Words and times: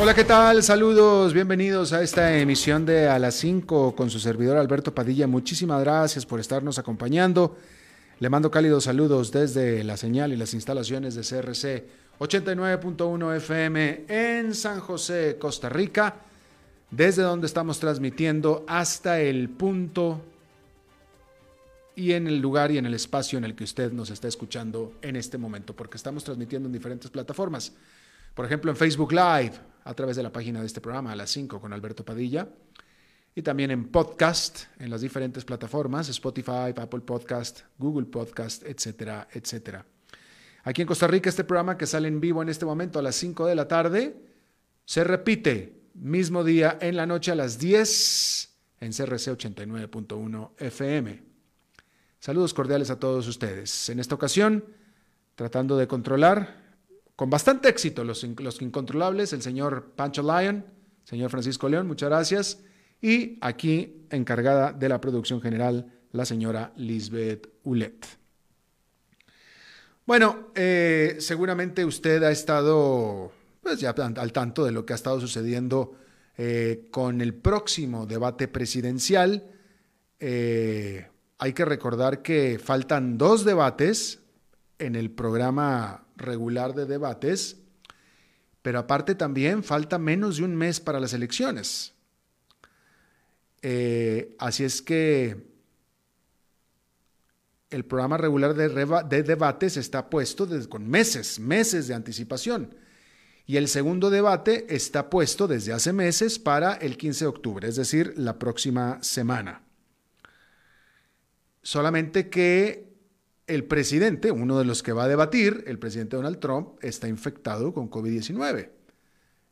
Hola, 0.00 0.14
¿qué 0.14 0.22
tal? 0.22 0.62
Saludos, 0.62 1.34
bienvenidos 1.34 1.92
a 1.92 2.04
esta 2.04 2.38
emisión 2.38 2.86
de 2.86 3.08
A 3.08 3.18
las 3.18 3.34
5 3.34 3.96
con 3.96 4.10
su 4.10 4.20
servidor 4.20 4.56
Alberto 4.56 4.94
Padilla. 4.94 5.26
Muchísimas 5.26 5.80
gracias 5.80 6.24
por 6.24 6.38
estarnos 6.38 6.78
acompañando. 6.78 7.56
Le 8.20 8.30
mando 8.30 8.48
cálidos 8.48 8.84
saludos 8.84 9.32
desde 9.32 9.82
la 9.82 9.96
señal 9.96 10.32
y 10.32 10.36
las 10.36 10.54
instalaciones 10.54 11.16
de 11.16 11.22
CRC 11.22 11.84
89.1 12.20 13.36
FM 13.38 14.04
en 14.06 14.54
San 14.54 14.78
José, 14.78 15.36
Costa 15.36 15.68
Rica, 15.68 16.14
desde 16.92 17.22
donde 17.22 17.48
estamos 17.48 17.80
transmitiendo 17.80 18.64
hasta 18.68 19.20
el 19.20 19.48
punto 19.48 20.20
y 21.96 22.12
en 22.12 22.28
el 22.28 22.38
lugar 22.38 22.70
y 22.70 22.78
en 22.78 22.86
el 22.86 22.94
espacio 22.94 23.36
en 23.36 23.44
el 23.44 23.56
que 23.56 23.64
usted 23.64 23.90
nos 23.90 24.10
está 24.10 24.28
escuchando 24.28 24.92
en 25.02 25.16
este 25.16 25.38
momento, 25.38 25.74
porque 25.74 25.96
estamos 25.96 26.22
transmitiendo 26.22 26.68
en 26.68 26.72
diferentes 26.72 27.10
plataformas. 27.10 27.72
Por 28.38 28.46
ejemplo, 28.46 28.70
en 28.70 28.76
Facebook 28.76 29.10
Live, 29.10 29.54
a 29.84 29.94
través 29.94 30.16
de 30.16 30.22
la 30.22 30.32
página 30.32 30.60
de 30.60 30.66
este 30.66 30.80
programa, 30.80 31.12
a 31.12 31.16
las 31.16 31.30
5 31.30 31.60
con 31.60 31.72
Alberto 31.72 32.04
Padilla. 32.04 32.48
Y 33.34 33.42
también 33.42 33.70
en 33.70 33.88
podcast, 33.88 34.64
en 34.78 34.90
las 34.90 35.00
diferentes 35.00 35.44
plataformas, 35.44 36.08
Spotify, 36.08 36.74
Apple 36.76 37.00
Podcast, 37.00 37.60
Google 37.78 38.06
Podcast, 38.06 38.64
etcétera, 38.64 39.28
etcétera. 39.32 39.86
Aquí 40.64 40.82
en 40.82 40.88
Costa 40.88 41.06
Rica, 41.06 41.30
este 41.30 41.44
programa 41.44 41.78
que 41.78 41.86
sale 41.86 42.08
en 42.08 42.20
vivo 42.20 42.42
en 42.42 42.48
este 42.48 42.66
momento 42.66 42.98
a 42.98 43.02
las 43.02 43.14
5 43.16 43.46
de 43.46 43.54
la 43.54 43.68
tarde, 43.68 44.16
se 44.84 45.04
repite 45.04 45.78
mismo 45.94 46.44
día 46.44 46.78
en 46.80 46.96
la 46.96 47.06
noche 47.06 47.32
a 47.32 47.34
las 47.34 47.58
10 47.58 48.48
en 48.80 48.92
CRC 48.92 49.32
89.1 49.32 50.50
FM. 50.58 51.22
Saludos 52.20 52.54
cordiales 52.54 52.90
a 52.90 52.98
todos 52.98 53.26
ustedes. 53.28 53.88
En 53.88 54.00
esta 54.00 54.14
ocasión, 54.14 54.64
tratando 55.34 55.76
de 55.76 55.86
controlar 55.86 56.67
con 57.18 57.30
bastante 57.30 57.68
éxito 57.68 58.04
los, 58.04 58.22
los 58.22 58.62
incontrolables, 58.62 59.32
el 59.32 59.42
señor 59.42 59.90
Pancho 59.96 60.22
Lyon, 60.22 60.64
señor 61.02 61.30
Francisco 61.30 61.68
León, 61.68 61.88
muchas 61.88 62.10
gracias. 62.10 62.60
Y 63.02 63.38
aquí, 63.40 64.06
encargada 64.10 64.72
de 64.72 64.88
la 64.88 65.00
producción 65.00 65.40
general, 65.40 65.92
la 66.12 66.24
señora 66.24 66.72
Lisbeth 66.76 67.48
Ulet. 67.64 68.06
Bueno, 70.06 70.52
eh, 70.54 71.16
seguramente 71.18 71.84
usted 71.84 72.22
ha 72.22 72.30
estado 72.30 73.32
pues, 73.64 73.80
ya 73.80 73.90
al 73.90 74.32
tanto 74.32 74.64
de 74.64 74.70
lo 74.70 74.86
que 74.86 74.92
ha 74.92 74.96
estado 74.96 75.20
sucediendo 75.20 75.96
eh, 76.36 76.86
con 76.92 77.20
el 77.20 77.34
próximo 77.34 78.06
debate 78.06 78.46
presidencial. 78.46 79.44
Eh, 80.20 81.08
hay 81.38 81.52
que 81.52 81.64
recordar 81.64 82.22
que 82.22 82.60
faltan 82.62 83.18
dos 83.18 83.44
debates 83.44 84.20
en 84.78 84.94
el 84.94 85.10
programa 85.10 86.04
regular 86.18 86.74
de 86.74 86.86
debates, 86.86 87.56
pero 88.62 88.78
aparte 88.78 89.14
también 89.14 89.64
falta 89.64 89.98
menos 89.98 90.36
de 90.36 90.44
un 90.44 90.54
mes 90.54 90.80
para 90.80 91.00
las 91.00 91.14
elecciones. 91.14 91.94
Eh, 93.62 94.36
así 94.38 94.64
es 94.64 94.82
que 94.82 95.48
el 97.70 97.84
programa 97.84 98.16
regular 98.16 98.54
de, 98.54 98.68
de 98.68 99.22
debates 99.22 99.76
está 99.76 100.10
puesto 100.10 100.46
desde, 100.46 100.68
con 100.68 100.88
meses, 100.88 101.38
meses 101.38 101.88
de 101.88 101.94
anticipación. 101.94 102.74
Y 103.46 103.56
el 103.56 103.68
segundo 103.68 104.10
debate 104.10 104.66
está 104.68 105.08
puesto 105.08 105.48
desde 105.48 105.72
hace 105.72 105.92
meses 105.92 106.38
para 106.38 106.74
el 106.74 106.98
15 106.98 107.24
de 107.24 107.28
octubre, 107.28 107.68
es 107.68 107.76
decir, 107.76 108.12
la 108.16 108.38
próxima 108.38 109.02
semana. 109.02 109.62
Solamente 111.62 112.28
que 112.28 112.87
el 113.48 113.64
presidente, 113.64 114.30
uno 114.30 114.58
de 114.58 114.64
los 114.64 114.82
que 114.82 114.92
va 114.92 115.04
a 115.04 115.08
debatir, 115.08 115.64
el 115.66 115.78
presidente 115.78 116.16
Donald 116.16 116.38
Trump, 116.38 116.78
está 116.82 117.08
infectado 117.08 117.72
con 117.72 117.90
COVID-19. 117.90 118.70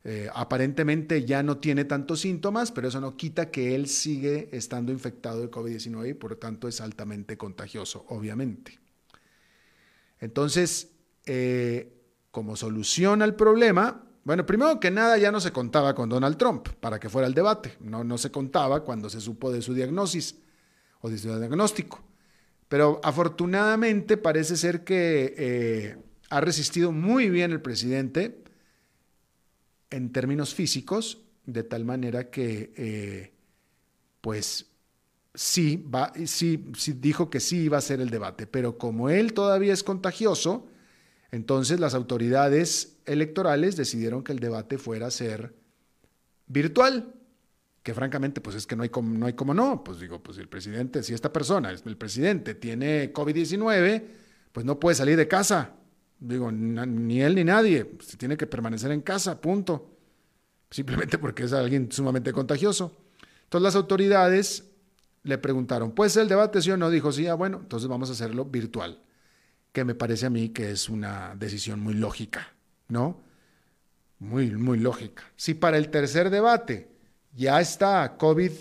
Eh, 0.03 0.29
aparentemente 0.33 1.25
ya 1.25 1.43
no 1.43 1.57
tiene 1.57 1.83
tantos 1.83 2.21
síntomas, 2.21 2.71
pero 2.71 2.87
eso 2.87 3.01
no 3.01 3.17
quita 3.17 3.51
que 3.51 3.75
él 3.75 3.87
sigue 3.87 4.47
estando 4.53 4.91
infectado 4.91 5.41
de 5.41 5.51
COVID-19 5.51 6.11
y 6.11 6.13
por 6.13 6.31
lo 6.31 6.37
tanto 6.37 6.67
es 6.67 6.79
altamente 6.79 7.37
contagioso, 7.37 8.05
obviamente. 8.07 8.79
Entonces, 10.19 10.91
eh, 11.25 11.91
como 12.31 12.55
solución 12.55 13.21
al 13.21 13.35
problema, 13.35 14.05
bueno, 14.23 14.45
primero 14.45 14.79
que 14.79 14.91
nada 14.91 15.17
ya 15.17 15.31
no 15.31 15.39
se 15.39 15.51
contaba 15.51 15.95
con 15.95 16.07
Donald 16.07 16.37
Trump 16.37 16.69
para 16.79 16.99
que 16.99 17.09
fuera 17.09 17.27
el 17.27 17.33
debate, 17.33 17.75
no, 17.79 18.03
no 18.03 18.17
se 18.17 18.31
contaba 18.31 18.83
cuando 18.83 19.09
se 19.09 19.19
supo 19.19 19.51
de 19.51 19.61
su 19.61 19.73
diagnosis 19.73 20.35
o 21.01 21.09
de 21.09 21.17
su 21.17 21.35
diagnóstico. 21.37 22.03
Pero 22.67 22.99
afortunadamente 23.03 24.17
parece 24.17 24.57
ser 24.57 24.83
que 24.83 25.33
eh, 25.37 25.97
ha 26.29 26.41
resistido 26.41 26.91
muy 26.91 27.29
bien 27.29 27.51
el 27.51 27.61
presidente 27.61 28.43
en 29.89 30.11
términos 30.11 30.53
físicos, 30.53 31.19
de 31.45 31.63
tal 31.63 31.85
manera 31.85 32.29
que, 32.29 32.73
eh, 32.75 33.33
pues, 34.19 34.65
sí, 35.33 35.77
va, 35.77 36.11
sí, 36.25 36.65
sí 36.75 36.93
dijo 36.93 37.29
que 37.29 37.39
sí 37.39 37.63
iba 37.63 37.77
a 37.77 37.81
ser 37.81 38.01
el 38.01 38.09
debate, 38.09 38.47
pero 38.47 38.77
como 38.77 39.09
él 39.09 39.33
todavía 39.33 39.71
es 39.71 39.83
contagioso, 39.83 40.67
entonces 41.31 41.79
las 41.79 41.93
autoridades 41.93 42.97
electorales 43.05 43.77
decidieron 43.77 44.23
que 44.23 44.33
el 44.33 44.39
debate 44.39 44.77
fuera 44.77 45.07
a 45.07 45.11
ser 45.11 45.53
virtual 46.47 47.13
que 47.87 47.93
francamente, 47.93 48.41
pues 48.41 48.57
es 48.57 48.67
que 48.67 48.75
no 48.75 48.83
hay 48.83 48.89
como 48.89 49.53
no. 49.53 49.81
Pues 49.81 50.01
digo, 50.01 50.21
pues 50.21 50.37
el 50.39 50.49
presidente, 50.49 51.01
si 51.03 51.13
esta 51.13 51.31
persona, 51.31 51.71
el 51.71 51.95
presidente, 51.95 52.53
tiene 52.53 53.13
COVID-19, 53.13 54.03
pues 54.51 54.65
no 54.65 54.77
puede 54.77 54.93
salir 54.93 55.15
de 55.15 55.25
casa. 55.25 55.71
Digo, 56.19 56.51
ni 56.51 57.21
él 57.21 57.35
ni 57.35 57.45
nadie. 57.45 57.85
Pues, 57.85 58.17
tiene 58.17 58.35
que 58.35 58.45
permanecer 58.45 58.91
en 58.91 58.99
casa, 58.99 59.39
punto. 59.39 59.97
Simplemente 60.69 61.17
porque 61.17 61.43
es 61.43 61.53
alguien 61.53 61.89
sumamente 61.89 62.33
contagioso. 62.33 63.05
Entonces 63.45 63.63
las 63.63 63.75
autoridades 63.77 64.65
le 65.23 65.37
preguntaron, 65.37 65.93
¿puede 65.93 66.09
ser 66.09 66.23
el 66.23 66.27
debate 66.27 66.61
sí 66.61 66.69
o 66.71 66.75
no? 66.75 66.89
Dijo, 66.89 67.13
sí, 67.13 67.25
ah, 67.27 67.35
bueno, 67.35 67.59
entonces 67.61 67.87
vamos 67.87 68.09
a 68.09 68.11
hacerlo 68.11 68.43
virtual. 68.43 69.01
Que 69.71 69.85
me 69.85 69.95
parece 69.95 70.25
a 70.25 70.29
mí 70.29 70.49
que 70.49 70.71
es 70.71 70.89
una 70.89 71.35
decisión 71.39 71.79
muy 71.79 71.93
lógica, 71.93 72.53
¿no? 72.89 73.23
Muy, 74.19 74.51
muy 74.51 74.77
lógica. 74.77 75.23
Si 75.37 75.53
para 75.53 75.77
el 75.77 75.89
tercer 75.89 76.29
debate 76.29 76.96
ya 77.37 77.61
está 77.61 78.17
COVID 78.17 78.51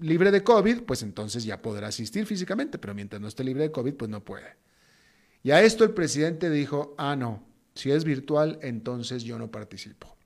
libre 0.00 0.30
de 0.30 0.42
COVID, 0.42 0.82
pues 0.82 1.02
entonces 1.02 1.44
ya 1.44 1.60
podrá 1.60 1.88
asistir 1.88 2.24
físicamente, 2.24 2.78
pero 2.78 2.94
mientras 2.94 3.20
no 3.20 3.28
esté 3.28 3.44
libre 3.44 3.64
de 3.64 3.72
COVID, 3.72 3.94
pues 3.94 4.10
no 4.10 4.24
puede. 4.24 4.56
Y 5.42 5.50
a 5.50 5.62
esto 5.62 5.84
el 5.84 5.90
presidente 5.90 6.48
dijo, 6.48 6.94
ah, 6.98 7.14
no, 7.14 7.44
si 7.74 7.90
es 7.90 8.04
virtual, 8.04 8.58
entonces 8.62 9.24
yo 9.24 9.38
no 9.38 9.50
participo. 9.50 10.16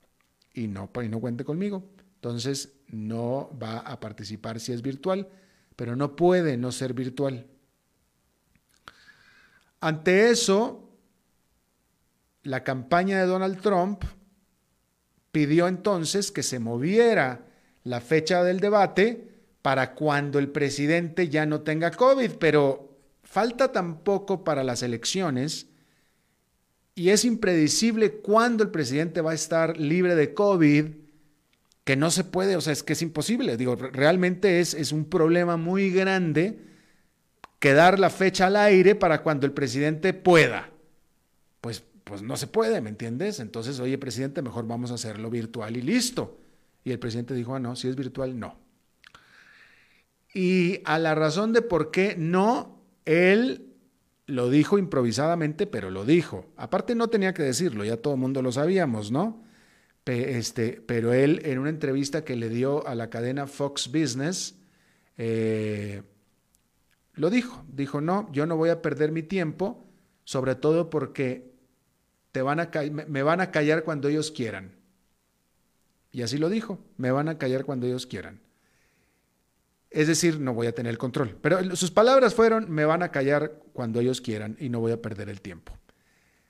Y 0.53 0.67
no, 0.67 0.89
y 1.03 1.09
no 1.09 1.19
cuente 1.19 1.43
conmigo. 1.43 1.83
Entonces 2.15 2.73
no 2.87 3.49
va 3.61 3.79
a 3.79 3.99
participar 3.99 4.59
si 4.59 4.71
es 4.71 4.81
virtual, 4.81 5.27
pero 5.75 5.95
no 5.95 6.15
puede 6.15 6.55
no 6.55 6.71
ser 6.71 6.93
virtual. 6.93 7.45
Ante 9.81 10.29
eso, 10.29 10.89
la 12.43 12.63
campaña 12.63 13.19
de 13.19 13.25
Donald 13.25 13.59
Trump 13.61 14.03
pidió 15.31 15.67
entonces 15.67 16.31
que 16.31 16.41
se 16.41 16.59
moviera 16.59 17.46
la 17.87 18.01
fecha 18.01 18.43
del 18.43 18.59
debate 18.59 19.27
para 19.61 19.95
cuando 19.95 20.39
el 20.39 20.49
presidente 20.49 21.29
ya 21.29 21.45
no 21.45 21.61
tenga 21.61 21.91
COVID, 21.91 22.31
pero 22.39 22.97
falta 23.23 23.71
tampoco 23.71 24.43
para 24.43 24.63
las 24.63 24.83
elecciones 24.83 25.67
y 26.95 27.09
es 27.09 27.25
impredecible 27.25 28.13
cuándo 28.13 28.63
el 28.63 28.71
presidente 28.71 29.21
va 29.21 29.31
a 29.31 29.35
estar 29.35 29.77
libre 29.77 30.15
de 30.15 30.33
COVID, 30.33 30.85
que 31.83 31.95
no 31.95 32.11
se 32.11 32.23
puede, 32.23 32.55
o 32.55 32.61
sea, 32.61 32.73
es 32.73 32.83
que 32.83 32.93
es 32.93 33.01
imposible. 33.01 33.55
Digo, 33.55 33.75
realmente 33.75 34.59
es, 34.59 34.73
es 34.73 34.91
un 34.91 35.05
problema 35.05 35.57
muy 35.57 35.91
grande 35.91 36.59
quedar 37.59 37.99
la 37.99 38.09
fecha 38.09 38.47
al 38.47 38.55
aire 38.55 38.95
para 38.95 39.21
cuando 39.21 39.45
el 39.45 39.53
presidente 39.53 40.13
pueda. 40.13 40.71
Pues, 41.61 41.83
pues 42.03 42.21
no 42.21 42.35
se 42.35 42.47
puede, 42.47 42.81
¿me 42.81 42.89
entiendes? 42.89 43.39
Entonces, 43.39 43.79
oye, 43.79 43.97
presidente, 43.97 44.41
mejor 44.41 44.67
vamos 44.67 44.91
a 44.91 44.95
hacerlo 44.95 45.29
virtual 45.29 45.77
y 45.77 45.81
listo. 45.81 46.39
Y 46.87 46.91
el 46.93 46.99
presidente 46.99 47.33
dijo, 47.33 47.53
ah, 47.53 47.59
no, 47.59 47.75
si 47.75 47.89
es 47.89 47.97
virtual, 47.97 48.39
no. 48.39 48.55
Y 50.33 50.79
a 50.85 50.99
la 50.99 51.15
razón 51.15 51.51
de 51.51 51.61
por 51.61 51.91
qué 51.91 52.15
no, 52.17 52.81
él 53.03 53.73
lo 54.25 54.49
dijo 54.49 54.77
improvisadamente, 54.77 55.67
pero 55.67 55.89
lo 55.89 56.05
dijo. 56.05 56.45
Aparte 56.55 56.95
no 56.95 57.09
tenía 57.09 57.33
que 57.33 57.43
decirlo, 57.43 57.83
ya 57.83 57.97
todo 57.97 58.13
el 58.13 58.21
mundo 58.21 58.41
lo 58.41 58.53
sabíamos, 58.53 59.11
¿no? 59.11 59.43
Este, 60.05 60.81
pero 60.85 61.11
él 61.11 61.41
en 61.43 61.59
una 61.59 61.71
entrevista 61.71 62.23
que 62.23 62.37
le 62.37 62.47
dio 62.47 62.87
a 62.87 62.95
la 62.95 63.09
cadena 63.09 63.47
Fox 63.47 63.91
Business, 63.91 64.55
eh, 65.17 66.03
lo 67.15 67.29
dijo. 67.29 67.65
Dijo, 67.67 67.99
no, 67.99 68.31
yo 68.31 68.45
no 68.45 68.55
voy 68.55 68.69
a 68.69 68.81
perder 68.81 69.11
mi 69.11 69.23
tiempo, 69.23 69.85
sobre 70.23 70.55
todo 70.55 70.89
porque 70.89 71.51
te 72.31 72.41
van 72.41 72.61
a 72.61 72.71
me 73.09 73.23
van 73.23 73.41
a 73.41 73.51
callar 73.51 73.83
cuando 73.83 74.07
ellos 74.07 74.31
quieran. 74.31 74.76
Y 76.17 76.23
así 76.23 76.39
lo 76.39 76.49
dijo, 76.49 76.79
me 76.97 77.11
van 77.11 77.29
a 77.29 77.37
callar 77.37 77.63
cuando 77.63 77.85
ellos 77.85 78.07
quieran. 78.07 78.39
Es 79.91 80.07
decir, 80.07 80.39
no 80.39 80.55
voy 80.55 80.65
a 80.65 80.71
tener 80.71 80.89
el 80.89 80.97
control. 80.97 81.37
Pero 81.43 81.75
sus 81.75 81.91
palabras 81.91 82.33
fueron, 82.33 82.71
me 82.71 82.85
van 82.85 83.03
a 83.03 83.11
callar 83.11 83.61
cuando 83.71 83.99
ellos 83.99 84.19
quieran 84.19 84.57
y 84.59 84.69
no 84.69 84.79
voy 84.79 84.93
a 84.93 84.99
perder 84.99 85.29
el 85.29 85.41
tiempo. 85.41 85.77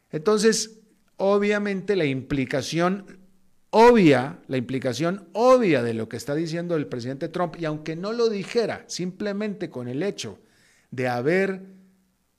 Entonces, 0.10 0.80
obviamente 1.18 1.98
la 1.98 2.06
implicación 2.06 3.20
obvia, 3.70 4.40
la 4.48 4.56
implicación 4.56 5.28
obvia 5.34 5.84
de 5.84 5.94
lo 5.94 6.08
que 6.08 6.16
está 6.16 6.34
diciendo 6.34 6.78
el 6.78 6.88
presidente 6.88 7.28
Trump, 7.28 7.58
y 7.60 7.66
aunque 7.66 7.98
no 7.98 8.14
lo 8.14 8.30
dijera, 8.30 8.86
simplemente 8.88 9.70
con 9.70 9.90
el 9.90 10.02
hecho 10.02 10.40
de 10.92 11.10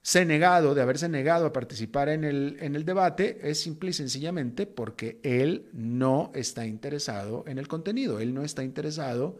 haberse 0.08 0.24
negado, 0.24 0.74
de 0.74 0.80
haberse 0.80 1.08
negado 1.10 1.44
a 1.44 1.52
participar 1.52 2.08
en 2.08 2.24
el, 2.24 2.56
en 2.60 2.74
el 2.74 2.86
debate, 2.86 3.40
es 3.42 3.60
simple 3.60 3.90
y 3.90 3.92
sencillamente 3.92 4.64
porque 4.64 5.20
él 5.22 5.68
no 5.74 6.32
está 6.34 6.64
interesado 6.64 7.44
en 7.46 7.58
el 7.58 7.68
contenido, 7.68 8.18
él 8.18 8.32
no 8.32 8.42
está 8.42 8.64
interesado, 8.64 9.38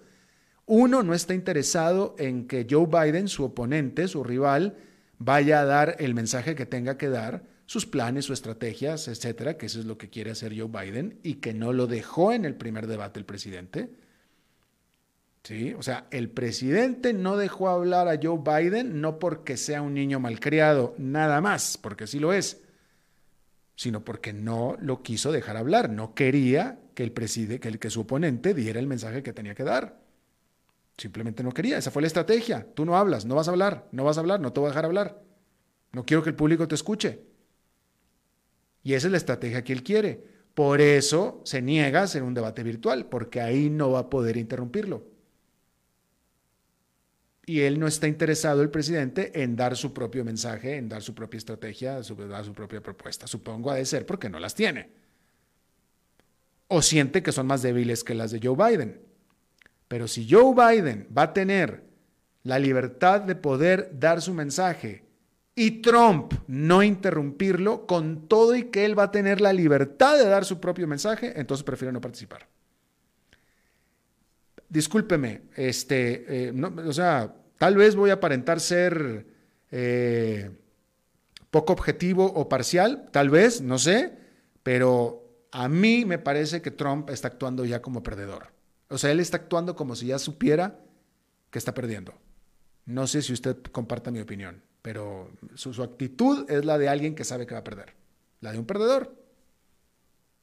uno 0.67 1.03
no 1.03 1.15
está 1.15 1.33
interesado 1.33 2.15
en 2.19 2.47
que 2.47 2.67
Joe 2.69 2.87
Biden, 2.87 3.29
su 3.29 3.45
oponente, 3.45 4.09
su 4.09 4.23
rival, 4.23 4.77
vaya 5.19 5.61
a 5.61 5.65
dar 5.65 5.97
el 6.01 6.13
mensaje 6.13 6.55
que 6.55 6.67
tenga 6.67 6.99
que 6.99 7.09
dar, 7.09 7.45
sus 7.65 7.87
planes, 7.87 8.27
sus 8.27 8.35
estrategias, 8.35 9.09
etcétera, 9.09 9.57
que 9.57 9.67
eso 9.67 9.81
es 9.81 9.87
lo 9.87 9.97
que 9.97 10.11
quiere 10.11 10.33
hacer 10.33 10.53
Joe 10.55 10.69
Biden 10.69 11.19
y 11.23 11.37
que 11.37 11.55
no 11.55 11.73
lo 11.73 11.87
dejó 11.87 12.33
en 12.33 12.45
el 12.45 12.57
primer 12.57 12.87
debate 12.87 13.19
el 13.19 13.25
presidente. 13.25 13.89
O 15.77 15.83
sea, 15.83 16.07
el 16.11 16.31
presidente 16.31 17.13
no 17.13 17.37
dejó 17.37 17.69
hablar 17.69 18.09
a 18.09 18.19
Joe 18.23 18.39
Biden 18.39 19.01
no 19.01 19.19
porque 19.19 19.57
sea 19.57 19.81
un 19.81 19.95
niño 19.95 20.21
malcriado, 20.21 20.95
nada 20.99 21.41
más, 21.41 21.79
porque 21.79 22.07
sí 22.07 22.19
lo 22.19 22.33
es, 22.33 22.61
sino 23.75 24.05
porque 24.05 24.33
no 24.33 24.77
lo 24.81 25.03
quiso 25.03 25.33
dejar 25.33 25.57
hablar, 25.57 25.89
no 25.89 26.15
quería 26.15 26.81
que 26.95 27.03
el 27.03 27.13
que, 27.13 27.79
que 27.79 27.91
su 27.91 28.01
oponente 28.03 28.53
diera 28.53 28.79
el 28.79 28.87
mensaje 28.87 29.23
que 29.23 29.33
tenía 29.33 29.55
que 29.55 29.65
dar. 29.65 30.01
Simplemente 30.99 31.43
no 31.43 31.53
quería, 31.53 31.79
esa 31.79 31.91
fue 31.91 32.03
la 32.03 32.09
estrategia. 32.09 32.67
Tú 32.75 32.85
no 32.85 32.97
hablas, 32.97 33.25
no 33.25 33.37
vas 33.37 33.49
a 33.49 33.53
hablar, 33.53 33.89
no 33.93 34.05
vas 34.05 34.17
a 34.19 34.21
hablar, 34.21 34.41
no 34.41 34.53
te 34.53 34.61
voy 34.61 34.67
a 34.67 34.71
dejar 34.71 34.85
hablar. 34.85 35.23
No 35.93 36.05
quiero 36.05 36.23
que 36.23 36.31
el 36.31 36.37
público 36.37 36.69
te 36.69 36.75
escuche. 36.75 37.21
Y 38.83 38.95
esa 38.95 39.07
es 39.07 39.13
la 39.13 39.19
estrategia 39.19 39.63
que 39.65 39.73
él 39.73 39.83
quiere. 39.83 40.25
Por 40.55 40.81
eso 40.81 41.41
se 41.45 41.63
niega 41.63 42.01
a 42.01 42.03
hacer 42.03 42.25
un 42.25 42.35
debate 42.35 42.65
virtual, 42.65 43.07
porque 43.07 43.41
ahí 43.41 43.71
no 43.71 43.93
va 43.93 44.01
a 44.01 44.11
poder 44.11 44.37
interrumpirlo. 44.37 45.18
Y 47.49 47.63
él 47.63 47.81
no 47.81 47.87
está 47.87 48.07
interesado, 48.07 48.61
el 48.61 48.69
presidente, 48.69 49.43
en 49.43 49.57
dar 49.57 49.75
su 49.75 49.95
propio 49.95 50.23
mensaje, 50.23 50.77
en 50.77 50.87
dar 50.87 51.01
su 51.01 51.15
propia 51.15 51.39
estrategia, 51.39 52.03
su, 52.03 52.15
dar 52.15 52.45
su 52.45 52.53
propia 52.53 52.83
propuesta. 52.83 53.27
Supongo 53.27 53.71
ha 53.71 53.77
de 53.77 53.87
ser 53.87 54.05
porque 54.05 54.29
no 54.29 54.39
las 54.39 54.55
tiene. 54.55 54.91
O 56.67 56.83
siente 56.83 57.23
que 57.23 57.33
son 57.33 57.47
más 57.47 57.63
débiles 57.63 58.05
que 58.05 58.15
las 58.15 58.33
de 58.33 58.41
Joe 58.43 58.55
Biden. 58.55 59.01
Pero 59.89 60.07
si 60.09 60.29
Joe 60.29 60.53
Biden 60.55 61.09
va 61.17 61.23
a 61.23 61.33
tener 61.33 61.85
la 62.43 62.59
libertad 62.59 63.23
de 63.23 63.35
poder 63.35 63.93
dar 63.99 64.21
su 64.21 64.35
mensaje 64.35 65.07
y 65.55 65.81
Trump 65.81 66.35
no 66.49 66.83
interrumpirlo 66.83 67.87
con 67.87 68.29
todo 68.29 68.57
y 68.57 68.65
que 68.65 68.85
él 68.85 68.99
va 68.99 69.05
a 69.05 69.11
tener 69.11 69.41
la 69.41 69.55
libertad 69.55 70.19
de 70.19 70.29
dar 70.29 70.45
su 70.45 70.61
propio 70.61 70.87
mensaje, 70.87 71.33
entonces 71.41 71.65
prefiero 71.65 71.93
no 71.93 72.01
participar. 72.03 72.47
Discúlpeme, 74.69 75.43
este, 75.57 76.49
eh, 76.49 76.53
o 76.87 76.93
sea, 76.93 77.35
tal 77.57 77.77
vez 77.77 77.97
voy 77.97 78.11
a 78.11 78.15
aparentar 78.15 78.61
ser 78.61 79.27
eh, 79.71 80.51
poco 81.51 81.73
objetivo 81.73 82.27
o 82.27 82.49
parcial, 82.49 83.09
tal 83.11 83.31
vez, 83.31 83.61
no 83.63 83.79
sé, 83.79 84.13
pero 84.63 85.47
a 85.51 85.69
mí 85.69 86.05
me 86.05 86.19
parece 86.19 86.61
que 86.61 86.71
Trump 86.71 87.09
está 87.11 87.29
actuando 87.29 87.65
ya 87.65 87.81
como 87.81 88.03
perdedor. 88.03 88.49
O 88.91 88.99
sea, 88.99 89.11
él 89.11 89.21
está 89.21 89.39
actuando 89.39 89.75
como 89.75 89.97
si 89.97 90.07
ya 90.07 90.19
supiera 90.19 90.79
que 91.51 91.59
está 91.59 91.73
perdiendo. 91.73 92.15
No 92.85 93.07
sé 93.07 93.23
si 93.23 93.33
usted 93.33 93.57
comparta 93.73 94.11
mi 94.11 94.21
opinión 94.21 94.63
pero 94.83 95.31
su, 95.55 95.83
actitud 95.83 96.51
es 96.51 96.65
la 96.65 96.79
de 96.79 96.89
alguien 96.89 97.15
que 97.15 97.25
sabe 97.25 97.47
que 97.47 97.55
va 97.55 97.61
a 97.61 97.65
perder, 97.65 97.95
la 98.41 98.53
de 98.53 98.59
un 98.59 98.65
perdedor. 98.65 99.15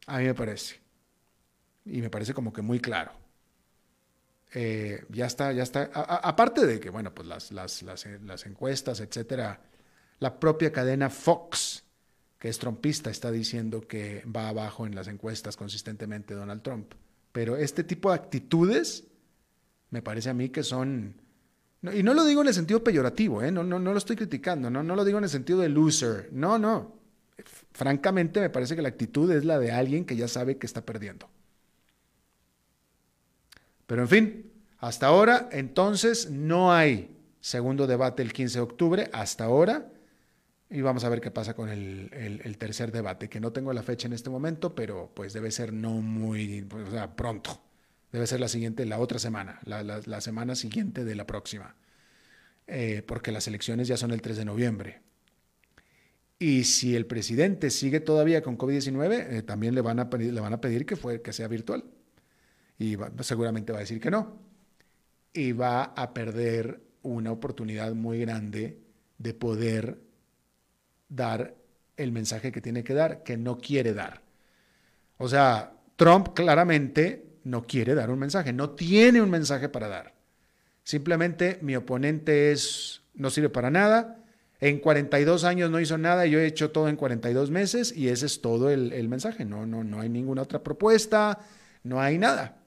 A 0.07 0.19
mí 0.19 0.25
me 0.25 0.35
parece. 0.35 0.79
Y 1.83 2.01
me 2.01 2.11
parece 2.11 2.35
como 2.35 2.53
que 2.53 2.61
muy 2.61 2.79
claro. 2.79 3.11
Eh, 4.53 5.03
ya 5.09 5.25
está, 5.25 5.51
ya 5.51 5.63
está. 5.63 5.91
aparte 5.93 6.65
de 6.65 6.79
que, 6.79 6.89
bueno, 6.89 7.13
pues 7.13 7.27
las, 7.27 7.51
las, 7.51 7.83
las, 7.83 8.05
las, 8.23 8.45
encuestas, 8.45 8.99
etcétera, 9.01 9.61
la 10.19 10.39
propia 10.39 10.71
cadena 10.71 11.09
Fox, 11.09 11.83
que 12.39 12.47
es 12.47 12.57
trompista, 12.57 13.09
está 13.09 13.31
diciendo 13.31 13.81
que 13.81 14.23
va 14.25 14.49
abajo 14.49 14.85
en 14.85 14.95
las 14.95 15.07
encuestas 15.07 15.57
consistentemente 15.57 16.33
Donald 16.33 16.61
Trump. 16.61 16.93
Pero 17.31 17.57
este 17.57 17.83
tipo 17.83 18.09
de 18.09 18.15
actitudes 18.15 19.03
me 19.89 20.01
parece 20.01 20.29
a 20.29 20.33
mí 20.33 20.49
que 20.49 20.63
son 20.63 21.15
y 21.93 22.03
no 22.03 22.13
lo 22.13 22.25
digo 22.25 22.41
en 22.41 22.47
el 22.47 22.53
sentido 22.53 22.83
peyorativo, 22.83 23.43
¿eh? 23.43 23.51
no, 23.51 23.63
no, 23.63 23.79
no 23.79 23.91
lo 23.91 23.97
estoy 23.97 24.15
criticando, 24.15 24.69
no, 24.69 24.83
no 24.83 24.95
lo 24.95 25.05
digo 25.05 25.17
en 25.17 25.25
el 25.25 25.29
sentido 25.29 25.59
de 25.59 25.69
loser, 25.69 26.29
no, 26.31 26.57
no. 26.57 26.95
Francamente 27.73 28.39
me 28.39 28.49
parece 28.49 28.75
que 28.75 28.81
la 28.81 28.89
actitud 28.89 29.29
es 29.31 29.45
la 29.45 29.59
de 29.59 29.71
alguien 29.71 30.05
que 30.05 30.15
ya 30.15 30.27
sabe 30.27 30.57
que 30.57 30.65
está 30.65 30.85
perdiendo. 30.85 31.29
Pero 33.87 34.01
en 34.01 34.07
fin, 34.07 34.51
hasta 34.79 35.07
ahora 35.07 35.49
entonces 35.51 36.29
no 36.29 36.73
hay 36.73 37.15
segundo 37.45 37.85
debate 37.85 38.23
el 38.23 38.33
15 38.33 38.57
de 38.57 38.63
octubre, 38.63 39.09
hasta 39.13 39.45
ahora, 39.45 39.87
y 40.69 40.81
vamos 40.81 41.03
a 41.03 41.09
ver 41.09 41.21
qué 41.21 41.29
pasa 41.29 41.53
con 41.53 41.69
el, 41.69 42.55
tercer 42.57 42.91
debate, 42.91 43.29
que 43.29 43.39
no 43.39 43.51
tengo 43.51 43.71
la 43.71 43.83
fecha 43.83 44.07
en 44.07 44.13
este 44.13 44.31
momento, 44.31 44.73
pero 44.73 45.11
pues 45.13 45.31
debe 45.33 45.51
ser 45.51 45.71
no 45.71 45.91
muy, 46.01 46.63
pues, 46.63 46.87
o 46.87 46.91
sea, 46.91 47.15
pronto. 47.15 47.61
Debe 48.11 48.25
ser 48.25 48.39
la 48.39 48.47
siguiente, 48.47 48.85
la 48.85 48.97
otra 48.97 49.19
semana, 49.19 49.59
la, 49.65 50.21
semana 50.21 50.55
siguiente 50.55 51.05
de 51.05 51.15
la 51.15 51.27
próxima, 51.27 51.75
eh, 52.65 53.03
porque 53.05 53.31
las 53.31 53.47
elecciones 53.47 53.87
ya 53.87 53.97
son 53.97 54.11
el 54.11 54.21
3 54.21 54.37
de 54.37 54.45
noviembre. 54.45 55.01
Y 56.39 56.63
si 56.63 56.95
el 56.95 57.05
presidente 57.05 57.69
sigue 57.69 57.99
todavía 57.99 58.41
con 58.41 58.57
COVID-19, 58.57 59.27
eh, 59.29 59.41
también 59.43 59.75
le 59.75 59.81
van, 59.81 59.99
a 59.99 60.09
pedir, 60.09 60.33
le 60.33 60.41
van 60.41 60.53
a 60.53 60.61
pedir 60.61 60.85
que, 60.85 60.95
fue, 60.95 61.21
que 61.21 61.31
sea 61.31 61.47
virtual. 61.47 61.83
Y 62.77 62.97
seguramente 63.21 63.71
va 63.71 63.79
a 63.79 63.81
decir 63.81 63.99
que 63.99 64.11
no. 64.11 64.39
Y 65.33 65.51
va 65.51 65.83
a 65.83 66.13
perder 66.13 66.81
una 67.01 67.31
oportunidad 67.31 67.93
muy 67.93 68.19
grande 68.19 68.79
de 69.17 69.33
poder 69.33 69.99
dar 71.07 71.55
el 71.97 72.11
mensaje 72.11 72.51
que 72.51 72.61
tiene 72.61 72.83
que 72.83 72.93
dar, 72.93 73.23
que 73.23 73.37
no 73.37 73.57
quiere 73.57 73.93
dar. 73.93 74.21
O 75.17 75.29
sea, 75.29 75.73
Trump 75.95 76.29
claramente 76.33 77.25
no 77.43 77.63
quiere 77.63 77.95
dar 77.95 78.09
un 78.09 78.19
mensaje, 78.19 78.51
no 78.51 78.71
tiene 78.71 79.21
un 79.21 79.29
mensaje 79.29 79.69
para 79.69 79.87
dar. 79.87 80.13
Simplemente 80.83 81.59
mi 81.61 81.75
oponente 81.75 82.51
es, 82.51 83.01
no 83.13 83.29
sirve 83.29 83.49
para 83.49 83.71
nada. 83.71 84.21
En 84.59 84.79
42 84.79 85.43
años 85.43 85.69
no 85.69 85.79
hizo 85.79 85.97
nada, 85.97 86.25
yo 86.25 86.39
he 86.39 86.45
hecho 86.45 86.71
todo 86.71 86.89
en 86.89 86.95
42 86.95 87.51
meses 87.51 87.95
y 87.95 88.09
ese 88.09 88.25
es 88.25 88.41
todo 88.41 88.69
el, 88.69 89.09
mensaje. 89.09 89.45
No, 89.45 89.65
no, 89.65 89.83
no 89.83 90.01
hay 90.01 90.09
ninguna 90.09 90.41
otra 90.41 90.63
propuesta, 90.63 91.39
no 91.83 92.01
hay 92.01 92.17
nada. 92.17 92.57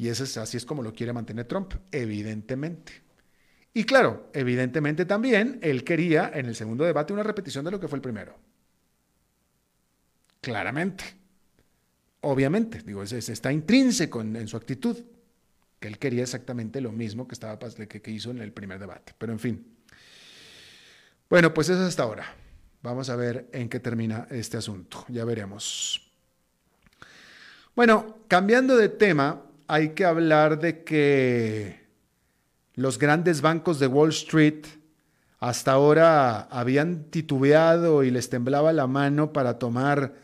Y 0.00 0.08
ese 0.08 0.24
es, 0.24 0.38
así 0.38 0.56
es 0.56 0.64
como 0.64 0.82
lo 0.82 0.94
quiere 0.94 1.12
mantener 1.12 1.44
Trump, 1.44 1.74
evidentemente. 1.92 3.02
Y 3.74 3.84
claro, 3.84 4.30
evidentemente 4.32 5.04
también 5.04 5.58
él 5.60 5.84
quería 5.84 6.30
en 6.32 6.46
el 6.46 6.56
segundo 6.56 6.84
debate 6.84 7.12
una 7.12 7.22
repetición 7.22 7.66
de 7.66 7.70
lo 7.70 7.78
que 7.78 7.86
fue 7.86 7.98
el 7.98 8.00
primero. 8.00 8.34
Claramente. 10.40 11.04
Obviamente, 12.22 12.80
digo, 12.82 13.02
está 13.02 13.52
intrínseco 13.52 14.22
en, 14.22 14.48
su 14.48 14.56
actitud, 14.56 14.96
que 15.78 15.88
él 15.88 15.98
quería 15.98 16.22
exactamente 16.22 16.80
lo 16.80 16.92
mismo 16.92 17.28
que, 17.28 17.34
estaba, 17.34 17.58
que, 17.58 18.00
que 18.00 18.10
hizo 18.10 18.30
en 18.30 18.38
el 18.38 18.52
primer 18.54 18.78
debate. 18.78 19.14
Pero 19.18 19.32
en 19.32 19.38
fin. 19.38 19.66
Bueno, 21.28 21.52
pues 21.52 21.68
eso 21.68 21.82
es 21.82 21.88
hasta 21.88 22.04
ahora. 22.04 22.34
Vamos 22.80 23.10
a 23.10 23.16
ver 23.16 23.50
en 23.52 23.68
qué 23.68 23.80
termina 23.80 24.26
este 24.30 24.56
asunto. 24.56 25.04
Ya 25.08 25.26
veremos. 25.26 26.10
Bueno, 27.76 28.20
cambiando 28.28 28.78
de 28.78 28.88
tema, 28.88 29.44
hay 29.72 29.90
que 29.90 30.04
hablar 30.04 30.58
de 30.58 30.82
que 30.82 31.86
los 32.74 32.98
grandes 32.98 33.40
bancos 33.40 33.78
de 33.78 33.86
Wall 33.86 34.08
Street 34.08 34.66
hasta 35.38 35.70
ahora 35.70 36.40
habían 36.50 37.04
titubeado 37.04 38.02
y 38.02 38.10
les 38.10 38.28
temblaba 38.28 38.72
la 38.72 38.88
mano 38.88 39.32
para 39.32 39.60
tomar 39.60 40.14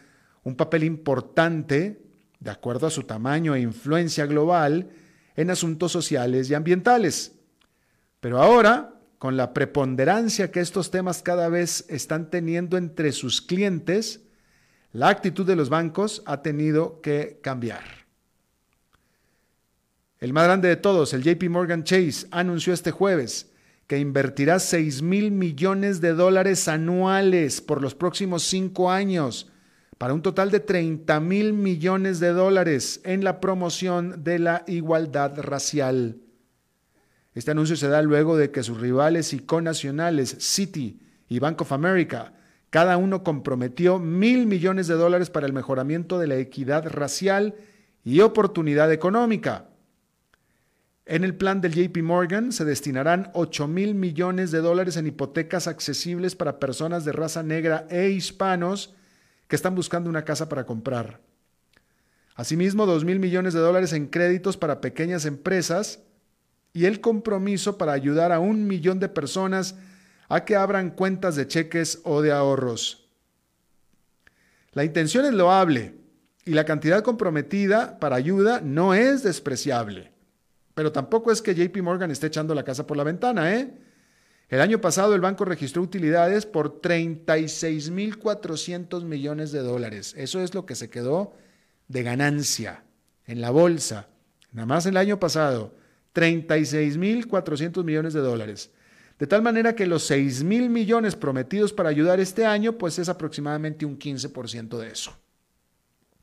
un 0.43 0.57
papel 0.57 0.83
importante, 0.83 2.03
de 2.41 2.51
acuerdo 2.51 2.89
a 2.89 2.91
su 2.91 3.05
tamaño 3.05 3.55
e 3.55 3.61
influencia 3.61 4.27
global, 4.27 4.91
en 5.37 5.51
asuntos 5.51 5.93
sociales 5.93 6.51
y 6.51 6.55
ambientales. 6.55 7.37
Pero 8.19 8.43
ahora, 8.43 8.95
con 9.19 9.37
la 9.37 9.55
preponderancia 9.55 10.51
que 10.51 10.59
estos 10.59 10.91
temas 10.91 11.23
cada 11.23 11.49
vez 11.49 11.85
están 11.89 12.31
teniendo 12.31 12.77
entre 12.77 13.13
sus 13.13 13.41
clientes, 13.43 14.23
la 14.91 15.09
actitud 15.09 15.47
de 15.47 15.55
los 15.55 15.69
bancos 15.69 16.25
ha 16.27 16.43
tenido 16.43 17.01
que 17.01 17.39
cambiar. 17.45 18.06
El 20.27 20.33
más 20.33 20.43
grande 20.43 20.67
de 20.67 20.75
todos, 20.75 21.15
el 21.15 21.23
JP 21.23 21.49
Morgan 21.51 21.85
Chase, 21.85 22.27
anunció 22.33 22.73
este 22.73 22.91
jueves 22.91 23.53
que 23.87 24.01
invertirá 24.01 24.59
6 24.59 25.01
mil 25.01 25.31
millones 25.31 26.01
de 26.01 26.15
dólares 26.15 26.67
anuales 26.67 27.61
por 27.61 27.81
los 27.81 27.95
próximos 27.95 28.43
cinco 28.43 28.91
años, 28.91 29.53
para 29.99 30.15
un 30.15 30.23
total 30.23 30.51
de 30.51 30.59
30 30.59 31.21
mil 31.21 31.53
millones 31.53 32.19
de 32.19 32.31
dólares 32.31 33.01
en 33.05 33.23
la 33.23 33.39
promoción 33.39 34.25
de 34.25 34.41
la 34.41 34.65
igualdad 34.67 35.41
racial. 35.41 36.17
Este 37.33 37.53
anuncio 37.53 37.77
se 37.77 37.87
da 37.87 38.03
luego 38.03 38.37
de 38.37 38.51
que 38.51 38.65
sus 38.65 38.81
rivales 38.81 39.33
y 39.33 39.39
conacionales, 39.39 40.39
Citi 40.41 40.99
y 41.29 41.39
Bank 41.39 41.61
of 41.61 41.71
America, 41.71 42.33
cada 42.71 42.97
uno 42.97 43.23
comprometió 43.23 44.01
mil 44.01 44.49
millones 44.49 44.89
de 44.89 44.95
dólares 44.95 45.31
para 45.31 45.47
el 45.47 45.53
mejoramiento 45.53 46.19
de 46.19 46.27
la 46.27 46.35
equidad 46.35 46.85
racial 46.89 47.55
y 48.03 48.23
oportunidad 48.23 48.93
económica. 48.93 49.69
En 51.09 51.23
el 51.23 51.37
plan 51.37 51.61
del 51.61 51.73
JP 51.73 52.03
Morgan 52.03 52.51
se 52.51 52.65
destinarán 52.65 53.31
8 53.33 53.69
mil 53.69 53.95
millones 53.95 54.51
de 54.51 54.59
dólares 54.59 54.97
en 54.97 55.07
hipotecas 55.07 55.69
accesibles 55.69 56.35
para 56.35 56.59
personas 56.59 57.05
de 57.05 57.13
raza 57.13 57.45
negra 57.45 57.87
e 57.91 58.11
hispanos 58.11 58.93
que 59.47 59.55
están 59.55 59.77
buscando 59.77 60.11
una 60.11 60.25
casa 60.25 60.49
para 60.49 60.67
comprar. 60.67 61.21
Asimismo, 62.35 62.87
2 62.87 63.05
mil 63.05 63.21
millones 63.21 63.55
de 63.55 63.61
dólares 63.61 63.93
en 63.93 64.09
créditos 64.09 64.57
para 64.57 64.81
pequeñas 64.81 65.27
empresas 65.27 66.01
y 66.73 66.87
el 66.87 67.01
compromiso 67.01 67.79
para 67.79 67.93
ayudar 67.93 68.33
a 68.33 68.41
un 68.41 68.67
millón 68.67 68.99
de 68.99 69.09
personas 69.09 69.77
a 70.29 70.45
que 70.45 70.57
abran 70.57 70.91
cuentas 70.91 71.37
de 71.37 71.47
cheques 71.47 72.01
o 72.03 72.21
de 72.21 72.33
ahorros. 72.33 73.09
La 74.73 74.83
intención 74.83 75.25
es 75.25 75.35
loable 75.35 75.95
y 76.45 76.51
la 76.51 76.65
cantidad 76.65 77.05
comprometida 77.05 78.01
para 78.01 78.17
ayuda 78.17 78.61
no 78.61 78.93
es 78.93 79.23
despreciable. 79.23 80.16
Pero 80.77 80.93
tampoco 80.93 81.33
es 81.33 81.41
que 81.41 81.55
JP 81.55 81.79
Morgan 81.79 82.11
esté 82.11 82.27
echando 82.27 82.55
la 82.55 82.63
casa 82.63 82.87
por 82.87 82.99
la 82.99 83.03
ventana, 83.03 83.55
¿eh? 83.55 83.73
El 84.51 84.61
año 84.61 84.79
pasado 84.79 85.15
el 85.15 85.23
banco 85.23 85.47
registró 85.47 85.81
utilidades 85.81 86.45
por 86.45 86.83
36.400 86.83 89.05
millones 89.05 89.53
de 89.53 89.61
dólares. 89.61 90.13
Eso 90.19 90.43
es 90.43 90.53
lo 90.53 90.67
que 90.67 90.75
se 90.75 90.91
quedó 90.91 91.33
de 91.89 92.03
ganancia 92.03 92.85
en 93.27 93.41
la 93.41 93.49
bolsa. 93.49 94.09
Nada 94.53 94.67
más 94.67 94.85
el 94.85 94.99
año 94.99 95.19
pasado, 95.19 95.75
36.400 96.15 97.83
millones 97.83 98.13
de 98.13 98.21
dólares. 98.21 98.71
De 99.19 99.27
tal 99.27 99.41
manera 99.41 99.75
que 99.75 99.87
los 99.87 100.11
6.000 100.11 100.69
millones 100.69 101.17
prometidos 101.17 101.73
para 101.73 101.89
ayudar 101.89 102.21
este 102.21 102.45
año, 102.45 102.77
pues 102.77 102.99
es 102.99 103.09
aproximadamente 103.09 103.87
un 103.87 103.99
15% 103.99 104.77
de 104.77 104.89
eso. 104.89 105.17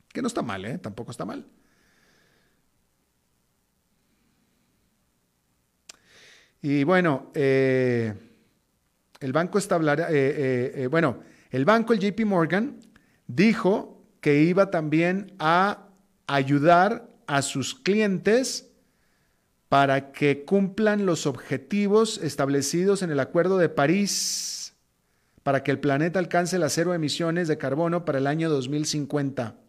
Que 0.10 0.22
no 0.22 0.27
está 0.27 0.43
mal, 0.43 0.63
¿eh? 0.63 0.77
Tampoco 0.77 1.10
está 1.10 1.25
mal. 1.25 1.43
Y 6.65 6.86
bueno, 6.86 7.29
eh, 7.34 8.13
el 9.20 9.34
banco 9.34 9.60
eh, 9.60 9.63
eh, 10.10 10.88
bueno, 10.89 11.20
el 11.51 11.65
banco, 11.65 11.91
el 11.91 12.00
JP 12.00 12.25
Morgan, 12.25 12.79
dijo 13.27 14.01
que 14.22 14.43
iba 14.43 14.72
también 14.72 15.34
a 15.39 15.89
ayudar 16.25 17.10
a 17.27 17.41
sus 17.41 17.75
clientes 17.75 18.72
para 19.67 20.13
que 20.13 20.46
cumplan 20.46 21.05
los 21.05 21.25
objetivos 21.25 22.17
establecidos 22.20 23.01
en 23.01 23.12
el 23.12 23.20
Acuerdo 23.20 23.58
de 23.58 23.67
París, 23.67 24.74
para 25.43 25.63
que 25.63 25.72
el 25.72 25.82
planeta 25.82 26.20
alcance 26.20 26.58
las 26.60 26.72
cero 26.72 26.93
emisiones 26.93 27.50
de 27.50 27.58
carbono 27.58 28.05
para 28.05 28.20
el 28.20 28.27
año 28.27 28.50
2050. 28.50 29.62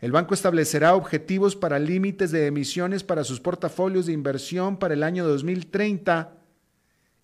El 0.00 0.12
banco 0.12 0.34
establecerá 0.34 0.94
objetivos 0.94 1.56
para 1.56 1.78
límites 1.78 2.30
de 2.30 2.46
emisiones 2.46 3.04
para 3.04 3.24
sus 3.24 3.40
portafolios 3.40 4.06
de 4.06 4.12
inversión 4.12 4.78
para 4.78 4.94
el 4.94 5.02
año 5.02 5.26
2030 5.26 6.32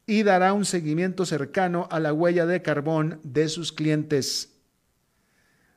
y 0.06 0.22
dará 0.22 0.52
un 0.52 0.64
seguimiento 0.64 1.26
cercano 1.26 1.88
a 1.90 2.00
la 2.00 2.12
huella 2.12 2.46
de 2.46 2.62
carbón 2.62 3.20
de 3.22 3.48
sus 3.48 3.72
clientes. 3.72 4.56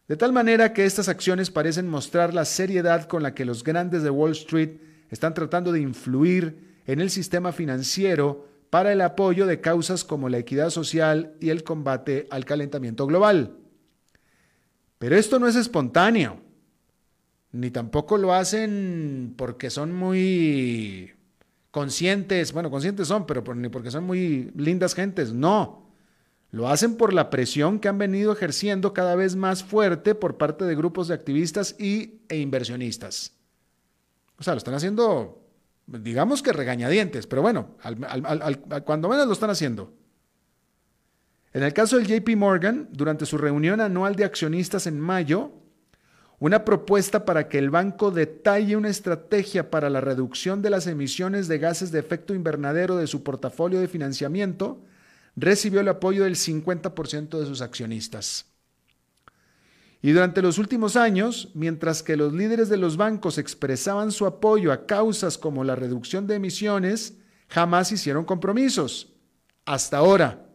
De 0.07 0.17
tal 0.17 0.33
manera 0.33 0.73
que 0.73 0.85
estas 0.85 1.09
acciones 1.09 1.50
parecen 1.50 1.88
mostrar 1.88 2.33
la 2.33 2.45
seriedad 2.45 3.07
con 3.07 3.23
la 3.23 3.33
que 3.33 3.45
los 3.45 3.63
grandes 3.63 4.03
de 4.03 4.09
Wall 4.09 4.31
Street 4.31 4.77
están 5.09 5.33
tratando 5.33 5.71
de 5.71 5.81
influir 5.81 6.81
en 6.85 7.00
el 7.00 7.09
sistema 7.09 7.51
financiero 7.51 8.47
para 8.69 8.91
el 8.91 9.01
apoyo 9.01 9.45
de 9.45 9.62
causas 9.62 10.03
como 10.03 10.29
la 10.29 10.39
equidad 10.39 10.69
social 10.71 11.35
y 11.39 11.50
el 11.50 11.63
combate 11.63 12.27
al 12.31 12.43
calentamiento 12.45 13.05
global. 13.07 13.57
Pero 14.97 15.15
esto 15.15 15.38
no 15.38 15.47
es 15.47 15.55
espontáneo 15.55 16.42
ni 17.53 17.69
tampoco 17.69 18.17
lo 18.17 18.33
hacen 18.33 19.36
porque 19.38 19.69
son 19.69 19.93
muy 19.93 21.13
conscientes, 21.72 22.51
bueno, 22.51 22.69
conscientes 22.69 23.07
son, 23.07 23.25
pero 23.25 23.55
ni 23.55 23.69
porque 23.69 23.91
son 23.91 24.03
muy 24.03 24.51
lindas 24.55 24.95
gentes, 24.95 25.33
no. 25.33 25.91
Lo 26.50 26.67
hacen 26.67 26.98
por 26.98 27.13
la 27.13 27.29
presión 27.29 27.79
que 27.79 27.88
han 27.88 27.98
venido 27.98 28.33
ejerciendo 28.33 28.93
cada 28.93 29.15
vez 29.15 29.36
más 29.36 29.63
fuerte 29.63 30.13
por 30.15 30.38
parte 30.38 30.65
de 30.65 30.75
grupos 30.75 31.07
de 31.07 31.13
activistas 31.13 31.75
y, 31.79 32.22
e 32.27 32.38
inversionistas. 32.38 33.33
O 34.38 34.43
sea, 34.43 34.53
lo 34.53 34.57
están 34.57 34.74
haciendo, 34.74 35.41
digamos 35.86 36.41
que 36.41 36.53
regañadientes, 36.53 37.27
pero 37.27 37.43
bueno, 37.43 37.75
cuando 38.83 39.10
menos 39.10 39.27
lo 39.27 39.33
están 39.33 39.51
haciendo. 39.51 39.93
En 41.53 41.62
el 41.62 41.74
caso 41.74 41.98
del 41.98 42.07
JP 42.07 42.36
Morgan, 42.36 42.89
durante 42.91 43.27
su 43.27 43.38
reunión 43.38 43.79
anual 43.79 44.15
de 44.15 44.25
accionistas 44.25 44.88
en 44.88 45.00
mayo, 45.00 45.62
una 46.43 46.65
propuesta 46.65 47.23
para 47.23 47.47
que 47.47 47.57
el 47.57 47.69
banco 47.69 48.12
detalle 48.12 48.75
una 48.75 48.89
estrategia 48.89 49.71
para 49.71 49.89
la 49.89 50.01
reducción 50.01 50.62
de 50.62 50.69
las 50.69 50.88
emisiones 50.88 51.47
de 51.47 51.57
gases 51.57 51.89
de 51.89 52.00
efecto 52.00 52.33
invernadero 52.33 52.97
de 52.97 53.07
su 53.07 53.23
portafolio 53.23 53.79
de 53.79 53.88
financiamiento 53.88 54.81
recibió 55.38 55.79
el 55.79 55.88
apoyo 55.88 56.25
del 56.25 56.35
50% 56.35 57.39
de 57.39 57.45
sus 57.45 57.62
accionistas. 57.62 58.47
Y 60.01 60.12
durante 60.12 60.41
los 60.41 60.57
últimos 60.57 60.97
años, 60.97 61.50
mientras 61.53 62.03
que 62.03 62.17
los 62.17 62.33
líderes 62.33 62.67
de 62.67 62.75
los 62.75 62.97
bancos 62.97 63.38
expresaban 63.38 64.12
su 64.12 64.25
apoyo 64.25 64.73
a 64.73 64.85
causas 64.85 65.38
como 65.38 65.63
la 65.63 65.77
reducción 65.77 66.27
de 66.27 66.35
emisiones, 66.35 67.13
jamás 67.47 67.93
hicieron 67.93 68.25
compromisos. 68.25 69.13
Hasta 69.63 69.95
ahora, 69.95 70.45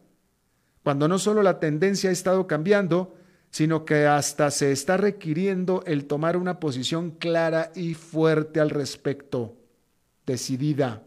cuando 0.83 1.07
no 1.07 1.17
solo 1.17 1.41
la 1.41 1.59
tendencia 1.59 2.11
ha 2.11 2.13
estado 2.13 2.45
cambiando, 2.45 3.15
sino 3.51 3.85
que 3.85 4.05
hasta 4.05 4.51
se 4.51 4.71
está 4.71 4.97
requiriendo 4.97 5.83
el 5.85 6.05
tomar 6.05 6.37
una 6.37 6.59
posición 6.59 7.11
clara 7.11 7.71
y 7.75 7.93
fuerte 7.93 8.59
al 8.59 8.69
respecto, 8.69 9.57
decidida. 10.25 11.03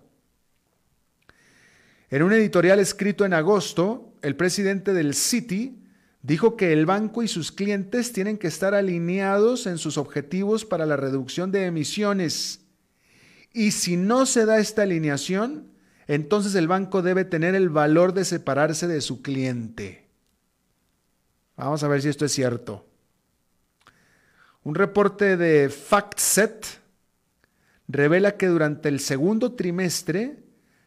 En 2.11 2.23
un 2.23 2.33
editorial 2.33 2.79
escrito 2.79 3.25
en 3.25 3.33
agosto, 3.33 4.13
el 4.23 4.37
presidente 4.37 4.93
del 4.93 5.15
Citi 5.15 5.83
dijo 6.23 6.57
que 6.57 6.73
el 6.73 6.85
banco 6.85 7.23
y 7.23 7.29
sus 7.29 7.53
clientes 7.53 8.13
tienen 8.13 8.39
que 8.39 8.49
estar 8.49 8.75
alineados 8.75 9.67
en 9.67 9.79
sus 9.79 9.97
objetivos 9.97 10.65
para 10.65 10.85
la 10.85 10.97
reducción 10.97 11.53
de 11.53 11.65
emisiones. 11.65 12.61
Y 13.53 13.71
si 13.71 13.97
no 13.97 14.27
se 14.27 14.47
da 14.47 14.59
esta 14.59 14.83
alineación, 14.83 15.69
entonces 16.07 16.55
el 16.55 16.69
banco 16.69 17.03
debe 17.03 17.25
tener 17.25 17.55
el 17.55 17.69
valor 17.69 18.13
de 18.13 18.25
separarse 18.25 18.89
de 18.89 19.01
su 19.01 19.23
cliente. 19.23 20.02
Vamos 21.57 21.83
a 21.83 21.89
ver 21.89 22.03
si 22.03 22.09
esto 22.09 22.25
es 22.25 22.33
cierto. 22.33 22.85
Un 24.65 24.75
reporte 24.75 25.37
de 25.37 25.69
FactSet 25.69 26.67
revela 27.89 28.37
que 28.37 28.47
durante 28.47 28.89
el 28.89 29.01
segundo 29.01 29.53
trimestre 29.53 30.43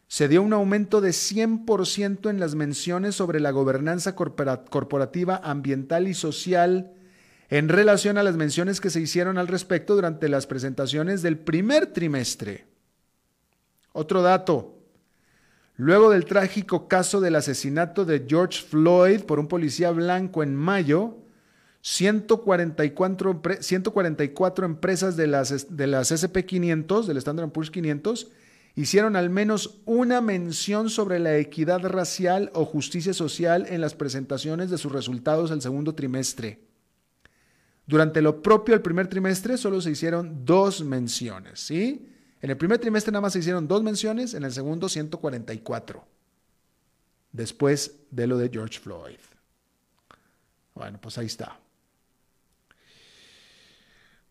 se 0.07 0.27
dio 0.27 0.41
un 0.41 0.53
aumento 0.53 1.01
de 1.01 1.09
100% 1.09 2.29
en 2.29 2.39
las 2.39 2.55
menciones 2.55 3.15
sobre 3.15 3.39
la 3.39 3.51
gobernanza 3.51 4.15
corporativa 4.15 5.41
ambiental 5.43 6.07
y 6.07 6.13
social 6.13 6.93
en 7.49 7.69
relación 7.69 8.17
a 8.17 8.23
las 8.23 8.37
menciones 8.37 8.79
que 8.81 8.89
se 8.89 9.01
hicieron 9.01 9.37
al 9.37 9.47
respecto 9.47 9.95
durante 9.95 10.29
las 10.29 10.47
presentaciones 10.47 11.21
del 11.21 11.37
primer 11.37 11.87
trimestre. 11.87 12.65
Otro 13.91 14.21
dato, 14.21 14.74
Luego 15.77 16.09
del 16.09 16.25
trágico 16.25 16.87
caso 16.87 17.19
del 17.19 17.35
asesinato 17.35 18.05
de 18.05 18.25
George 18.27 18.61
Floyd 18.61 19.21
por 19.21 19.39
un 19.39 19.47
policía 19.47 19.91
blanco 19.91 20.41
en 20.41 20.55
mayo, 20.55 21.17
144, 21.81 23.41
144 23.59 24.65
empresas 24.65 25.17
de 25.17 25.27
las, 25.27 25.75
de 25.75 25.87
las 25.87 26.11
SP500, 26.11 27.05
del 27.05 27.17
Standard 27.17 27.51
Poor's 27.51 27.71
500, 27.71 28.31
hicieron 28.75 29.15
al 29.15 29.29
menos 29.29 29.81
una 29.85 30.21
mención 30.21 30.89
sobre 30.89 31.19
la 31.19 31.37
equidad 31.37 31.81
racial 31.83 32.51
o 32.53 32.65
justicia 32.65 33.13
social 33.13 33.65
en 33.69 33.81
las 33.81 33.95
presentaciones 33.95 34.69
de 34.69 34.77
sus 34.77 34.91
resultados 34.91 35.51
el 35.51 35.61
segundo 35.61 35.93
trimestre. 35.93 36.59
Durante 37.85 38.21
lo 38.21 38.41
propio 38.41 38.73
del 38.73 38.81
primer 38.81 39.07
trimestre 39.07 39.57
solo 39.57 39.79
se 39.81 39.91
hicieron 39.91 40.45
dos 40.45 40.83
menciones, 40.83 41.59
¿sí? 41.59 42.07
En 42.41 42.49
el 42.49 42.57
primer 42.57 42.79
trimestre 42.79 43.11
nada 43.11 43.21
más 43.21 43.33
se 43.33 43.39
hicieron 43.39 43.67
dos 43.67 43.81
menciones, 43.83 44.33
en 44.33 44.43
el 44.43 44.51
segundo 44.51 44.89
144. 44.89 46.05
después 47.31 47.99
de 48.11 48.27
lo 48.27 48.37
de 48.37 48.49
George 48.49 48.79
Floyd. 48.79 49.17
Bueno, 50.73 50.99
pues 51.01 51.17
ahí 51.17 51.25
está. 51.25 51.59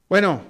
Bueno, 0.09 0.43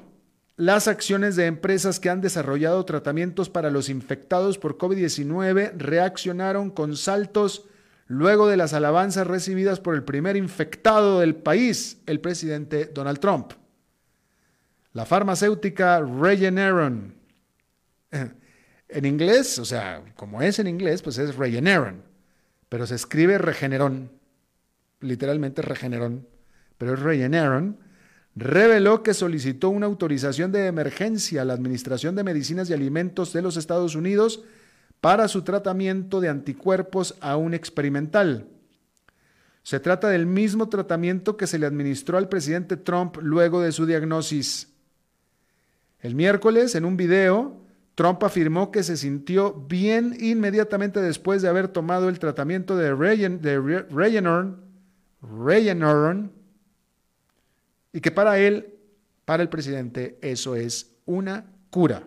las 0.56 0.86
acciones 0.86 1.34
de 1.34 1.46
empresas 1.46 1.98
que 1.98 2.10
han 2.10 2.20
desarrollado 2.20 2.84
tratamientos 2.84 3.50
para 3.50 3.70
los 3.70 3.88
infectados 3.88 4.56
por 4.56 4.78
COVID-19 4.78 5.72
reaccionaron 5.76 6.70
con 6.70 6.96
saltos 6.96 7.64
luego 8.06 8.46
de 8.46 8.56
las 8.56 8.72
alabanzas 8.72 9.26
recibidas 9.26 9.80
por 9.80 9.94
el 9.94 10.04
primer 10.04 10.36
infectado 10.36 11.20
del 11.20 11.34
país, 11.34 11.98
el 12.06 12.20
presidente 12.20 12.86
Donald 12.86 13.18
Trump. 13.18 13.52
La 14.92 15.06
farmacéutica 15.06 16.00
Regeneron, 16.00 17.13
en 18.88 19.04
inglés, 19.04 19.58
o 19.58 19.64
sea, 19.64 20.02
como 20.16 20.42
es 20.42 20.58
en 20.58 20.66
inglés, 20.66 21.02
pues 21.02 21.18
es 21.18 21.36
Regeneron, 21.36 22.02
pero 22.68 22.86
se 22.86 22.94
escribe 22.94 23.38
Regeneron, 23.38 24.10
literalmente 25.00 25.62
Regeneron, 25.62 26.26
pero 26.78 26.94
es 26.94 27.00
Regeneron, 27.00 27.78
reveló 28.36 29.02
que 29.02 29.14
solicitó 29.14 29.70
una 29.70 29.86
autorización 29.86 30.52
de 30.52 30.66
emergencia 30.66 31.42
a 31.42 31.44
la 31.44 31.54
Administración 31.54 32.14
de 32.16 32.24
Medicinas 32.24 32.68
y 32.68 32.72
Alimentos 32.72 33.32
de 33.32 33.42
los 33.42 33.56
Estados 33.56 33.94
Unidos 33.94 34.44
para 35.00 35.28
su 35.28 35.42
tratamiento 35.42 36.20
de 36.20 36.28
anticuerpos 36.28 37.14
aún 37.20 37.54
experimental. 37.54 38.48
Se 39.62 39.80
trata 39.80 40.08
del 40.08 40.26
mismo 40.26 40.68
tratamiento 40.68 41.36
que 41.36 41.46
se 41.46 41.58
le 41.58 41.66
administró 41.66 42.18
al 42.18 42.28
presidente 42.28 42.76
Trump 42.76 43.16
luego 43.20 43.62
de 43.62 43.72
su 43.72 43.86
diagnosis. 43.86 44.68
El 46.00 46.14
miércoles, 46.14 46.74
en 46.74 46.84
un 46.84 46.98
video, 46.98 47.63
Trump 47.94 48.22
afirmó 48.24 48.72
que 48.72 48.82
se 48.82 48.96
sintió 48.96 49.52
bien 49.52 50.16
inmediatamente 50.18 51.00
después 51.00 51.42
de 51.42 51.48
haber 51.48 51.68
tomado 51.68 52.08
el 52.08 52.18
tratamiento 52.18 52.76
de 52.76 52.94
Regeneron 55.22 56.32
y 57.92 58.00
que 58.00 58.10
para 58.10 58.38
él, 58.38 58.74
para 59.24 59.44
el 59.44 59.48
presidente, 59.48 60.18
eso 60.20 60.56
es 60.56 60.96
una 61.04 61.46
cura. 61.70 62.02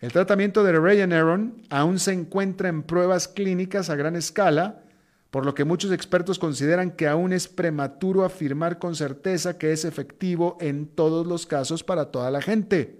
El 0.00 0.12
tratamiento 0.12 0.64
de 0.64 0.78
Regeneron 0.78 1.62
aún 1.68 1.98
se 1.98 2.12
encuentra 2.12 2.70
en 2.70 2.82
pruebas 2.84 3.28
clínicas 3.28 3.90
a 3.90 3.96
gran 3.96 4.16
escala, 4.16 4.84
por 5.30 5.44
lo 5.44 5.54
que 5.54 5.64
muchos 5.64 5.92
expertos 5.92 6.38
consideran 6.38 6.92
que 6.92 7.06
aún 7.06 7.34
es 7.34 7.48
prematuro 7.48 8.24
afirmar 8.24 8.78
con 8.78 8.94
certeza 8.94 9.58
que 9.58 9.72
es 9.72 9.84
efectivo 9.84 10.56
en 10.60 10.86
todos 10.86 11.26
los 11.26 11.46
casos 11.46 11.84
para 11.84 12.06
toda 12.06 12.30
la 12.30 12.40
gente. 12.40 12.97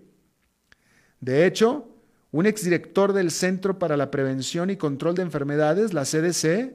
De 1.21 1.47
hecho, 1.47 1.89
un 2.31 2.47
exdirector 2.47 3.13
del 3.13 3.31
Centro 3.31 3.79
para 3.79 3.97
la 3.97 4.11
Prevención 4.11 4.71
y 4.71 4.77
Control 4.77 5.15
de 5.15 5.23
Enfermedades, 5.23 5.95
la 5.95 6.05
CDC, 6.05 6.75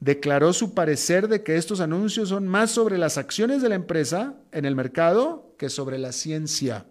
declaró 0.00 0.52
su 0.52 0.74
parecer 0.74 1.28
de 1.28 1.42
que 1.42 1.56
estos 1.56 1.80
anuncios 1.80 2.30
son 2.30 2.48
más 2.48 2.70
sobre 2.70 2.98
las 2.98 3.18
acciones 3.18 3.62
de 3.62 3.68
la 3.68 3.74
empresa 3.74 4.34
en 4.52 4.64
el 4.64 4.74
mercado 4.74 5.54
que 5.58 5.68
sobre 5.68 5.98
la 5.98 6.12
ciencia. 6.12 6.86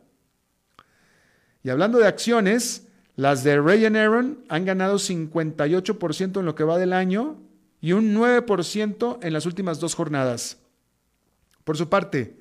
Y 1.64 1.70
hablando 1.70 1.98
de 1.98 2.08
acciones, 2.08 2.88
las 3.16 3.44
de 3.44 3.60
Regeneron 3.60 4.46
han 4.48 4.66
ganado 4.66 4.98
58% 4.98 6.40
en 6.40 6.46
lo 6.46 6.56
que 6.56 6.64
va 6.64 6.78
del 6.78 6.94
año 6.94 7.42
y 7.82 7.94
un 7.94 8.16
9% 8.16 9.20
en 9.22 9.34
las 9.34 9.46
últimas 9.46 9.80
dos 9.80 9.96
jornadas. 9.96 10.58
Por 11.64 11.78
su 11.78 11.90
parte, 11.90 12.38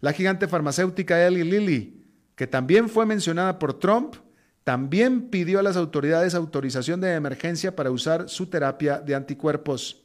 la 0.00 0.12
gigante 0.12 0.48
farmacéutica 0.48 1.24
Eli 1.26 1.44
Lilly, 1.44 1.97
que 2.38 2.46
también 2.46 2.88
fue 2.88 3.04
mencionada 3.04 3.58
por 3.58 3.80
Trump, 3.80 4.14
también 4.62 5.28
pidió 5.28 5.58
a 5.58 5.62
las 5.64 5.76
autoridades 5.76 6.36
autorización 6.36 7.00
de 7.00 7.14
emergencia 7.14 7.74
para 7.74 7.90
usar 7.90 8.28
su 8.28 8.46
terapia 8.46 9.00
de 9.00 9.16
anticuerpos. 9.16 10.04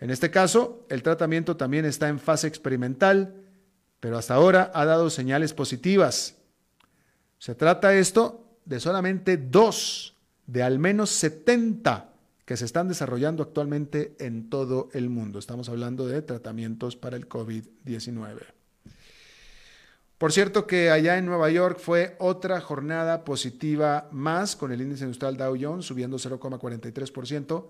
En 0.00 0.08
este 0.08 0.30
caso, 0.30 0.86
el 0.88 1.02
tratamiento 1.02 1.54
también 1.54 1.84
está 1.84 2.08
en 2.08 2.20
fase 2.20 2.46
experimental, 2.46 3.34
pero 4.00 4.16
hasta 4.16 4.32
ahora 4.32 4.70
ha 4.72 4.86
dado 4.86 5.10
señales 5.10 5.52
positivas. 5.52 6.36
Se 7.36 7.54
trata 7.54 7.94
esto 7.94 8.56
de 8.64 8.80
solamente 8.80 9.36
dos 9.36 10.16
de 10.46 10.62
al 10.62 10.78
menos 10.78 11.10
70 11.10 12.14
que 12.46 12.56
se 12.56 12.64
están 12.64 12.88
desarrollando 12.88 13.42
actualmente 13.42 14.16
en 14.20 14.48
todo 14.48 14.88
el 14.94 15.10
mundo. 15.10 15.38
Estamos 15.38 15.68
hablando 15.68 16.08
de 16.08 16.22
tratamientos 16.22 16.96
para 16.96 17.18
el 17.18 17.28
COVID-19. 17.28 18.55
Por 20.18 20.32
cierto 20.32 20.66
que 20.66 20.90
allá 20.90 21.18
en 21.18 21.26
Nueva 21.26 21.50
York 21.50 21.78
fue 21.78 22.16
otra 22.18 22.60
jornada 22.62 23.22
positiva 23.22 24.08
más 24.12 24.56
con 24.56 24.72
el 24.72 24.80
índice 24.80 25.04
industrial 25.04 25.36
Dow 25.36 25.56
Jones 25.60 25.84
subiendo 25.84 26.16
0,43%, 26.16 27.66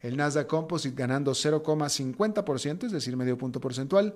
el 0.00 0.16
Nasdaq 0.16 0.46
Composite 0.46 0.94
ganando 0.94 1.32
0,50%, 1.32 2.84
es 2.84 2.92
decir, 2.92 3.16
medio 3.16 3.38
punto 3.38 3.60
porcentual, 3.60 4.14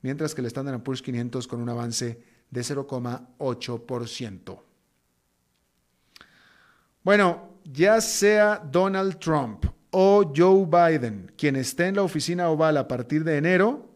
mientras 0.00 0.34
que 0.34 0.40
el 0.40 0.46
Standard 0.46 0.82
Poor's 0.82 1.02
500 1.02 1.46
con 1.46 1.60
un 1.60 1.68
avance 1.68 2.18
de 2.50 2.60
0,8%. 2.62 4.62
Bueno, 7.04 7.58
ya 7.64 8.00
sea 8.00 8.62
Donald 8.70 9.18
Trump 9.18 9.66
o 9.90 10.32
Joe 10.34 10.64
Biden, 10.64 11.30
quien 11.36 11.56
esté 11.56 11.88
en 11.88 11.96
la 11.96 12.02
oficina 12.02 12.48
oval 12.48 12.78
a 12.78 12.88
partir 12.88 13.22
de 13.22 13.36
enero, 13.36 13.90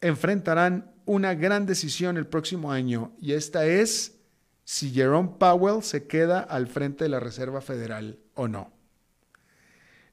enfrentarán 0.00 0.92
una 1.06 1.34
gran 1.34 1.64
decisión 1.64 2.16
el 2.16 2.26
próximo 2.26 2.70
año 2.70 3.12
y 3.20 3.32
esta 3.32 3.64
es 3.66 4.18
si 4.64 4.90
Jerome 4.90 5.30
Powell 5.38 5.82
se 5.82 6.06
queda 6.06 6.40
al 6.40 6.66
frente 6.66 7.04
de 7.04 7.10
la 7.10 7.20
Reserva 7.20 7.60
Federal 7.60 8.18
o 8.34 8.48
no. 8.48 8.72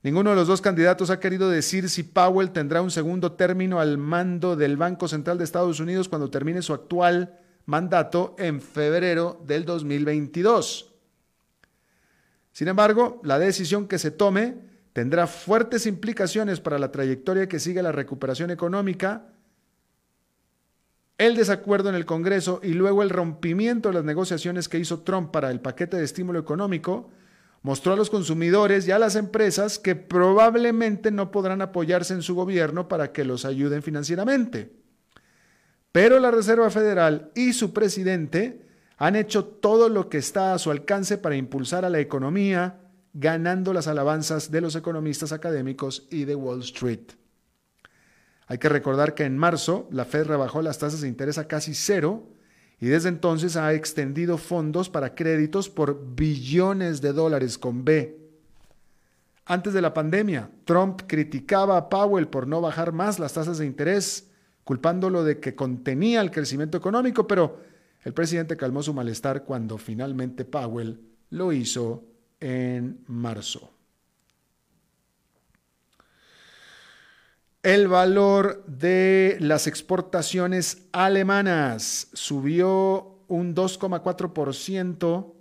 Ninguno 0.03 0.29
de 0.29 0.35
los 0.35 0.47
dos 0.47 0.61
candidatos 0.61 1.09
ha 1.09 1.19
querido 1.19 1.49
decir 1.49 1.89
si 1.89 2.03
Powell 2.03 2.51
tendrá 2.51 2.81
un 2.81 2.91
segundo 2.91 3.31
término 3.31 3.79
al 3.79 3.97
mando 3.97 4.55
del 4.55 4.77
Banco 4.77 5.07
Central 5.07 5.37
de 5.37 5.45
Estados 5.45 5.79
Unidos 5.79 6.07
cuando 6.07 6.29
termine 6.29 6.61
su 6.61 6.73
actual 6.73 7.39
mandato 7.65 8.35
en 8.37 8.61
febrero 8.61 9.41
del 9.47 9.65
2022. 9.65 10.93
Sin 12.51 12.67
embargo, 12.67 13.19
la 13.23 13.39
decisión 13.39 13.87
que 13.87 13.97
se 13.97 14.11
tome 14.11 14.57
tendrá 14.91 15.25
fuertes 15.25 15.87
implicaciones 15.87 16.59
para 16.59 16.77
la 16.77 16.91
trayectoria 16.91 17.47
que 17.47 17.59
sigue 17.59 17.81
la 17.81 17.91
recuperación 17.91 18.51
económica 18.51 19.32
el 21.25 21.37
desacuerdo 21.37 21.87
en 21.87 21.95
el 21.95 22.05
Congreso 22.05 22.59
y 22.61 22.73
luego 22.73 23.01
el 23.01 23.09
rompimiento 23.09 23.89
de 23.89 23.95
las 23.95 24.03
negociaciones 24.03 24.67
que 24.67 24.77
hizo 24.77 25.03
Trump 25.03 25.31
para 25.31 25.51
el 25.51 25.61
paquete 25.61 25.95
de 25.95 26.03
estímulo 26.03 26.37
económico 26.37 27.09
mostró 27.61 27.93
a 27.93 27.95
los 27.95 28.09
consumidores 28.09 28.85
y 28.85 28.91
a 28.91 28.99
las 28.99 29.15
empresas 29.15 29.79
que 29.79 29.95
probablemente 29.95 31.11
no 31.11 31.31
podrán 31.31 31.61
apoyarse 31.61 32.13
en 32.13 32.23
su 32.23 32.35
gobierno 32.35 32.89
para 32.89 33.13
que 33.13 33.23
los 33.23 33.45
ayuden 33.45 33.81
financieramente. 33.81 34.73
Pero 35.93 36.19
la 36.19 36.29
Reserva 36.29 36.69
Federal 36.69 37.31
y 37.35 37.53
su 37.53 37.71
presidente 37.71 38.65
han 38.97 39.15
hecho 39.15 39.45
todo 39.45 39.87
lo 39.87 40.09
que 40.09 40.17
está 40.17 40.53
a 40.53 40.59
su 40.59 40.71
alcance 40.71 41.17
para 41.17 41.37
impulsar 41.37 41.85
a 41.85 41.89
la 41.89 42.01
economía, 42.01 42.81
ganando 43.13 43.71
las 43.71 43.87
alabanzas 43.87 44.51
de 44.51 44.59
los 44.59 44.75
economistas 44.75 45.31
académicos 45.31 46.05
y 46.11 46.25
de 46.25 46.35
Wall 46.35 46.59
Street. 46.59 47.22
Hay 48.53 48.59
que 48.59 48.69
recordar 48.69 49.15
que 49.15 49.23
en 49.23 49.35
marzo 49.35 49.87
la 49.89 50.05
Fed 50.05 50.27
rebajó 50.27 50.61
las 50.61 50.77
tasas 50.77 51.01
de 51.01 51.07
interés 51.07 51.39
a 51.39 51.47
casi 51.47 51.73
cero 51.73 52.27
y 52.79 52.85
desde 52.85 53.09
entonces 53.09 53.55
ha 53.55 53.73
extendido 53.73 54.37
fondos 54.37 54.91
para 54.91 55.15
créditos 55.15 55.69
por 55.69 56.15
billones 56.15 57.01
de 57.01 57.13
dólares 57.13 57.57
con 57.57 57.83
B. 57.83 58.15
Antes 59.47 59.73
de 59.73 59.81
la 59.81 59.95
pandemia, 59.95 60.51
Trump 60.65 61.01
criticaba 61.07 61.77
a 61.77 61.89
Powell 61.89 62.27
por 62.27 62.45
no 62.45 62.61
bajar 62.61 62.91
más 62.91 63.17
las 63.17 63.33
tasas 63.33 63.57
de 63.57 63.65
interés, 63.65 64.29
culpándolo 64.63 65.23
de 65.23 65.39
que 65.39 65.55
contenía 65.55 66.21
el 66.21 66.29
crecimiento 66.29 66.77
económico, 66.77 67.25
pero 67.25 67.57
el 68.03 68.13
presidente 68.13 68.55
calmó 68.55 68.83
su 68.83 68.93
malestar 68.93 69.45
cuando 69.45 69.79
finalmente 69.79 70.45
Powell 70.45 71.01
lo 71.31 71.51
hizo 71.53 72.03
en 72.39 72.99
marzo. 73.07 73.72
El 77.63 77.87
valor 77.87 78.65
de 78.67 79.37
las 79.39 79.67
exportaciones 79.67 80.89
alemanas 80.91 82.09
subió 82.11 83.23
un 83.29 83.55
2,4% 83.55 85.33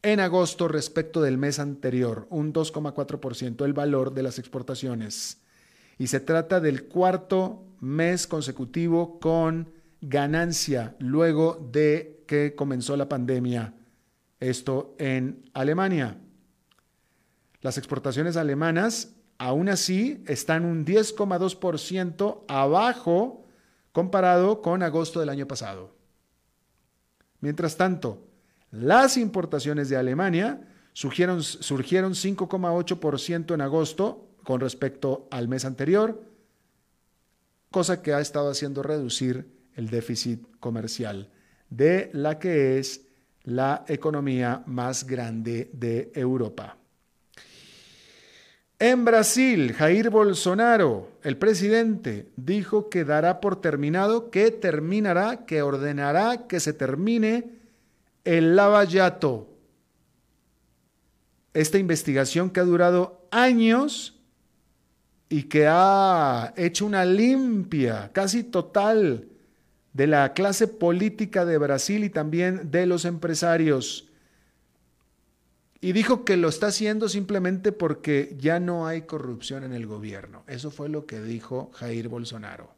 en 0.00 0.20
agosto 0.20 0.68
respecto 0.68 1.20
del 1.20 1.36
mes 1.36 1.58
anterior, 1.58 2.26
un 2.30 2.54
2,4% 2.54 3.62
el 3.66 3.74
valor 3.74 4.14
de 4.14 4.22
las 4.22 4.38
exportaciones. 4.38 5.42
Y 5.98 6.06
se 6.06 6.18
trata 6.18 6.60
del 6.60 6.84
cuarto 6.84 7.62
mes 7.80 8.26
consecutivo 8.26 9.20
con 9.20 9.70
ganancia 10.00 10.96
luego 10.98 11.68
de 11.72 12.24
que 12.26 12.54
comenzó 12.54 12.96
la 12.96 13.10
pandemia. 13.10 13.74
Esto 14.40 14.96
en 14.98 15.44
Alemania. 15.52 16.16
Las 17.60 17.76
exportaciones 17.76 18.38
alemanas 18.38 19.14
aún 19.42 19.68
así 19.68 20.22
están 20.28 20.64
un 20.64 20.86
10,2% 20.86 22.44
abajo 22.46 23.44
comparado 23.90 24.62
con 24.62 24.84
agosto 24.84 25.18
del 25.18 25.30
año 25.30 25.48
pasado. 25.48 25.96
Mientras 27.40 27.76
tanto, 27.76 28.22
las 28.70 29.16
importaciones 29.16 29.88
de 29.88 29.96
Alemania 29.96 30.60
surgieron, 30.92 31.42
surgieron 31.42 32.12
5,8% 32.12 33.54
en 33.54 33.60
agosto 33.62 34.28
con 34.44 34.60
respecto 34.60 35.26
al 35.32 35.48
mes 35.48 35.64
anterior, 35.64 36.22
cosa 37.72 38.00
que 38.00 38.14
ha 38.14 38.20
estado 38.20 38.48
haciendo 38.48 38.84
reducir 38.84 39.50
el 39.74 39.90
déficit 39.90 40.46
comercial 40.60 41.32
de 41.68 42.10
la 42.12 42.38
que 42.38 42.78
es 42.78 43.08
la 43.42 43.84
economía 43.88 44.62
más 44.66 45.04
grande 45.04 45.68
de 45.72 46.12
Europa. 46.14 46.76
En 48.82 49.04
Brasil, 49.04 49.74
Jair 49.74 50.10
Bolsonaro, 50.10 51.12
el 51.22 51.36
presidente, 51.36 52.32
dijo 52.34 52.90
que 52.90 53.04
dará 53.04 53.40
por 53.40 53.60
terminado, 53.60 54.28
que 54.28 54.50
terminará, 54.50 55.46
que 55.46 55.62
ordenará 55.62 56.48
que 56.48 56.58
se 56.58 56.72
termine 56.72 57.60
el 58.24 58.56
lavallato. 58.56 59.46
Esta 61.54 61.78
investigación 61.78 62.50
que 62.50 62.58
ha 62.58 62.64
durado 62.64 63.24
años 63.30 64.20
y 65.28 65.44
que 65.44 65.68
ha 65.68 66.52
hecho 66.56 66.84
una 66.84 67.04
limpia 67.04 68.10
casi 68.12 68.42
total 68.42 69.28
de 69.92 70.08
la 70.08 70.32
clase 70.32 70.66
política 70.66 71.44
de 71.44 71.56
Brasil 71.56 72.02
y 72.02 72.10
también 72.10 72.72
de 72.72 72.86
los 72.86 73.04
empresarios. 73.04 74.08
Y 75.84 75.92
dijo 75.92 76.24
que 76.24 76.36
lo 76.36 76.48
está 76.48 76.68
haciendo 76.68 77.08
simplemente 77.08 77.72
porque 77.72 78.36
ya 78.38 78.60
no 78.60 78.86
hay 78.86 79.02
corrupción 79.02 79.64
en 79.64 79.72
el 79.72 79.88
gobierno. 79.88 80.44
Eso 80.46 80.70
fue 80.70 80.88
lo 80.88 81.06
que 81.06 81.20
dijo 81.20 81.72
Jair 81.74 82.08
Bolsonaro. 82.08 82.72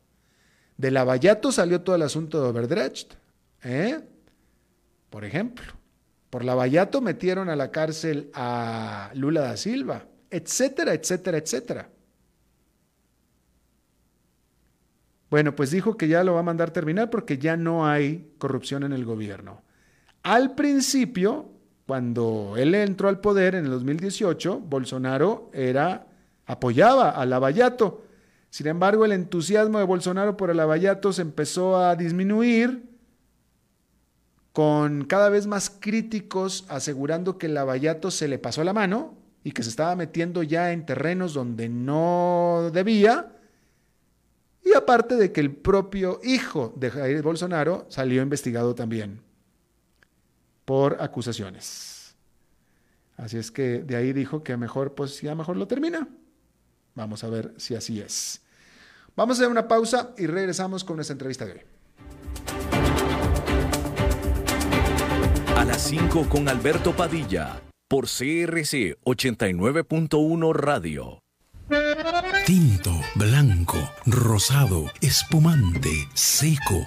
De 0.78 0.90
Lavallato 0.90 1.52
salió 1.52 1.82
todo 1.82 1.96
el 1.96 2.02
asunto 2.02 2.42
de 2.42 2.48
Overdrecht. 2.48 3.12
¿eh? 3.62 4.00
Por 5.10 5.26
ejemplo, 5.26 5.66
por 6.30 6.46
Lavallato 6.46 7.02
metieron 7.02 7.50
a 7.50 7.56
la 7.56 7.70
cárcel 7.70 8.30
a 8.32 9.10
Lula 9.14 9.42
da 9.42 9.58
Silva, 9.58 10.06
etcétera, 10.30 10.94
etcétera, 10.94 11.36
etcétera. 11.36 11.90
Bueno, 15.28 15.54
pues 15.54 15.70
dijo 15.72 15.98
que 15.98 16.08
ya 16.08 16.24
lo 16.24 16.32
va 16.32 16.40
a 16.40 16.44
mandar 16.44 16.70
terminar 16.70 17.10
porque 17.10 17.36
ya 17.36 17.58
no 17.58 17.86
hay 17.86 18.32
corrupción 18.38 18.82
en 18.82 18.94
el 18.94 19.04
gobierno. 19.04 19.62
Al 20.22 20.54
principio, 20.54 21.53
cuando 21.86 22.54
él 22.56 22.74
entró 22.74 23.08
al 23.08 23.20
poder 23.20 23.54
en 23.54 23.66
el 23.66 23.70
2018, 23.70 24.60
Bolsonaro 24.60 25.50
era 25.52 26.06
apoyaba 26.46 27.10
a 27.10 27.26
Lavallato. 27.26 28.02
Sin 28.50 28.66
embargo, 28.68 29.04
el 29.04 29.12
entusiasmo 29.12 29.78
de 29.78 29.84
Bolsonaro 29.84 30.36
por 30.36 30.50
el 30.50 30.56
Lavallato 30.56 31.12
se 31.12 31.22
empezó 31.22 31.76
a 31.76 31.96
disminuir 31.96 32.84
con 34.52 35.04
cada 35.04 35.28
vez 35.28 35.46
más 35.46 35.68
críticos 35.68 36.64
asegurando 36.68 37.38
que 37.38 37.48
Lavallato 37.48 38.10
se 38.10 38.28
le 38.28 38.38
pasó 38.38 38.62
la 38.62 38.72
mano 38.72 39.14
y 39.42 39.50
que 39.50 39.64
se 39.64 39.70
estaba 39.70 39.96
metiendo 39.96 40.42
ya 40.42 40.72
en 40.72 40.86
terrenos 40.86 41.34
donde 41.34 41.68
no 41.68 42.70
debía 42.72 43.32
y 44.64 44.72
aparte 44.72 45.16
de 45.16 45.32
que 45.32 45.40
el 45.40 45.50
propio 45.54 46.20
hijo 46.22 46.72
de 46.76 46.90
Jair 46.90 47.20
Bolsonaro 47.22 47.84
salió 47.88 48.22
investigado 48.22 48.76
también 48.76 49.20
por 50.64 51.03
acusaciones. 51.03 52.14
Así 53.16 53.38
es 53.38 53.50
que 53.50 53.83
de 53.83 53.96
ahí 53.96 54.12
dijo 54.12 54.42
que 54.42 54.57
mejor, 54.57 54.94
pues 54.94 55.20
ya 55.20 55.35
mejor 55.35 55.57
lo 55.57 55.66
termina. 55.66 56.09
Vamos 56.94 57.24
a 57.24 57.29
ver 57.29 57.55
si 57.57 57.74
así 57.74 58.00
es. 58.00 58.40
Vamos 59.16 59.37
a 59.37 59.42
hacer 59.42 59.50
una 59.50 59.68
pausa 59.68 60.12
y 60.18 60.27
regresamos 60.27 60.83
con 60.85 60.96
nuestra 60.96 61.12
entrevista 61.12 61.46
de 61.46 61.53
hoy. 61.53 61.61
A 65.57 65.64
las 65.64 65.83
5 65.83 66.29
con 66.29 66.48
Alberto 66.48 66.92
Padilla 66.92 67.62
por 67.88 68.07
CRC 68.07 68.98
89.1 69.05 70.53
Radio. 70.53 71.20
Tinto, 72.44 72.92
blanco, 73.14 73.79
rosado, 74.05 74.90
espumante, 75.00 76.09
seco 76.12 76.87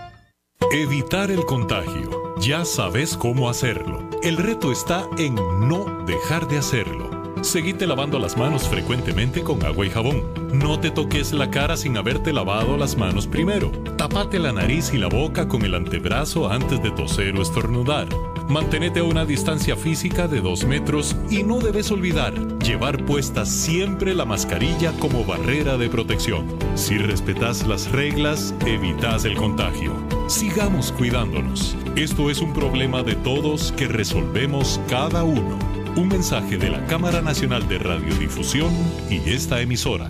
Evitar 0.69 1.31
el 1.31 1.45
contagio. 1.45 2.35
Ya 2.39 2.63
sabes 2.63 3.17
cómo 3.17 3.49
hacerlo. 3.49 4.07
El 4.23 4.37
reto 4.37 4.71
está 4.71 5.05
en 5.17 5.35
no 5.35 6.05
dejar 6.05 6.47
de 6.47 6.59
hacerlo. 6.59 7.09
Seguite 7.41 7.87
lavando 7.87 8.19
las 8.19 8.37
manos 8.37 8.69
frecuentemente 8.69 9.41
con 9.41 9.65
agua 9.65 9.85
y 9.85 9.89
jabón. 9.89 10.23
No 10.53 10.79
te 10.79 10.91
toques 10.91 11.33
la 11.33 11.49
cara 11.49 11.75
sin 11.75 11.97
haberte 11.97 12.31
lavado 12.31 12.77
las 12.77 12.95
manos 12.95 13.27
primero. 13.27 13.69
Tapate 13.97 14.39
la 14.39 14.53
nariz 14.53 14.93
y 14.93 14.97
la 14.97 15.07
boca 15.07 15.47
con 15.49 15.63
el 15.63 15.75
antebrazo 15.75 16.49
antes 16.49 16.81
de 16.81 16.91
toser 16.91 17.35
o 17.35 17.41
estornudar. 17.41 18.07
Mantenete 18.47 19.01
a 19.01 19.03
una 19.03 19.25
distancia 19.25 19.75
física 19.75 20.27
de 20.27 20.39
2 20.39 20.65
metros 20.65 21.17
y 21.29 21.43
no 21.43 21.59
debes 21.59 21.91
olvidar 21.91 22.33
llevar 22.59 23.05
puesta 23.05 23.45
siempre 23.45 24.13
la 24.13 24.23
mascarilla 24.23 24.93
como 24.99 25.25
barrera 25.25 25.77
de 25.77 25.89
protección. 25.89 26.47
Si 26.75 26.97
respetas 26.97 27.67
las 27.67 27.91
reglas, 27.91 28.53
evitas 28.65 29.25
el 29.25 29.35
contagio. 29.35 30.10
Sigamos 30.31 30.93
cuidándonos. 30.93 31.75
Esto 31.97 32.29
es 32.29 32.39
un 32.39 32.53
problema 32.53 33.03
de 33.03 33.15
todos 33.15 33.73
que 33.73 33.89
resolvemos 33.89 34.79
cada 34.87 35.25
uno. 35.25 35.59
Un 35.97 36.07
mensaje 36.07 36.57
de 36.57 36.69
la 36.69 36.85
Cámara 36.87 37.21
Nacional 37.21 37.67
de 37.67 37.77
Radiodifusión 37.77 38.71
y 39.09 39.17
esta 39.29 39.59
emisora. 39.59 40.09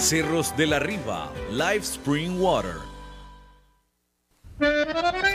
Cerros 0.00 0.56
de 0.56 0.66
la 0.66 0.78
Riva, 0.78 1.30
Live 1.50 1.84
Spring 1.84 2.40
Water. 2.40 2.76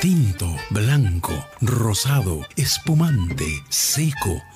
Tinto, 0.01 0.47
blanco, 0.71 1.33
rosado, 1.61 2.41
espumante, 2.55 3.63
seco, 3.69 4.41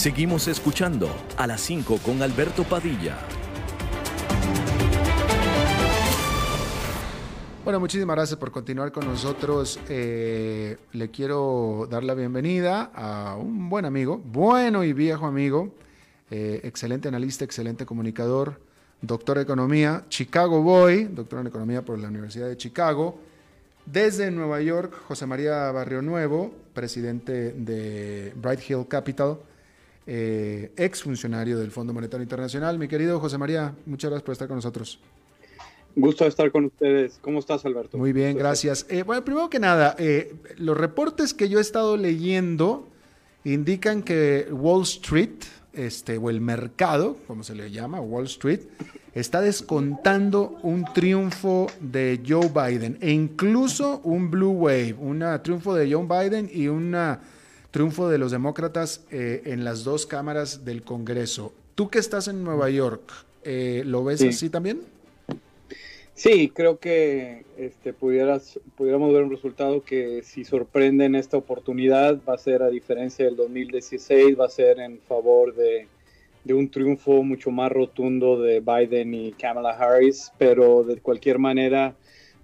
Seguimos 0.00 0.48
escuchando 0.48 1.14
a 1.36 1.46
las 1.46 1.60
5 1.60 1.98
con 1.98 2.22
Alberto 2.22 2.64
Padilla. 2.64 3.18
Bueno, 7.64 7.80
muchísimas 7.80 8.16
gracias 8.16 8.38
por 8.38 8.50
continuar 8.50 8.92
con 8.92 9.04
nosotros. 9.04 9.78
Eh, 9.90 10.78
le 10.92 11.10
quiero 11.10 11.86
dar 11.90 12.02
la 12.02 12.14
bienvenida 12.14 12.90
a 12.94 13.36
un 13.36 13.68
buen 13.68 13.84
amigo, 13.84 14.16
bueno 14.24 14.84
y 14.84 14.94
viejo 14.94 15.26
amigo, 15.26 15.74
eh, 16.30 16.62
excelente 16.64 17.08
analista, 17.08 17.44
excelente 17.44 17.84
comunicador, 17.84 18.58
doctor 19.02 19.36
de 19.36 19.42
economía, 19.42 20.06
Chicago 20.08 20.62
Boy, 20.62 21.10
doctor 21.12 21.40
en 21.40 21.48
economía 21.48 21.84
por 21.84 21.98
la 21.98 22.08
Universidad 22.08 22.48
de 22.48 22.56
Chicago. 22.56 23.18
Desde 23.84 24.30
Nueva 24.30 24.62
York, 24.62 24.94
José 25.08 25.26
María 25.26 25.70
Barrio 25.72 26.00
Nuevo, 26.00 26.54
presidente 26.72 27.52
de 27.52 28.32
Bright 28.34 28.60
Hill 28.66 28.86
Capital 28.88 29.36
eh, 30.06 30.72
ex 30.76 31.02
funcionario 31.02 31.58
del 31.58 31.70
Fondo 31.70 31.92
Monetario 31.92 32.22
Internacional. 32.22 32.78
Mi 32.78 32.88
querido 32.88 33.20
José 33.20 33.38
María, 33.38 33.74
muchas 33.86 34.10
gracias 34.10 34.24
por 34.24 34.32
estar 34.32 34.48
con 34.48 34.56
nosotros. 34.56 34.98
Gusto 35.96 36.24
de 36.24 36.30
estar 36.30 36.50
con 36.52 36.66
ustedes. 36.66 37.18
¿Cómo 37.20 37.40
estás, 37.40 37.64
Alberto? 37.64 37.98
Muy 37.98 38.12
bien, 38.12 38.36
gracias. 38.36 38.86
Eh, 38.88 39.02
bueno, 39.02 39.24
primero 39.24 39.50
que 39.50 39.58
nada, 39.58 39.96
eh, 39.98 40.34
los 40.56 40.76
reportes 40.76 41.34
que 41.34 41.48
yo 41.48 41.58
he 41.58 41.62
estado 41.62 41.96
leyendo 41.96 42.88
indican 43.44 44.02
que 44.02 44.46
Wall 44.50 44.82
Street, 44.82 45.44
este, 45.72 46.16
o 46.16 46.30
el 46.30 46.40
mercado, 46.40 47.16
como 47.26 47.42
se 47.42 47.54
le 47.54 47.70
llama, 47.70 48.00
Wall 48.00 48.26
Street, 48.26 48.60
está 49.14 49.40
descontando 49.40 50.58
un 50.62 50.84
triunfo 50.84 51.66
de 51.80 52.20
Joe 52.26 52.48
Biden 52.48 52.98
e 53.00 53.10
incluso 53.10 54.00
un 54.04 54.30
blue 54.30 54.52
wave, 54.52 54.94
un 54.98 55.24
triunfo 55.42 55.74
de 55.74 55.92
Joe 55.92 56.06
Biden 56.06 56.48
y 56.52 56.68
una 56.68 57.20
triunfo 57.70 58.08
de 58.08 58.18
los 58.18 58.32
demócratas 58.32 59.04
eh, 59.10 59.42
en 59.46 59.64
las 59.64 59.84
dos 59.84 60.06
cámaras 60.06 60.64
del 60.64 60.82
Congreso. 60.82 61.52
Tú 61.74 61.88
que 61.88 61.98
estás 61.98 62.28
en 62.28 62.44
Nueva 62.44 62.70
York, 62.70 63.02
eh, 63.44 63.82
¿lo 63.86 64.04
ves 64.04 64.22
así 64.22 64.50
también? 64.50 64.80
Sí, 66.14 66.52
creo 66.54 66.78
que 66.78 67.46
este, 67.56 67.94
pudieras, 67.94 68.60
pudiéramos 68.76 69.12
ver 69.12 69.22
un 69.22 69.30
resultado 69.30 69.82
que 69.82 70.22
si 70.22 70.44
sorprende 70.44 71.06
en 71.06 71.14
esta 71.14 71.38
oportunidad 71.38 72.20
va 72.28 72.34
a 72.34 72.38
ser 72.38 72.62
a 72.62 72.68
diferencia 72.68 73.24
del 73.24 73.36
2016, 73.36 74.38
va 74.38 74.44
a 74.44 74.50
ser 74.50 74.80
en 74.80 75.00
favor 75.00 75.54
de, 75.54 75.86
de 76.44 76.52
un 76.52 76.70
triunfo 76.70 77.22
mucho 77.22 77.50
más 77.50 77.72
rotundo 77.72 78.38
de 78.38 78.60
Biden 78.60 79.14
y 79.14 79.32
Kamala 79.32 79.70
Harris, 79.70 80.30
pero 80.36 80.82
de 80.84 81.00
cualquier 81.00 81.38
manera, 81.38 81.94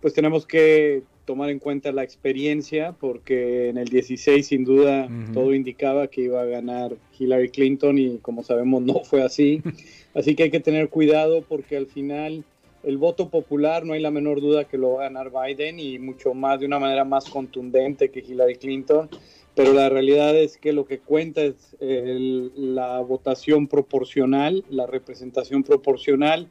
pues 0.00 0.14
tenemos 0.14 0.46
que 0.46 1.02
tomar 1.26 1.50
en 1.50 1.58
cuenta 1.58 1.92
la 1.92 2.04
experiencia, 2.04 2.92
porque 2.98 3.68
en 3.68 3.76
el 3.76 3.88
16 3.88 4.46
sin 4.46 4.64
duda 4.64 5.08
todo 5.34 5.52
indicaba 5.52 6.06
que 6.06 6.22
iba 6.22 6.40
a 6.40 6.46
ganar 6.46 6.96
Hillary 7.18 7.50
Clinton 7.50 7.98
y 7.98 8.18
como 8.18 8.42
sabemos 8.42 8.82
no 8.82 9.00
fue 9.04 9.22
así. 9.22 9.62
Así 10.14 10.34
que 10.34 10.44
hay 10.44 10.50
que 10.50 10.60
tener 10.60 10.88
cuidado 10.88 11.42
porque 11.42 11.76
al 11.76 11.88
final 11.88 12.42
el 12.84 12.96
voto 12.96 13.28
popular 13.28 13.84
no 13.84 13.92
hay 13.92 14.00
la 14.00 14.10
menor 14.10 14.40
duda 14.40 14.64
que 14.64 14.78
lo 14.78 14.92
va 14.92 15.00
a 15.00 15.08
ganar 15.10 15.30
Biden 15.30 15.78
y 15.78 15.98
mucho 15.98 16.32
más 16.32 16.60
de 16.60 16.66
una 16.66 16.78
manera 16.78 17.04
más 17.04 17.28
contundente 17.28 18.10
que 18.10 18.20
Hillary 18.20 18.56
Clinton. 18.56 19.10
Pero 19.54 19.72
la 19.72 19.88
realidad 19.88 20.36
es 20.36 20.56
que 20.58 20.72
lo 20.72 20.84
que 20.84 20.98
cuenta 21.00 21.42
es 21.42 21.74
la 21.80 23.00
votación 23.00 23.68
proporcional, 23.68 24.64
la 24.70 24.86
representación 24.86 25.64
proporcional 25.64 26.48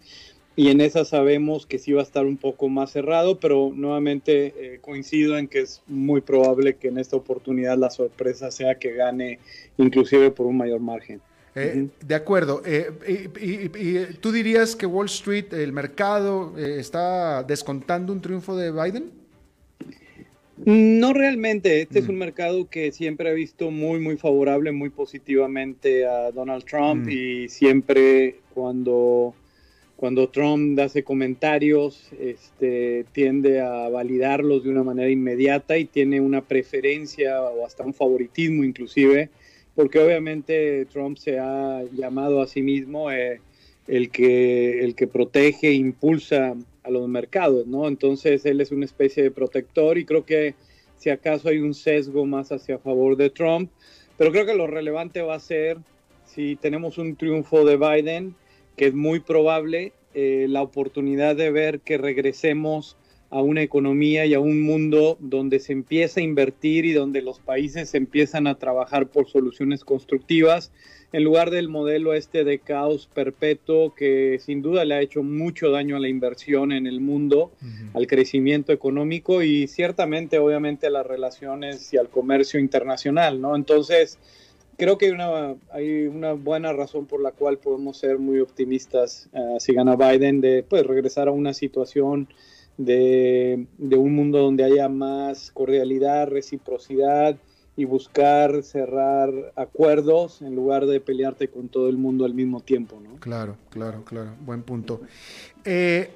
y 0.55 0.69
en 0.69 0.79
esa 0.79 1.03
sabemos 1.03 1.65
que 1.65 1.79
sí 1.79 1.91
va 1.91 2.01
a 2.01 2.03
estar 2.03 2.25
un 2.25 2.37
poco 2.37 2.69
más 2.69 2.91
cerrado, 2.91 3.39
pero 3.39 3.71
nuevamente 3.75 4.53
eh, 4.57 4.79
coincido 4.81 5.37
en 5.37 5.47
que 5.47 5.59
es 5.59 5.81
muy 5.87 6.21
probable 6.21 6.75
que 6.75 6.87
en 6.87 6.97
esta 6.97 7.17
oportunidad 7.17 7.77
la 7.77 7.89
sorpresa 7.89 8.51
sea 8.51 8.75
que 8.75 8.93
gane 8.93 9.39
inclusive 9.77 10.31
por 10.31 10.45
un 10.45 10.57
mayor 10.57 10.79
margen. 10.79 11.19
Eh, 11.55 11.87
de 12.05 12.15
acuerdo. 12.15 12.61
Eh, 12.65 12.91
y, 13.41 14.13
tú 14.19 14.31
dirías 14.31 14.75
que 14.75 14.85
Wall 14.85 15.05
Street, 15.05 15.53
el 15.53 15.71
mercado, 15.71 16.57
está 16.57 17.43
descontando 17.43 18.11
un 18.11 18.21
triunfo 18.21 18.57
de 18.57 18.71
Biden? 18.71 19.11
No 20.63 21.13
realmente. 21.13 21.81
Este 21.81 21.99
es 21.99 22.07
mm. 22.07 22.09
un 22.09 22.17
mercado 22.17 22.69
que 22.69 22.91
siempre 22.91 23.29
ha 23.29 23.33
visto 23.33 23.71
muy, 23.71 23.99
muy 23.99 24.17
favorable, 24.17 24.71
muy 24.71 24.89
positivamente 24.89 26.05
a 26.05 26.31
Donald 26.31 26.63
Trump 26.65 27.07
mm. 27.07 27.09
y 27.09 27.49
siempre 27.49 28.37
cuando 28.53 29.33
cuando 29.95 30.27
Trump 30.27 30.77
hace 30.79 31.03
comentarios, 31.03 32.09
este, 32.19 33.05
tiende 33.13 33.61
a 33.61 33.87
validarlos 33.89 34.63
de 34.63 34.69
una 34.69 34.83
manera 34.83 35.09
inmediata 35.09 35.77
y 35.77 35.85
tiene 35.85 36.19
una 36.19 36.41
preferencia 36.41 37.41
o 37.41 37.65
hasta 37.65 37.85
un 37.85 37.93
favoritismo 37.93 38.63
inclusive, 38.63 39.29
porque 39.73 39.99
obviamente 39.99 40.85
Trump 40.85 41.17
se 41.17 41.39
ha 41.39 41.83
llamado 41.93 42.41
a 42.41 42.47
sí 42.47 42.61
mismo 42.61 43.09
eh, 43.09 43.39
el, 43.87 44.09
que, 44.09 44.83
el 44.83 44.95
que 44.95 45.07
protege 45.07 45.69
e 45.69 45.73
impulsa 45.73 46.55
a 46.83 46.89
los 46.89 47.07
mercados, 47.07 47.65
¿no? 47.65 47.87
Entonces 47.87 48.45
él 48.45 48.59
es 48.59 48.71
una 48.71 48.85
especie 48.85 49.23
de 49.23 49.31
protector 49.31 49.97
y 49.97 50.05
creo 50.05 50.25
que 50.25 50.55
si 50.97 51.09
acaso 51.09 51.49
hay 51.49 51.59
un 51.59 51.73
sesgo 51.73 52.25
más 52.25 52.51
hacia 52.51 52.79
favor 52.79 53.15
de 53.15 53.29
Trump, 53.29 53.71
pero 54.17 54.31
creo 54.31 54.45
que 54.45 54.55
lo 54.55 54.67
relevante 54.67 55.21
va 55.21 55.35
a 55.35 55.39
ser 55.39 55.77
si 56.25 56.57
tenemos 56.57 56.97
un 56.97 57.15
triunfo 57.15 57.63
de 57.63 57.77
Biden, 57.77 58.35
que 58.75 58.87
es 58.87 58.93
muy 58.93 59.19
probable 59.19 59.93
eh, 60.13 60.47
la 60.49 60.61
oportunidad 60.61 61.35
de 61.35 61.51
ver 61.51 61.79
que 61.81 61.97
regresemos 61.97 62.97
a 63.29 63.41
una 63.41 63.63
economía 63.63 64.25
y 64.25 64.33
a 64.33 64.39
un 64.39 64.61
mundo 64.61 65.17
donde 65.19 65.59
se 65.59 65.73
empieza 65.73 66.19
a 66.19 66.23
invertir 66.23 66.85
y 66.85 66.93
donde 66.93 67.21
los 67.21 67.39
países 67.39 67.93
empiezan 67.93 68.47
a 68.47 68.55
trabajar 68.55 69.07
por 69.07 69.27
soluciones 69.27 69.83
constructivas 69.83 70.71
en 71.11 71.23
lugar 71.23 71.49
del 71.49 71.69
modelo 71.69 72.13
este 72.13 72.43
de 72.43 72.59
caos 72.59 73.09
perpetuo 73.13 73.95
que 73.95 74.37
sin 74.39 74.61
duda 74.61 74.85
le 74.85 74.95
ha 74.95 75.01
hecho 75.01 75.23
mucho 75.23 75.69
daño 75.71 75.95
a 75.95 75.99
la 75.99 76.09
inversión 76.09 76.71
en 76.71 76.87
el 76.87 76.99
mundo, 76.99 77.51
al 77.93 78.07
crecimiento 78.07 78.73
económico 78.73 79.41
y 79.41 79.67
ciertamente 79.67 80.39
obviamente 80.39 80.87
a 80.87 80.89
las 80.89 81.05
relaciones 81.05 81.93
y 81.93 81.97
al 81.97 82.09
comercio 82.09 82.59
internacional, 82.59 83.39
¿no? 83.39 83.55
Entonces, 83.55 84.19
creo 84.77 84.97
que 84.97 85.05
hay 85.07 85.11
una, 85.11 85.55
hay 85.71 86.07
una 86.07 86.33
buena 86.33 86.73
razón 86.73 87.05
por 87.05 87.21
la 87.21 87.31
cual 87.31 87.57
podemos 87.57 87.97
ser 87.97 88.19
muy 88.19 88.39
optimistas 88.39 89.29
uh, 89.33 89.59
si 89.59 89.73
gana 89.73 89.95
Biden 89.95 90.41
de 90.41 90.63
pues, 90.63 90.85
regresar 90.85 91.27
a 91.27 91.31
una 91.31 91.53
situación 91.53 92.27
de, 92.77 93.67
de, 93.77 93.95
un 93.95 94.15
mundo 94.15 94.39
donde 94.39 94.63
haya 94.63 94.89
más 94.89 95.51
cordialidad, 95.51 96.27
reciprocidad 96.27 97.37
y 97.77 97.85
buscar 97.85 98.63
cerrar 98.63 99.31
acuerdos 99.55 100.41
en 100.41 100.55
lugar 100.55 100.85
de 100.85 100.99
pelearte 100.99 101.49
con 101.49 101.69
todo 101.69 101.89
el 101.89 101.97
mundo 101.97 102.25
al 102.25 102.33
mismo 102.33 102.59
tiempo. 102.61 102.99
¿no? 103.01 103.15
Claro, 103.19 103.57
claro, 103.69 104.03
claro. 104.03 104.31
Buen 104.45 104.63
punto. 104.63 105.01
Eh, 105.63 106.09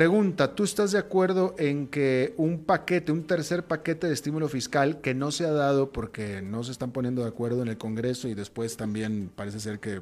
Pregunta, 0.00 0.54
¿tú 0.54 0.64
estás 0.64 0.92
de 0.92 0.98
acuerdo 0.98 1.54
en 1.58 1.86
que 1.86 2.32
un 2.38 2.64
paquete, 2.64 3.12
un 3.12 3.24
tercer 3.24 3.66
paquete 3.66 4.06
de 4.06 4.14
estímulo 4.14 4.48
fiscal 4.48 5.02
que 5.02 5.12
no 5.12 5.30
se 5.30 5.44
ha 5.44 5.52
dado 5.52 5.92
porque 5.92 6.40
no 6.40 6.64
se 6.64 6.72
están 6.72 6.90
poniendo 6.90 7.20
de 7.20 7.28
acuerdo 7.28 7.60
en 7.60 7.68
el 7.68 7.76
Congreso 7.76 8.26
y 8.26 8.32
después 8.32 8.78
también 8.78 9.30
parece 9.36 9.60
ser 9.60 9.78
que 9.78 10.00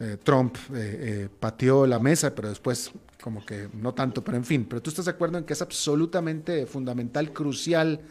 eh, 0.00 0.18
Trump 0.22 0.54
eh, 0.74 0.98
eh, 1.00 1.28
pateó 1.40 1.86
la 1.86 1.98
mesa, 1.98 2.34
pero 2.34 2.50
después 2.50 2.92
como 3.22 3.42
que 3.46 3.70
no 3.72 3.94
tanto, 3.94 4.22
pero 4.22 4.36
en 4.36 4.44
fin, 4.44 4.66
pero 4.68 4.82
tú 4.82 4.90
estás 4.90 5.06
de 5.06 5.12
acuerdo 5.12 5.38
en 5.38 5.44
que 5.44 5.54
es 5.54 5.62
absolutamente 5.62 6.66
fundamental, 6.66 7.32
crucial 7.32 8.02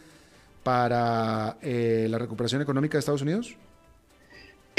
para 0.64 1.56
la 1.62 2.18
recuperación 2.18 2.64
económica 2.64 2.94
de 2.94 3.02
Estados 3.02 3.22
Unidos? 3.22 3.56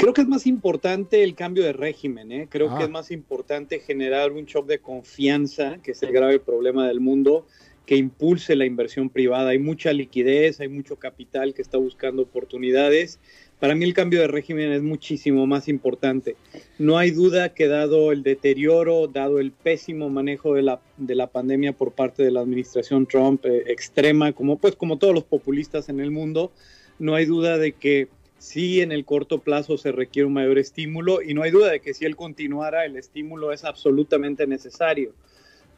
Creo 0.01 0.13
que 0.15 0.21
es 0.21 0.27
más 0.27 0.47
importante 0.47 1.23
el 1.23 1.35
cambio 1.35 1.63
de 1.63 1.73
régimen, 1.73 2.31
¿eh? 2.31 2.47
creo 2.49 2.69
que 2.69 2.81
ah. 2.81 2.85
es 2.85 2.89
más 2.89 3.11
importante 3.11 3.79
generar 3.79 4.31
un 4.31 4.45
shock 4.45 4.65
de 4.65 4.79
confianza, 4.79 5.77
que 5.83 5.91
es 5.91 6.01
el 6.01 6.11
grave 6.11 6.39
problema 6.39 6.87
del 6.87 6.99
mundo, 6.99 7.45
que 7.85 7.97
impulse 7.97 8.55
la 8.55 8.65
inversión 8.65 9.11
privada. 9.11 9.51
Hay 9.51 9.59
mucha 9.59 9.93
liquidez, 9.93 10.59
hay 10.59 10.69
mucho 10.69 10.95
capital 10.95 11.53
que 11.53 11.61
está 11.61 11.77
buscando 11.77 12.23
oportunidades, 12.23 13.19
para 13.59 13.75
mí 13.75 13.85
el 13.85 13.93
cambio 13.93 14.21
de 14.21 14.27
régimen 14.27 14.71
es 14.71 14.81
muchísimo 14.81 15.45
más 15.45 15.67
importante. 15.67 16.35
No 16.79 16.97
hay 16.97 17.11
duda 17.11 17.53
que 17.53 17.67
dado 17.67 18.11
el 18.11 18.23
deterioro, 18.23 19.05
dado 19.05 19.37
el 19.37 19.51
pésimo 19.51 20.09
manejo 20.09 20.55
de 20.55 20.63
la, 20.63 20.81
de 20.97 21.13
la 21.13 21.27
pandemia 21.27 21.73
por 21.73 21.91
parte 21.91 22.23
de 22.23 22.31
la 22.31 22.39
administración 22.39 23.05
Trump 23.05 23.45
eh, 23.45 23.65
extrema, 23.67 24.33
como 24.33 24.57
pues 24.57 24.75
como 24.75 24.97
todos 24.97 25.13
los 25.13 25.25
populistas 25.25 25.89
en 25.89 25.99
el 25.99 26.09
mundo, 26.09 26.51
no 26.97 27.13
hay 27.13 27.25
duda 27.25 27.59
de 27.59 27.73
que 27.73 28.07
sí 28.41 28.81
en 28.81 28.91
el 28.91 29.05
corto 29.05 29.37
plazo 29.37 29.77
se 29.77 29.91
requiere 29.91 30.25
un 30.25 30.33
mayor 30.33 30.57
estímulo 30.57 31.21
y 31.21 31.35
no 31.35 31.43
hay 31.43 31.51
duda 31.51 31.69
de 31.69 31.79
que 31.79 31.93
si 31.93 32.05
él 32.05 32.15
continuara 32.15 32.85
el 32.85 32.97
estímulo 32.97 33.51
es 33.51 33.63
absolutamente 33.63 34.47
necesario. 34.47 35.13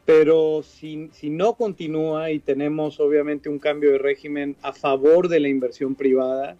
Pero 0.06 0.62
si, 0.62 1.10
si 1.12 1.28
no 1.28 1.54
continúa 1.54 2.30
y 2.30 2.38
tenemos 2.38 3.00
obviamente 3.00 3.50
un 3.50 3.58
cambio 3.58 3.92
de 3.92 3.98
régimen 3.98 4.56
a 4.62 4.72
favor 4.72 5.28
de 5.28 5.40
la 5.40 5.48
inversión 5.48 5.94
privada, 5.94 6.56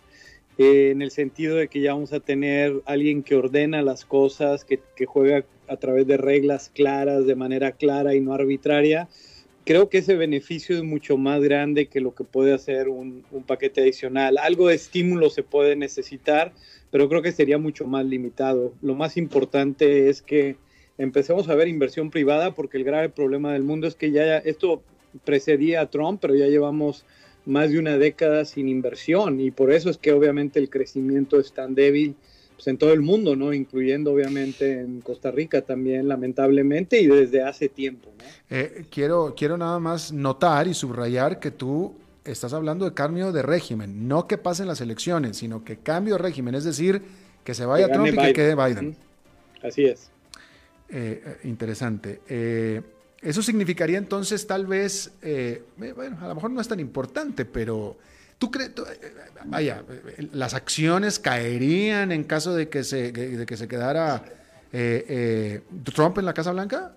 eh, 0.58 0.90
en 0.90 1.00
el 1.00 1.10
sentido 1.10 1.56
de 1.56 1.68
que 1.68 1.80
ya 1.80 1.94
vamos 1.94 2.12
a 2.12 2.20
tener 2.20 2.82
alguien 2.84 3.22
que 3.22 3.34
ordena 3.34 3.80
las 3.80 4.04
cosas, 4.04 4.66
que, 4.66 4.80
que, 4.94 5.06
juega 5.06 5.44
a 5.68 5.76
través 5.78 6.06
de 6.06 6.18
reglas 6.18 6.70
claras, 6.74 7.26
de 7.26 7.34
manera 7.34 7.72
clara 7.72 8.14
y 8.14 8.20
no 8.20 8.34
arbitraria. 8.34 9.08
Creo 9.64 9.88
que 9.88 9.98
ese 9.98 10.14
beneficio 10.14 10.76
es 10.76 10.82
mucho 10.82 11.16
más 11.16 11.42
grande 11.42 11.86
que 11.86 12.00
lo 12.00 12.14
que 12.14 12.24
puede 12.24 12.52
hacer 12.52 12.88
un, 12.88 13.24
paquete 13.46 13.80
adicional. 13.80 14.36
Algo 14.38 14.68
de 14.68 14.74
estímulo 14.74 15.30
se 15.30 15.42
puede 15.42 15.74
necesitar, 15.74 16.52
pero 16.90 17.08
creo 17.08 17.22
que 17.22 17.32
sería 17.32 17.56
mucho 17.56 17.86
más 17.86 18.04
limitado. 18.04 18.74
Lo 18.82 18.94
más 18.94 19.16
importante 19.16 20.10
es 20.10 20.20
que 20.20 20.56
empecemos 20.98 21.48
a 21.48 21.54
ver 21.54 21.68
inversión 21.68 22.10
privada, 22.10 22.54
porque 22.54 22.76
el 22.76 22.84
grave 22.84 23.08
problema 23.08 23.54
del 23.54 23.62
mundo 23.62 23.86
es 23.86 23.94
que 23.94 24.10
ya 24.10 24.36
esto 24.38 24.82
precedía 25.24 25.80
a 25.80 25.90
Trump, 25.90 26.20
pero 26.20 26.34
ya 26.34 26.46
llevamos 26.46 27.06
más 27.46 27.70
de 27.70 27.78
una 27.78 27.98
década 27.98 28.44
sin 28.44 28.68
inversión 28.68 29.40
y 29.40 29.50
por 29.50 29.70
eso 29.70 29.90
es 29.90 29.98
que 29.98 30.12
obviamente 30.12 30.58
el 30.58 30.70
crecimiento 30.70 31.38
es 31.38 31.52
tan 31.52 31.74
débil 31.74 32.16
pues, 32.54 32.66
en 32.68 32.78
todo 32.78 32.92
el 32.92 33.00
mundo, 33.00 33.36
¿no? 33.36 33.52
Incluyendo 33.52 34.12
obviamente 34.12 34.80
en 34.80 35.00
Costa 35.00 35.30
Rica 35.30 35.62
también, 35.62 36.08
lamentablemente, 36.08 37.00
y 37.00 37.06
desde 37.06 37.42
hace 37.42 37.68
tiempo. 37.68 38.10
Eh, 38.50 38.86
quiero, 38.90 39.34
quiero 39.36 39.56
nada 39.56 39.78
más 39.78 40.12
notar 40.12 40.68
y 40.68 40.74
subrayar 40.74 41.40
que 41.40 41.50
tú 41.50 41.94
estás 42.24 42.52
hablando 42.52 42.84
de 42.84 42.94
cambio 42.94 43.32
de 43.32 43.42
régimen, 43.42 44.08
no 44.08 44.26
que 44.26 44.38
pasen 44.38 44.66
las 44.66 44.80
elecciones, 44.80 45.36
sino 45.36 45.64
que 45.64 45.76
cambio 45.76 46.14
de 46.14 46.22
régimen, 46.22 46.54
es 46.54 46.64
decir, 46.64 47.02
que 47.44 47.54
se 47.54 47.66
vaya 47.66 47.92
Trump 47.92 48.08
y 48.08 48.16
que 48.16 48.32
quede 48.32 48.54
Biden. 48.54 48.96
Así 49.62 49.84
es. 49.84 50.10
Eh, 50.88 51.22
eh, 51.24 51.38
interesante. 51.44 52.20
Eso 53.24 53.42
significaría 53.42 53.96
entonces 53.96 54.46
tal 54.46 54.66
vez, 54.66 55.12
eh, 55.22 55.62
bueno, 55.76 56.18
a 56.20 56.28
lo 56.28 56.34
mejor 56.34 56.50
no 56.50 56.60
es 56.60 56.68
tan 56.68 56.78
importante, 56.78 57.46
pero 57.46 57.96
tú 58.44 58.50
crees, 58.50 58.70
eh, 58.70 59.14
vaya, 59.46 59.82
las 60.32 60.52
acciones 60.52 61.18
caerían 61.18 62.12
en 62.12 62.24
caso 62.24 62.54
de 62.54 62.68
que 62.68 62.84
se, 62.84 63.10
de 63.12 63.46
que 63.46 63.56
se 63.56 63.68
quedara 63.68 64.22
eh, 64.72 65.62
Trump 65.94 66.18
en 66.18 66.26
la 66.26 66.34
Casa 66.34 66.52
Blanca? 66.52 66.92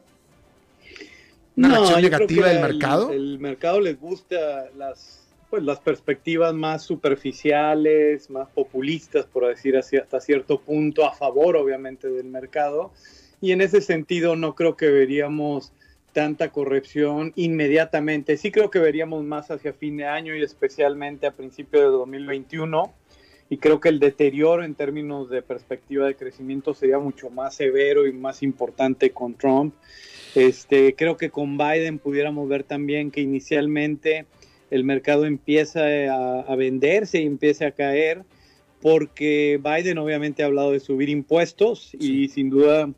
¿Una 1.55 1.77
acción 1.77 2.01
negativa 2.01 2.47
del 2.47 2.61
mercado? 2.61 3.11
El, 3.11 3.39
mercado 3.39 3.79
les 3.79 3.99
gusta 3.99 4.69
las, 4.77 5.23
pues, 5.49 5.63
las 5.63 5.79
perspectivas 5.79 6.53
más 6.53 6.83
superficiales, 6.83 8.29
más 8.29 8.49
populistas, 8.49 9.25
por 9.25 9.47
decir 9.47 9.77
así, 9.77 9.97
hasta 9.97 10.19
cierto 10.19 10.59
punto, 10.59 11.05
a 11.05 11.13
favor 11.13 11.55
obviamente 11.55 12.09
del 12.09 12.25
mercado. 12.25 12.91
Y 13.39 13.53
en 13.53 13.61
ese 13.61 13.81
sentido 13.81 14.35
no 14.35 14.53
creo 14.53 14.75
que 14.75 14.87
veríamos 14.87 15.71
tanta 16.17 16.49
corrección 16.49 17.31
inmediatamente. 17.35 18.37
Sí 18.37 18.49
creo 18.49 18.71
que 18.71 18.79
veríamos 18.79 19.23
más 19.23 19.51
hacia 19.51 19.71
fin 19.71 19.97
de 19.97 20.05
año 20.05 20.35
y 20.35 20.41
especialmente 20.41 21.27
a 21.27 21.31
principios 21.31 21.83
de 21.83 21.89
2021. 21.89 22.91
Y 23.51 23.57
creo 23.57 23.79
que 23.79 23.89
el 23.89 23.99
deterioro 23.99 24.63
en 24.63 24.73
términos 24.73 25.29
de 25.29 25.43
perspectiva 25.43 26.07
de 26.07 26.15
crecimiento 26.15 26.73
sería 26.73 26.97
mucho 26.97 27.29
más 27.29 27.53
severo 27.53 28.07
y 28.07 28.13
más 28.13 28.41
importante 28.41 29.11
con 29.11 29.35
Trump. 29.35 29.75
Este, 30.33 30.95
creo 30.95 31.17
que 31.17 31.29
con 31.29 31.55
Biden 31.55 31.99
pudiéramos 31.99 32.49
ver 32.49 32.63
también 32.63 33.11
que 33.11 33.21
inicialmente 33.21 34.25
el 34.71 34.85
mercado 34.85 35.25
empieza 35.25 35.81
a, 36.47 36.55
venderse 36.55 37.21
y 37.21 37.27
empieza 37.27 37.67
a 37.67 37.71
caer 37.73 38.23
porque 38.81 39.61
Biden 39.63 39.99
obviamente 39.99 40.41
ha 40.41 40.47
hablado 40.47 40.71
de 40.71 40.79
subir 40.79 41.09
impuestos 41.09 41.93
y 41.93 42.29
sin 42.29 42.49
duda 42.49 42.89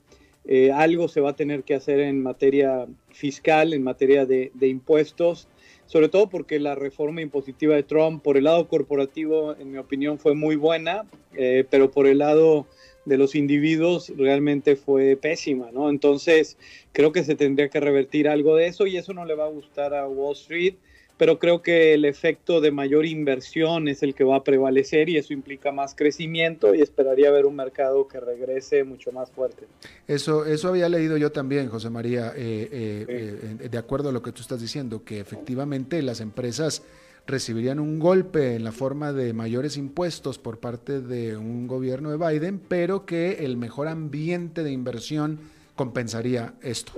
eh, 0.51 0.71
algo 0.71 1.07
se 1.07 1.21
va 1.21 1.29
a 1.29 1.35
tener 1.35 1.63
que 1.63 1.75
hacer 1.75 1.99
en 1.99 2.23
materia 2.23 2.87
fiscal, 3.11 3.71
en 3.71 3.83
materia 3.83 4.25
de, 4.25 4.51
impuestos, 4.61 5.47
sobre 5.85 6.09
todo 6.09 6.27
porque 6.27 6.59
la 6.59 6.73
reforma 6.73 7.21
impositiva 7.21 7.75
de 7.75 7.83
Trump, 7.83 8.23
por 8.23 8.35
el 8.35 8.45
lado 8.45 8.67
corporativo, 8.67 9.55
en 9.59 9.71
mi 9.71 9.77
opinión, 9.77 10.17
fue 10.17 10.33
muy 10.33 10.55
buena, 10.55 11.05
eh, 11.35 11.65
pero 11.69 11.91
por 11.91 12.07
el 12.07 12.17
lado 12.17 12.65
de 13.05 13.19
los 13.19 13.35
individuos 13.35 14.11
realmente 14.17 14.75
fue 14.75 15.15
pésima, 15.15 15.69
¿no? 15.71 15.91
Entonces, 15.91 16.57
creo 16.93 17.11
que 17.11 17.23
se 17.23 17.35
tendría 17.35 17.69
que 17.69 17.79
revertir 17.79 18.27
algo 18.27 18.55
de 18.55 18.65
eso 18.65 18.87
y 18.87 18.97
eso 18.97 19.13
no 19.13 19.25
le 19.25 19.35
va 19.35 19.45
a 19.45 19.49
gustar 19.49 19.93
a 19.93 20.07
Wall 20.07 20.33
Street 20.33 20.73
pero 21.19 21.37
creo 21.37 21.61
que 21.61 21.93
el 21.93 22.05
efecto 22.05 22.61
de 22.61 22.71
mayor 22.71 23.05
inversión 23.05 23.89
es 23.89 24.03
el 24.03 24.15
que 24.15 24.23
va 24.23 24.37
a 24.37 24.43
prevalecer 24.45 25.09
y 25.09 25.17
eso 25.17 25.33
implica 25.33 25.69
más 25.73 25.93
crecimiento 25.93 26.73
y 26.73 26.81
esperaría 26.81 27.29
ver 27.29 27.45
un 27.45 27.57
mercado 27.57 28.07
que 28.07 28.21
regrese 28.21 28.85
mucho 28.85 29.11
más 29.11 29.29
fuerte. 29.29 29.67
Eso, 30.07 30.45
eso 30.45 30.69
había 30.69 30.87
leído 30.87 31.17
yo 31.17 31.33
también, 31.33 31.67
José 31.67 31.89
María, 31.89 32.31
eh, 32.37 32.69
eh, 32.71 33.57
eh, 33.59 33.67
de 33.69 33.77
acuerdo 33.77 34.07
a 34.07 34.11
lo 34.13 34.21
que 34.21 34.31
tú 34.31 34.41
estás 34.41 34.61
diciendo, 34.61 35.03
que 35.03 35.19
efectivamente 35.19 36.01
las 36.01 36.21
empresas 36.21 36.83
recibirían 37.27 37.81
un 37.81 37.99
golpe 37.99 38.55
en 38.55 38.63
la 38.63 38.71
forma 38.71 39.11
de 39.11 39.33
mayores 39.33 39.75
impuestos 39.75 40.39
por 40.39 40.59
parte 40.59 41.01
de 41.01 41.35
un 41.35 41.67
gobierno 41.67 42.11
de 42.11 42.17
Biden, 42.17 42.61
pero 42.65 43.05
que 43.05 43.43
el 43.43 43.57
mejor 43.57 43.89
ambiente 43.89 44.63
de 44.63 44.71
inversión 44.71 45.41
compensaría 45.75 46.53
esto. 46.61 46.93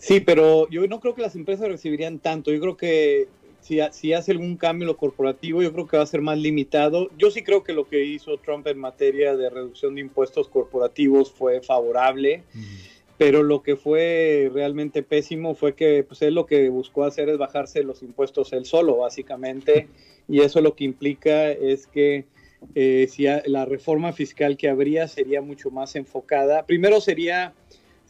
Sí, 0.00 0.20
pero 0.20 0.66
yo 0.70 0.86
no 0.86 0.98
creo 0.98 1.14
que 1.14 1.20
las 1.20 1.36
empresas 1.36 1.68
recibirían 1.68 2.20
tanto. 2.20 2.50
Yo 2.50 2.58
creo 2.60 2.76
que 2.78 3.28
si, 3.60 3.80
si 3.92 4.14
hace 4.14 4.32
algún 4.32 4.56
cambio 4.56 4.84
en 4.84 4.88
lo 4.88 4.96
corporativo, 4.96 5.62
yo 5.62 5.74
creo 5.74 5.86
que 5.86 5.98
va 5.98 6.02
a 6.02 6.06
ser 6.06 6.22
más 6.22 6.38
limitado. 6.38 7.10
Yo 7.18 7.30
sí 7.30 7.42
creo 7.42 7.62
que 7.62 7.74
lo 7.74 7.86
que 7.86 8.02
hizo 8.02 8.38
Trump 8.38 8.66
en 8.66 8.78
materia 8.78 9.36
de 9.36 9.50
reducción 9.50 9.94
de 9.94 10.00
impuestos 10.00 10.48
corporativos 10.48 11.30
fue 11.30 11.60
favorable. 11.60 12.44
Pero 13.18 13.42
lo 13.42 13.62
que 13.62 13.76
fue 13.76 14.50
realmente 14.54 15.02
pésimo 15.02 15.54
fue 15.54 15.74
que 15.74 16.02
pues, 16.02 16.22
él 16.22 16.34
lo 16.34 16.46
que 16.46 16.70
buscó 16.70 17.04
hacer 17.04 17.28
es 17.28 17.36
bajarse 17.36 17.82
los 17.82 18.02
impuestos 18.02 18.54
él 18.54 18.64
solo, 18.64 18.96
básicamente. 18.96 19.86
Y 20.28 20.42
eso 20.42 20.60
lo 20.60 20.76
que 20.76 20.84
implica 20.84 21.50
es 21.50 21.88
que 21.88 22.24
eh, 22.76 23.08
si 23.10 23.24
la 23.24 23.64
reforma 23.64 24.12
fiscal 24.12 24.56
que 24.56 24.68
habría 24.68 25.08
sería 25.08 25.42
mucho 25.42 25.72
más 25.72 25.96
enfocada. 25.96 26.66
Primero 26.66 27.00
sería 27.00 27.52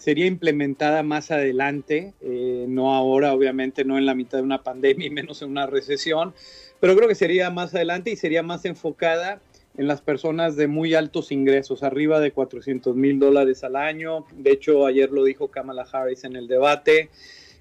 sería 0.01 0.25
implementada 0.25 1.03
más 1.03 1.31
adelante, 1.31 2.15
eh, 2.23 2.65
no 2.67 2.95
ahora, 2.95 3.35
obviamente, 3.35 3.85
no 3.85 3.99
en 3.99 4.07
la 4.07 4.15
mitad 4.15 4.39
de 4.39 4.45
una 4.45 4.63
pandemia 4.63 5.07
y 5.07 5.11
menos 5.11 5.43
en 5.43 5.51
una 5.51 5.67
recesión, 5.67 6.33
pero 6.81 6.97
creo 6.97 7.07
que 7.07 7.15
sería 7.15 7.51
más 7.51 7.75
adelante 7.75 8.11
y 8.11 8.17
sería 8.17 8.43
más 8.43 8.65
enfocada 8.65 9.43
en 9.77 9.87
las 9.87 10.01
personas 10.01 10.57
de 10.57 10.69
muy 10.69 10.95
altos 10.95 11.31
ingresos, 11.31 11.83
arriba 11.83 12.19
de 12.19 12.33
400 12.33 12.97
mil 12.97 13.19
dólares 13.19 13.63
al 13.63 13.77
año. 13.77 14.25
De 14.33 14.53
hecho, 14.53 14.87
ayer 14.87 15.11
lo 15.11 15.23
dijo 15.23 15.49
Kamala 15.49 15.87
Harris 15.93 16.25
en 16.25 16.35
el 16.35 16.49
debate. 16.49 17.11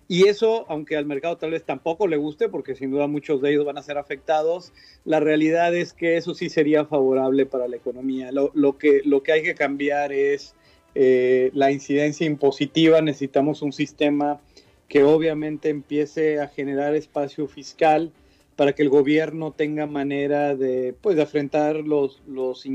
Y 0.08 0.28
eso, 0.28 0.65
aunque 0.69 0.95
al 0.95 1.06
mercado 1.06 1.38
tal 1.38 1.52
vez 1.52 1.65
tampoco 1.65 2.08
le 2.08 2.15
guste, 2.17 2.47
porque 2.47 2.73
sin 2.73 2.89
duda 2.89 3.08
muchos 3.08 3.41
de 3.41 3.52
ellos 3.52 3.65
van 3.65 3.78
a 3.78 3.84
ser 3.84 3.97
afectados, 3.97 4.71
la 5.04 5.19
realidad 5.19 5.75
es 5.75 5.93
que 5.93 6.15
eso 6.17 6.34
sí 6.34 6.49
sería 6.49 6.86
favorable 6.86 7.45
para 7.45 7.67
la 7.67 7.75
economía. 7.75 8.32
Lo, 8.32 8.78
que, 8.78 9.02
lo 9.04 9.23
que 9.23 9.34
hay 9.34 9.43
que 9.43 9.56
cambiar 9.56 10.13
es 10.13 10.56
eh, 10.95 11.52
la 11.54 11.71
incidencia 11.71 12.25
impositiva, 12.25 13.02
necesitamos 13.02 13.62
un 13.62 13.73
sistema 13.73 14.41
que 14.88 15.04
obviamente 15.04 15.69
empiece 15.69 16.39
a 16.39 16.47
generar 16.47 16.95
espacio 16.95 17.47
fiscal 17.47 18.12
para 18.56 18.73
que 18.73 18.82
el 18.82 18.89
gobierno 18.89 19.52
tenga 19.52 19.86
manera 19.86 20.56
de, 20.56 20.93
pues, 20.99 21.15
de 21.15 21.21
afrontar 21.21 21.78
los, 21.78 22.21
los 22.28 22.65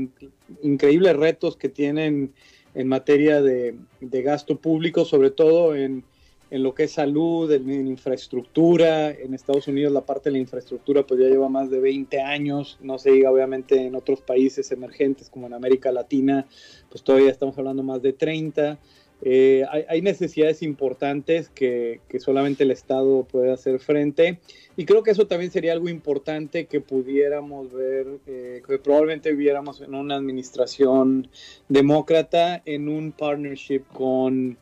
increíbles 0.63 1.15
retos 1.15 1.57
que 1.57 1.69
tienen 1.69 2.33
en 2.73 2.87
materia 2.87 3.41
de, 3.41 3.75
de 4.01 4.21
gasto 4.21 4.57
público, 4.57 5.05
sobre 5.05 5.29
todo 5.29 5.75
en, 5.75 6.03
en 6.51 6.63
lo 6.63 6.73
que 6.73 6.83
es 6.83 6.91
salud, 6.91 7.51
en, 7.51 7.87
infraestructura. 7.87 9.11
En 9.11 9.33
Estados 9.33 9.67
Unidos 9.67 9.91
la 9.91 10.05
parte 10.05 10.29
de 10.29 10.33
la 10.33 10.39
infraestructura 10.39 11.05
pues 11.05 11.19
ya 11.19 11.27
lleva 11.27 11.49
más 11.49 11.69
de 11.69 11.79
20 11.79 12.21
años, 12.21 12.77
no 12.81 12.97
se 12.97 13.11
diga 13.11 13.31
obviamente 13.31 13.85
en 13.85 13.95
otros 13.95 14.21
países 14.21 14.71
emergentes 14.71 15.29
como 15.29 15.47
en 15.47 15.53
América 15.53 15.91
Latina, 15.91 16.45
pues 16.89 17.03
todavía 17.03 17.31
estamos 17.31 17.57
hablando 17.57 17.83
más 17.83 18.01
de 18.01 18.13
30. 18.13 18.79
Eh, 19.21 19.63
hay, 19.87 20.01
necesidades 20.01 20.61
importantes 20.61 21.49
que, 21.49 22.01
que, 22.09 22.19
solamente 22.19 22.63
el 22.63 22.71
Estado 22.71 23.23
puede 23.23 23.51
hacer 23.51 23.79
frente 23.79 24.39
y 24.75 24.85
creo 24.85 25.03
que 25.03 25.11
eso 25.11 25.25
también 25.25 25.51
sería 25.51 25.71
algo 25.71 25.87
importante 25.87 26.65
que 26.65 26.81
pudiéramos 26.81 27.71
ver, 27.71 28.07
eh, 28.27 28.61
que 28.67 28.77
probablemente 28.77 29.33
viéramos 29.33 29.79
en 29.79 29.95
una 29.95 30.15
administración 30.15 31.29
demócrata, 31.69 32.61
en 32.65 32.89
un 32.89 33.13
partnership 33.13 33.83
con 33.93 34.57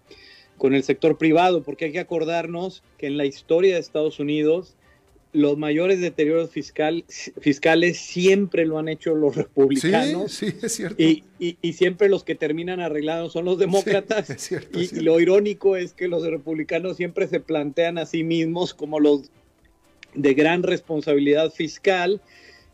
con 0.58 0.74
el 0.74 0.84
sector 0.84 1.18
privado, 1.18 1.64
porque 1.64 1.86
hay 1.86 1.92
que 1.92 2.00
acordarnos 2.00 2.84
que 2.98 3.08
en 3.08 3.18
la 3.18 3.26
historia 3.26 3.76
de 3.76 3.80
Estados 3.80 4.20
Unidos 4.20 4.76
los 5.34 5.58
mayores 5.58 6.00
deterioros 6.00 6.52
fiscal, 6.52 7.04
fiscales 7.08 7.98
siempre 7.98 8.66
lo 8.66 8.78
han 8.78 8.88
hecho 8.88 9.16
los 9.16 9.36
republicanos. 9.36 10.32
Sí, 10.32 10.52
sí, 10.52 10.58
es 10.62 10.74
cierto. 10.74 11.02
Y, 11.02 11.24
y, 11.40 11.74
siempre 11.74 12.08
los 12.08 12.24
que 12.24 12.36
terminan 12.36 12.80
arreglando 12.80 13.30
son 13.32 13.46
los 13.46 13.58
demócratas. 13.58 14.30
es 14.30 14.42
cierto, 14.44 14.80
y, 14.80 14.84
es 14.84 14.90
cierto. 14.92 15.06
lo 15.06 15.20
irónico 15.20 15.76
es 15.76 15.94
que 15.94 16.08
los 16.08 16.24
republicanos 16.24 16.98
siempre 16.98 17.28
se 17.28 17.40
plantean 17.40 17.98
a 17.98 18.06
sí 18.06 18.24
mismos 18.24 18.76
como 18.76 19.00
los 19.00 19.32
de 20.14 20.36
gran 20.36 20.62
responsabilidad 20.62 21.52
fiscal 21.52 22.22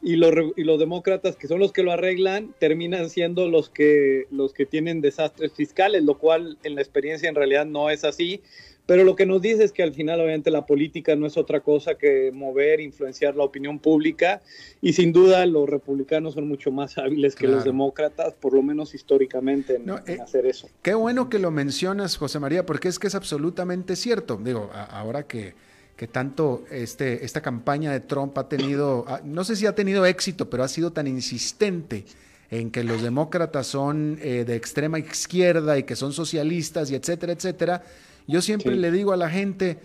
y 0.01 0.15
los, 0.15 0.33
y 0.55 0.63
los 0.63 0.79
demócratas, 0.79 1.35
que 1.35 1.47
son 1.47 1.59
los 1.59 1.73
que 1.73 1.83
lo 1.83 1.91
arreglan, 1.91 2.53
terminan 2.59 3.09
siendo 3.09 3.49
los 3.49 3.69
que, 3.69 4.25
los 4.31 4.53
que 4.53 4.65
tienen 4.65 5.01
desastres 5.01 5.51
fiscales, 5.53 6.03
lo 6.03 6.17
cual 6.17 6.57
en 6.63 6.75
la 6.75 6.81
experiencia 6.81 7.27
en 7.29 7.35
realidad 7.35 7.65
no 7.65 7.89
es 7.89 8.03
así. 8.03 8.41
Pero 8.85 9.03
lo 9.03 9.15
que 9.15 9.27
nos 9.27 9.39
dice 9.39 9.63
es 9.63 9.71
que 9.71 9.83
al 9.83 9.93
final, 9.93 10.19
obviamente, 10.19 10.49
la 10.49 10.65
política 10.65 11.15
no 11.15 11.27
es 11.27 11.37
otra 11.37 11.59
cosa 11.59 11.93
que 11.95 12.31
mover, 12.33 12.79
influenciar 12.79 13.35
la 13.35 13.43
opinión 13.43 13.77
pública. 13.77 14.41
Y 14.81 14.93
sin 14.93 15.13
duda, 15.13 15.45
los 15.45 15.69
republicanos 15.69 16.33
son 16.33 16.47
mucho 16.47 16.71
más 16.71 16.97
hábiles 16.97 17.35
que 17.35 17.41
Claro. 17.41 17.57
los 17.57 17.65
demócratas, 17.65 18.33
por 18.33 18.55
lo 18.55 18.63
menos 18.63 18.95
históricamente, 18.95 19.75
en, 19.75 19.85
No, 19.85 19.99
en 20.07 20.17
eh, 20.17 20.21
hacer 20.23 20.47
eso. 20.47 20.69
Qué 20.81 20.95
bueno 20.95 21.29
que 21.29 21.37
lo 21.37 21.51
mencionas, 21.51 22.17
José 22.17 22.39
María, 22.39 22.65
porque 22.65 22.87
es 22.87 22.97
que 22.97 23.05
es 23.05 23.13
absolutamente 23.13 23.95
cierto. 23.95 24.39
Digo, 24.43 24.71
a- 24.73 24.85
ahora 24.85 25.21
que, 25.27 25.53
que 25.99 26.07
tanto 26.07 26.63
este, 26.71 27.25
esta 27.25 27.41
campaña 27.41 27.91
de 27.91 27.99
Trump 27.99 28.37
ha 28.37 28.47
tenido, 28.47 29.03
ah, 29.09 29.19
no 29.21 29.43
sé 29.43 29.57
si 29.57 29.65
ha 29.65 29.75
tenido 29.75 30.05
éxito, 30.05 30.49
pero 30.49 30.63
ha 30.63 30.69
sido 30.69 30.93
tan 30.93 31.07
insistente 31.07 32.05
en 32.49 32.71
que 32.71 32.85
los 32.85 33.01
demócratas 33.01 33.67
son 33.67 34.17
eh, 34.21 34.45
de 34.47 34.55
extrema 34.55 34.97
izquierda 34.97 35.77
y 35.77 35.83
que 35.83 35.97
son 35.97 36.13
socialistas 36.13 36.89
y 36.89 36.95
etcétera, 36.95 37.33
etcétera. 37.33 37.83
Yo 38.27 38.41
siempre 38.41 38.75
Sí. 38.75 38.79
le 38.79 38.91
digo 38.91 39.11
a 39.11 39.17
la 39.17 39.29
gente, 39.29 39.77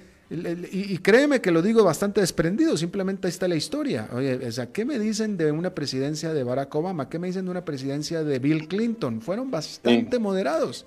y 0.71 0.99
créeme 0.99 1.41
que 1.41 1.51
lo 1.51 1.63
digo 1.63 1.83
bastante 1.83 2.21
desprendido, 2.21 2.77
simplemente 2.77 3.27
ahí 3.27 3.31
está 3.33 3.49
la 3.49 3.57
historia. 3.57 4.09
Oye, 4.13 4.37
o 4.47 4.53
sea, 4.53 4.67
¿qué 4.71 4.85
me 4.85 5.01
dicen 5.01 5.37
de 5.37 5.51
una 5.51 5.75
presidencia 5.75 6.33
de 6.33 6.45
Barack 6.45 6.73
Obama? 6.77 7.09
¿Qué 7.09 7.19
me 7.19 7.27
dicen 7.27 7.45
de 7.47 7.51
una 7.51 7.65
presidencia 7.65 8.23
de 8.23 8.39
Bill 8.39 8.69
Clinton? 8.69 9.21
Fueron 9.21 9.51
bastante 9.51 10.21
moderados. 10.21 10.87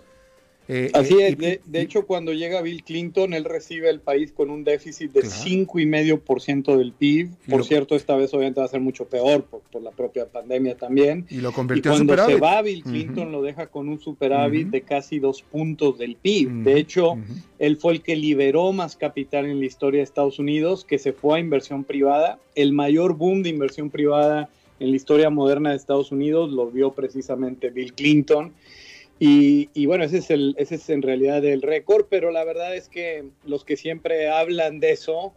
Eh, 0.69 0.91
Así 0.93 1.13
eh, 1.15 1.27
es, 1.27 1.33
y- 1.33 1.35
de, 1.35 1.61
de 1.65 1.79
y- 1.79 1.83
hecho 1.83 2.05
cuando 2.05 2.33
llega 2.33 2.61
Bill 2.61 2.83
Clinton, 2.83 3.33
él 3.33 3.45
recibe 3.45 3.89
el 3.89 4.01
país 4.01 4.33
con 4.33 4.49
un 4.49 4.63
déficit 4.65 5.11
de 5.13 5.21
Claro. 5.21 5.35
5,5% 5.35 6.77
del 6.77 6.91
PIB. 6.91 7.29
Y 7.47 7.49
Por 7.49 7.59
lo- 7.59 7.63
cierto, 7.65 7.95
esta 7.95 8.15
vez 8.15 8.33
obviamente 8.33 8.59
va 8.59 8.65
a 8.65 8.69
ser 8.69 8.81
mucho 8.81 9.05
peor 9.05 9.43
por, 9.43 9.61
por 9.71 9.81
la 9.81 9.91
propia 9.91 10.25
pandemia 10.27 10.75
también. 10.75 11.25
y 11.29 11.37
lo 11.37 11.49
Y 11.49 11.53
convirtió 11.53 11.91
en 11.93 12.05
cuando 12.05 12.15
se 12.25 12.33
superávit. 12.33 12.43
va 12.43 12.61
Bill 12.61 12.83
Clinton 12.83 13.31
lo 13.31 13.41
deja 13.41 13.67
con 13.67 13.87
un 13.89 13.99
superávit 13.99 14.67
de 14.67 14.81
casi 14.81 15.19
dos 15.19 15.41
puntos 15.41 15.97
del 15.97 16.15
PIB. 16.15 16.49
De 16.63 16.77
hecho, 16.79 17.17
él 17.59 17.77
fue 17.77 17.93
el 17.93 18.01
que 18.01 18.15
liberó 18.15 18.71
más 18.73 18.95
capital 18.95 19.45
en 19.45 19.59
la 19.59 19.65
historia 19.65 19.99
de 19.99 20.03
Estados 20.03 20.39
Unidos, 20.39 20.83
que 20.85 20.99
se 20.99 21.13
fue 21.13 21.37
a 21.37 21.39
inversión 21.39 21.83
privada. 21.83 22.39
El 22.55 22.73
mayor 22.73 23.15
boom 23.15 23.41
de 23.43 23.49
inversión 23.49 23.89
privada 23.89 24.49
en 24.79 24.91
la 24.91 24.95
historia 24.95 25.29
moderna 25.29 25.71
de 25.71 25.77
Estados 25.77 26.11
Unidos 26.11 26.51
lo 26.51 26.69
vio 26.69 26.91
precisamente 26.91 27.69
Bill 27.69 27.93
Clinton. 27.93 28.53
Y, 29.19 29.85
bueno, 29.85 30.03
ese 30.03 30.19
es, 30.19 30.29
el, 30.29 30.55
ese 30.57 30.75
es 30.75 30.89
en 30.89 31.01
realidad 31.01 31.43
el 31.43 31.61
récord, 31.61 32.05
pero 32.09 32.31
la 32.31 32.43
verdad 32.43 32.75
es 32.75 32.87
que 32.87 33.25
los 33.45 33.65
que 33.65 33.75
siempre 33.75 34.29
hablan 34.29 34.79
de 34.79 34.91
eso, 34.91 35.33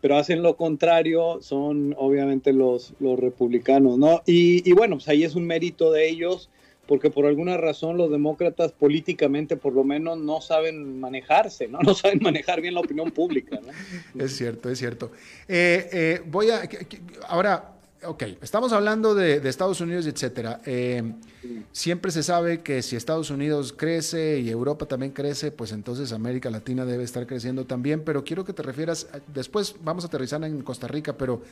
pero 0.00 0.16
hacen 0.16 0.42
lo 0.42 0.56
contrario, 0.56 1.38
son 1.40 1.94
obviamente 1.98 2.52
los, 2.52 2.94
los 3.00 3.18
republicanos, 3.18 3.98
¿no? 3.98 4.22
Y, 4.26 4.68
y 4.68 4.72
bueno, 4.72 4.96
pues 4.96 5.08
ahí 5.08 5.24
es 5.24 5.34
un 5.34 5.46
mérito 5.46 5.90
de 5.90 6.08
ellos, 6.08 6.50
porque 6.86 7.10
por 7.10 7.26
alguna 7.26 7.56
razón 7.56 7.96
los 7.96 8.10
demócratas 8.10 8.72
políticamente 8.72 9.56
por 9.56 9.72
lo 9.72 9.84
menos 9.84 10.18
no 10.18 10.40
saben 10.40 11.00
manejarse, 11.00 11.68
¿no? 11.68 11.78
No 11.84 11.94
saben 11.94 12.20
manejar 12.22 12.60
bien 12.60 12.74
la 12.74 12.80
opinión 12.80 13.10
pública, 13.10 13.58
¿no? 13.60 14.24
Es 14.24 14.36
cierto, 14.36 14.70
es 14.70 14.78
cierto. 14.78 15.10
Eh, 15.48 15.88
eh, 15.92 16.22
voy 16.26 16.50
a. 16.50 16.68
Ahora, 17.26 17.73
ok, 18.06 18.22
estamos 18.42 18.72
hablando 18.72 19.14
de, 19.14 19.36
Estados 19.48 19.80
Unidos, 19.80 20.06
etcétera. 20.06 20.60
Eh, 20.64 21.02
siempre 21.72 22.10
se 22.10 22.22
sabe 22.22 22.62
que 22.62 22.82
si 22.82 22.96
Estados 22.96 23.30
Unidos 23.30 23.72
crece 23.72 24.40
y 24.40 24.50
Europa 24.50 24.86
también 24.86 25.12
crece, 25.12 25.50
pues 25.50 25.72
entonces 25.72 26.12
América 26.12 26.50
Latina 26.50 26.84
debe 26.84 27.04
estar 27.04 27.26
creciendo 27.26 27.64
también. 27.64 28.02
Pero 28.04 28.24
quiero 28.24 28.44
que 28.44 28.52
te 28.52 28.62
refieras, 28.62 29.08
después 29.32 29.76
vamos 29.82 30.04
a 30.04 30.08
aterrizar 30.08 30.42
en 30.44 30.62
Costa 30.62 30.88
Rica, 30.88 31.16
pero 31.16 31.42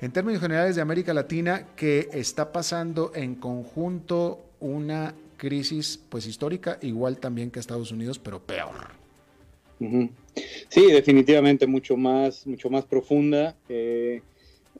en 0.00 0.12
términos 0.12 0.40
generales 0.40 0.76
de 0.76 0.82
América 0.82 1.12
Latina, 1.12 1.66
que 1.76 2.08
está 2.12 2.52
pasando 2.52 3.12
en 3.14 3.34
conjunto 3.34 4.40
una 4.60 5.14
crisis 5.36 6.00
pues 6.08 6.26
histórica, 6.26 6.78
igual 6.82 7.18
también 7.18 7.50
que 7.50 7.60
Estados 7.60 7.92
Unidos, 7.92 8.18
pero 8.18 8.40
peor. 8.40 9.00
Sí, 10.68 10.92
definitivamente 10.92 11.66
mucho 11.66 11.96
más, 11.96 12.46
mucho 12.46 12.68
más 12.68 12.84
profunda. 12.84 13.56
Eh, 13.68 14.20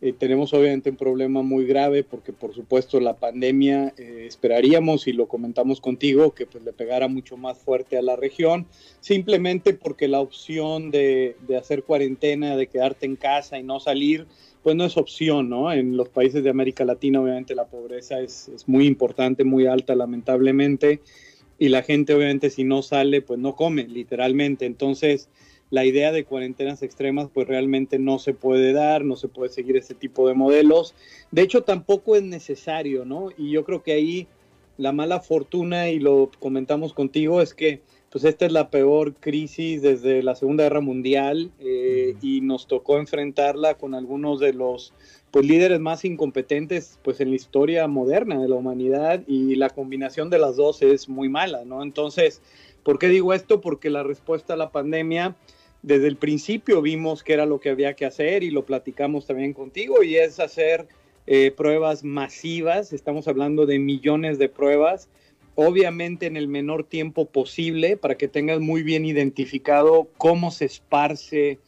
eh, 0.03 0.15
tenemos 0.15 0.55
obviamente 0.55 0.89
un 0.89 0.97
problema 0.97 1.43
muy 1.43 1.67
grave 1.67 2.05
porque 2.05 2.33
por 2.33 2.55
supuesto 2.55 3.01
la 3.01 3.17
pandemia 3.17 3.93
eh, 3.99 4.25
esperaríamos 4.27 5.07
y 5.07 5.13
lo 5.13 5.29
comentamos 5.29 5.83
contigo 5.83 6.35
que 6.35 6.47
pues 6.47 6.65
le 6.65 6.73
pegara 6.73 7.07
mucho 7.07 7.37
más 7.37 7.59
fuerte 7.59 7.99
a 7.99 8.03
la 8.03 8.17
región 8.17 8.67
simplemente 9.01 9.75
porque 9.75 10.09
la 10.09 10.21
opción 10.21 10.91
de, 10.91 11.37
de 11.47 11.57
hacer 11.59 11.83
cuarentena, 11.83 12.57
de 12.57 12.67
quedarte 12.67 13.05
en 13.05 13.17
casa 13.17 13.59
y 13.59 13.63
no 13.63 13.79
salir, 13.79 14.27
pues 14.63 14.75
no 14.75 14.85
es 14.87 14.97
opción, 14.97 15.51
¿no? 15.51 15.71
En 15.71 15.99
los 15.99 16.09
países 16.09 16.45
de 16.45 16.51
América 16.51 16.87
Latina 16.87 17.21
obviamente 17.21 17.55
la 17.55 17.67
pobreza 17.67 18.21
es, 18.21 18.49
es 18.49 18.67
muy 18.67 18.87
importante, 18.87 19.45
muy 19.45 19.67
alta 19.67 19.95
lamentablemente 19.95 21.01
y 21.59 21.69
la 21.69 21.83
gente 21.83 22.15
obviamente 22.15 22.49
si 22.49 22.65
no 22.65 22.81
sale 22.81 23.21
pues 23.21 23.39
no 23.39 23.55
come 23.55 23.87
literalmente 23.87 24.65
entonces 24.65 25.29
la 25.71 25.85
idea 25.85 26.13
de 26.13 26.25
cuarentenas 26.25 26.83
extremas 26.83 27.29
pues 27.33 27.47
realmente 27.49 27.99
no 27.99 28.19
se 28.19 28.35
puede 28.35 28.73
dar 28.73 29.05
no 29.05 29.17
se 29.17 29.29
puede 29.29 29.51
seguir 29.51 29.77
ese 29.77 29.95
tipo 29.95 30.29
de 30.29 30.35
modelos 30.35 30.95
de 31.31 31.43
hecho 31.43 31.63
tampoco 31.63 32.17
es 32.17 32.23
necesario 32.23 33.05
no 33.05 33.29
y 33.37 33.51
yo 33.51 33.65
creo 33.65 33.83
que 33.83 33.93
ahí 33.93 34.27
la 34.77 34.93
mala 34.93 35.21
fortuna 35.21 35.91
y 35.91 35.99
lo 35.99 36.31
comentamos 36.39 36.93
contigo 36.95 37.41
es 37.41 37.55
que 37.55 37.83
pues 38.11 38.25
esta 38.25 38.45
es 38.45 38.53
la 38.53 38.71
peor 38.71 39.15
crisis 39.15 39.83
desde 39.83 40.23
la 40.23 40.35
Segunda 40.35 40.65
Guerra 40.65 40.81
Mundial 40.81 41.53
eh, 41.61 42.17
y 42.21 42.41
nos 42.41 42.67
tocó 42.67 42.99
enfrentarla 42.99 43.75
con 43.75 43.95
algunos 43.95 44.41
de 44.41 44.53
los 44.53 44.93
pues 45.31 45.47
líderes 45.47 45.79
más 45.79 46.05
incompetentes 46.05 46.99
pues 47.05 47.21
en 47.21 47.31
la 47.31 47.37
historia 47.37 47.87
moderna 47.87 48.41
de 48.41 48.49
la 48.49 48.57
humanidad 48.57 49.23
y 49.29 49.55
la 49.55 49.71
combinación 49.71 50.29
de 50.29 50.41
las 50.41 50.57
dos 50.57 50.83
es 50.83 51.09
muy 51.09 51.29
mala, 51.29 51.65
¿no? 51.65 51.85
Entonces, 51.85 52.43
¿por 52.83 52.99
qué 52.99 53.07
digo 53.07 53.33
esto? 53.33 53.61
Porque 53.61 53.91
la 53.91 54.03
respuesta 54.03 54.55
a 54.55 54.57
la 54.57 54.73
pandemia 54.73 55.37
desde 55.83 56.09
el 56.09 56.17
principio 56.17 56.83
vimos 56.83 57.23
que 57.23 57.33
era 57.33 57.47
lo 57.47 57.61
que 57.61 57.71
había 57.71 57.95
que 57.95 58.05
hacer 58.05 58.43
y 58.43 58.51
lo 58.51 58.65
platicamos 58.65 59.27
también 59.27 59.53
contigo 59.53 60.03
y 60.03 60.17
es 60.17 60.39
hacer 60.41 60.87
eh, 61.27 61.53
pruebas 61.57 62.05
masivas, 62.05 62.93
estamos 62.93 63.29
hablando 63.29 63.67
de 63.67 63.79
millones 63.79 64.39
de 64.39 64.49
pruebas, 64.49 65.09
obviamente 65.55 66.27
en 66.27 66.37
el 66.37 66.49
menor 66.49 66.85
tiempo 66.85 67.27
posible 67.27 67.97
para 67.97 68.17
que 68.17 68.29
tengas 68.29 68.61
muy 68.61 68.83
bien 68.83 69.05
identificado 69.05 70.09
cómo 70.19 70.51
se 70.51 70.67
esparce 70.67 71.59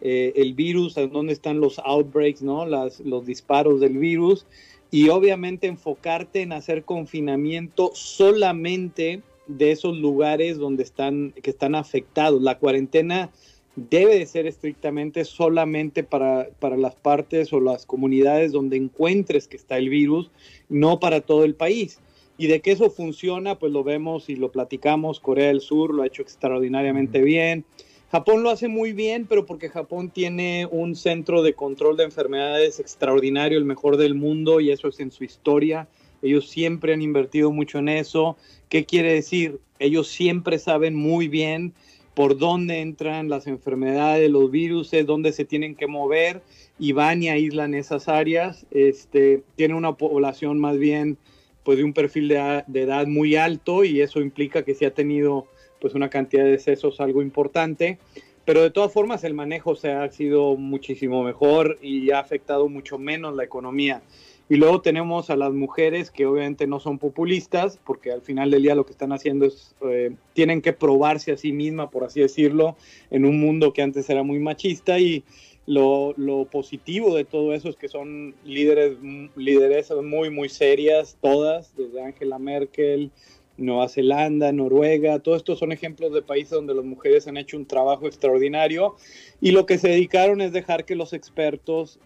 eh, 0.00 0.32
el 0.36 0.54
virus, 0.54 0.94
dónde 0.94 1.32
están 1.32 1.60
los 1.60 1.78
outbreaks, 1.80 2.42
¿no? 2.42 2.64
Las, 2.64 3.00
los 3.00 3.26
disparos 3.26 3.80
del 3.80 3.98
virus 3.98 4.46
y 4.90 5.08
obviamente 5.08 5.66
enfocarte 5.66 6.42
en 6.42 6.52
hacer 6.52 6.84
confinamiento 6.84 7.90
solamente 7.94 9.22
de 9.56 9.72
esos 9.72 9.96
lugares 9.96 10.58
donde 10.58 10.82
están, 10.82 11.32
que 11.42 11.50
están 11.50 11.74
afectados. 11.74 12.42
La 12.42 12.58
cuarentena 12.58 13.30
debe 13.76 14.18
de 14.18 14.26
ser 14.26 14.46
estrictamente 14.46 15.24
solamente 15.24 16.02
para, 16.02 16.48
para 16.58 16.76
las 16.76 16.94
partes 16.94 17.52
o 17.52 17.60
las 17.60 17.86
comunidades 17.86 18.52
donde 18.52 18.76
encuentres 18.76 19.48
que 19.48 19.56
está 19.56 19.78
el 19.78 19.88
virus, 19.88 20.30
no 20.68 21.00
para 21.00 21.20
todo 21.20 21.44
el 21.44 21.54
país. 21.54 22.00
Y 22.36 22.46
de 22.46 22.60
que 22.60 22.72
eso 22.72 22.90
funciona, 22.90 23.58
pues 23.58 23.72
lo 23.72 23.84
vemos 23.84 24.30
y 24.30 24.36
lo 24.36 24.50
platicamos. 24.50 25.20
Corea 25.20 25.48
del 25.48 25.60
Sur 25.60 25.92
lo 25.92 26.02
ha 26.02 26.06
hecho 26.06 26.22
extraordinariamente 26.22 27.20
bien. 27.20 27.64
Japón 28.10 28.42
lo 28.42 28.50
hace 28.50 28.66
muy 28.66 28.92
bien, 28.92 29.26
pero 29.28 29.46
porque 29.46 29.68
Japón 29.68 30.10
tiene 30.10 30.66
un 30.70 30.96
centro 30.96 31.42
de 31.42 31.52
control 31.54 31.96
de 31.96 32.04
enfermedades 32.04 32.80
extraordinario, 32.80 33.56
el 33.56 33.64
mejor 33.64 33.98
del 33.98 34.14
mundo, 34.14 34.60
y 34.60 34.70
eso 34.70 34.88
es 34.88 34.98
en 34.98 35.12
su 35.12 35.22
historia. 35.22 35.86
Ellos 36.22 36.48
siempre 36.48 36.92
han 36.92 37.02
invertido 37.02 37.50
mucho 37.52 37.78
en 37.78 37.88
eso. 37.88 38.36
¿Qué 38.68 38.84
quiere 38.84 39.14
decir? 39.14 39.60
Ellos 39.78 40.08
siempre 40.08 40.58
saben 40.58 40.94
muy 40.94 41.28
bien 41.28 41.72
por 42.14 42.36
dónde 42.36 42.80
entran 42.80 43.28
las 43.28 43.46
enfermedades, 43.46 44.30
los 44.30 44.50
virus, 44.50 44.90
dónde 45.06 45.32
se 45.32 45.44
tienen 45.44 45.74
que 45.74 45.86
mover 45.86 46.42
y 46.78 46.92
van 46.92 47.22
y 47.22 47.28
aíslan 47.28 47.74
esas 47.74 48.08
áreas. 48.08 48.66
Este, 48.70 49.42
tiene 49.56 49.74
una 49.74 49.94
población 49.94 50.58
más 50.58 50.78
bien 50.78 51.16
pues 51.62 51.78
de 51.78 51.84
un 51.84 51.92
perfil 51.92 52.28
de, 52.28 52.64
de 52.66 52.82
edad 52.82 53.06
muy 53.06 53.36
alto 53.36 53.84
y 53.84 54.00
eso 54.00 54.20
implica 54.20 54.64
que 54.64 54.74
sí 54.74 54.84
ha 54.84 54.94
tenido 54.94 55.46
pues 55.80 55.94
una 55.94 56.10
cantidad 56.10 56.44
de 56.44 56.50
decesos 56.50 57.00
algo 57.00 57.22
importante, 57.22 57.98
pero 58.44 58.62
de 58.62 58.70
todas 58.70 58.92
formas 58.92 59.24
el 59.24 59.34
manejo 59.34 59.74
se 59.76 59.92
ha 59.92 60.08
sido 60.10 60.56
muchísimo 60.56 61.22
mejor 61.24 61.78
y 61.82 62.10
ha 62.10 62.18
afectado 62.18 62.68
mucho 62.68 62.98
menos 62.98 63.34
la 63.34 63.44
economía. 63.44 64.02
Y 64.50 64.56
luego 64.56 64.80
tenemos 64.80 65.30
a 65.30 65.36
las 65.36 65.52
mujeres 65.52 66.10
que 66.10 66.26
obviamente 66.26 66.66
no 66.66 66.80
son 66.80 66.98
populistas, 66.98 67.78
porque 67.84 68.10
al 68.10 68.20
final 68.20 68.50
del 68.50 68.62
día 68.62 68.74
lo 68.74 68.84
que 68.84 68.90
están 68.90 69.12
haciendo 69.12 69.46
es, 69.46 69.76
eh, 69.88 70.10
tienen 70.32 70.60
que 70.60 70.72
probarse 70.72 71.30
a 71.30 71.36
sí 71.36 71.52
misma, 71.52 71.88
por 71.88 72.02
así 72.02 72.20
decirlo, 72.20 72.76
en 73.12 73.24
un 73.24 73.40
mundo 73.40 73.72
que 73.72 73.80
antes 73.80 74.10
era 74.10 74.24
muy 74.24 74.40
machista. 74.40 74.98
Y, 74.98 75.22
Lo, 75.66 76.16
positivo 76.50 77.14
de 77.14 77.24
todo 77.24 77.54
eso 77.54 77.68
es 77.68 77.76
que 77.76 77.86
son 77.86 78.34
líderes, 78.44 78.96
lideresas 79.36 80.02
muy, 80.02 80.28
muy 80.28 80.48
serias, 80.48 81.16
todas, 81.20 81.76
desde 81.76 82.02
Angela 82.02 82.40
Merkel, 82.40 83.12
Nueva 83.56 83.88
Zelanda, 83.88 84.50
Noruega, 84.50 85.20
todos 85.20 85.36
estos 85.36 85.60
son 85.60 85.70
ejemplos 85.70 86.12
de 86.12 86.22
países 86.22 86.50
donde 86.50 86.74
las 86.74 86.84
mujeres 86.84 87.28
han 87.28 87.36
hecho 87.36 87.56
un 87.56 87.66
trabajo 87.66 88.08
extraordinario. 88.08 88.96
Y 89.40 89.52
lo 89.52 89.64
que 89.64 89.78
se 89.78 89.90
dedicaron 89.90 90.40
es 90.40 90.50
dejar 90.50 90.84
que 90.84 90.96
los 90.96 91.12
expertos 91.12 92.00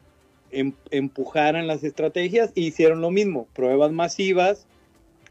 empujaran 0.90 1.66
las 1.66 1.84
estrategias 1.84 2.52
e 2.54 2.60
hicieron 2.60 3.00
lo 3.00 3.10
mismo, 3.10 3.48
pruebas 3.54 3.92
masivas 3.92 4.66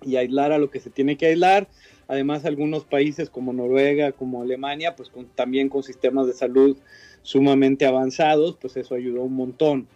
y 0.06 0.18
aislar 0.18 0.52
a 0.52 0.58
lo 0.58 0.70
que 0.70 0.80
se 0.80 0.90
tiene 0.90 1.18
que 1.18 1.28
aislar. 1.28 1.68
Además, 2.08 2.46
algunos 2.46 2.84
países 2.84 3.30
como 3.30 3.54
Noruega, 3.54 4.12
como 4.12 4.42
Alemania, 4.42 4.96
pues 4.96 5.12
también 5.36 5.70
con 5.70 5.84
sistemas 5.84 6.28
de 6.28 6.34
salud 6.34 6.78
sumamente 7.22 7.86
avanzados, 7.86 8.58
pues 8.60 8.76
eso 8.78 8.96
ayudó 8.96 9.24
un 9.24 9.36
montón. 9.36 9.88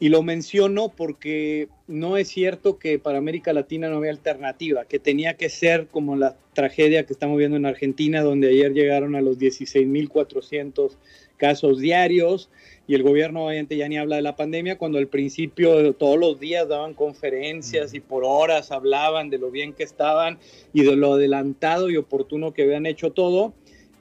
Y 0.00 0.08
lo 0.08 0.24
menciono 0.24 0.88
porque 0.88 1.68
no 1.86 2.16
es 2.16 2.26
cierto 2.26 2.78
que 2.78 2.98
para 2.98 3.18
América 3.18 3.52
Latina 3.52 3.88
no 3.88 3.98
había 3.98 4.10
alternativa, 4.10 4.84
que 4.84 4.98
tenía 4.98 5.34
que 5.34 5.48
ser 5.48 5.86
como 5.86 6.16
la 6.16 6.36
tragedia 6.54 7.06
que 7.06 7.12
estamos 7.12 7.38
viendo 7.38 7.56
en 7.56 7.66
Argentina, 7.66 8.22
donde 8.22 8.48
ayer 8.48 8.72
llegaron 8.72 9.14
a 9.14 9.20
los 9.20 9.38
16.400 9.38 10.96
casos 11.42 11.80
diarios 11.80 12.48
y 12.86 12.94
el 12.94 13.02
gobierno 13.02 13.46
obviamente 13.46 13.76
ya 13.76 13.88
ni 13.88 13.98
habla 13.98 14.14
de 14.14 14.22
la 14.22 14.36
pandemia, 14.36 14.78
cuando 14.78 14.98
al 14.98 15.08
principio 15.08 15.92
todos 15.94 16.16
los 16.16 16.38
días 16.38 16.68
daban 16.68 16.94
conferencias 16.94 17.94
y 17.94 18.00
por 18.00 18.22
horas 18.24 18.70
hablaban 18.70 19.28
de 19.28 19.38
lo 19.38 19.50
bien 19.50 19.72
que 19.72 19.82
estaban 19.82 20.38
y 20.72 20.84
de 20.84 20.94
lo 20.94 21.14
adelantado 21.14 21.90
y 21.90 21.96
oportuno 21.96 22.52
que 22.52 22.62
habían 22.62 22.86
hecho 22.86 23.10
todo. 23.10 23.54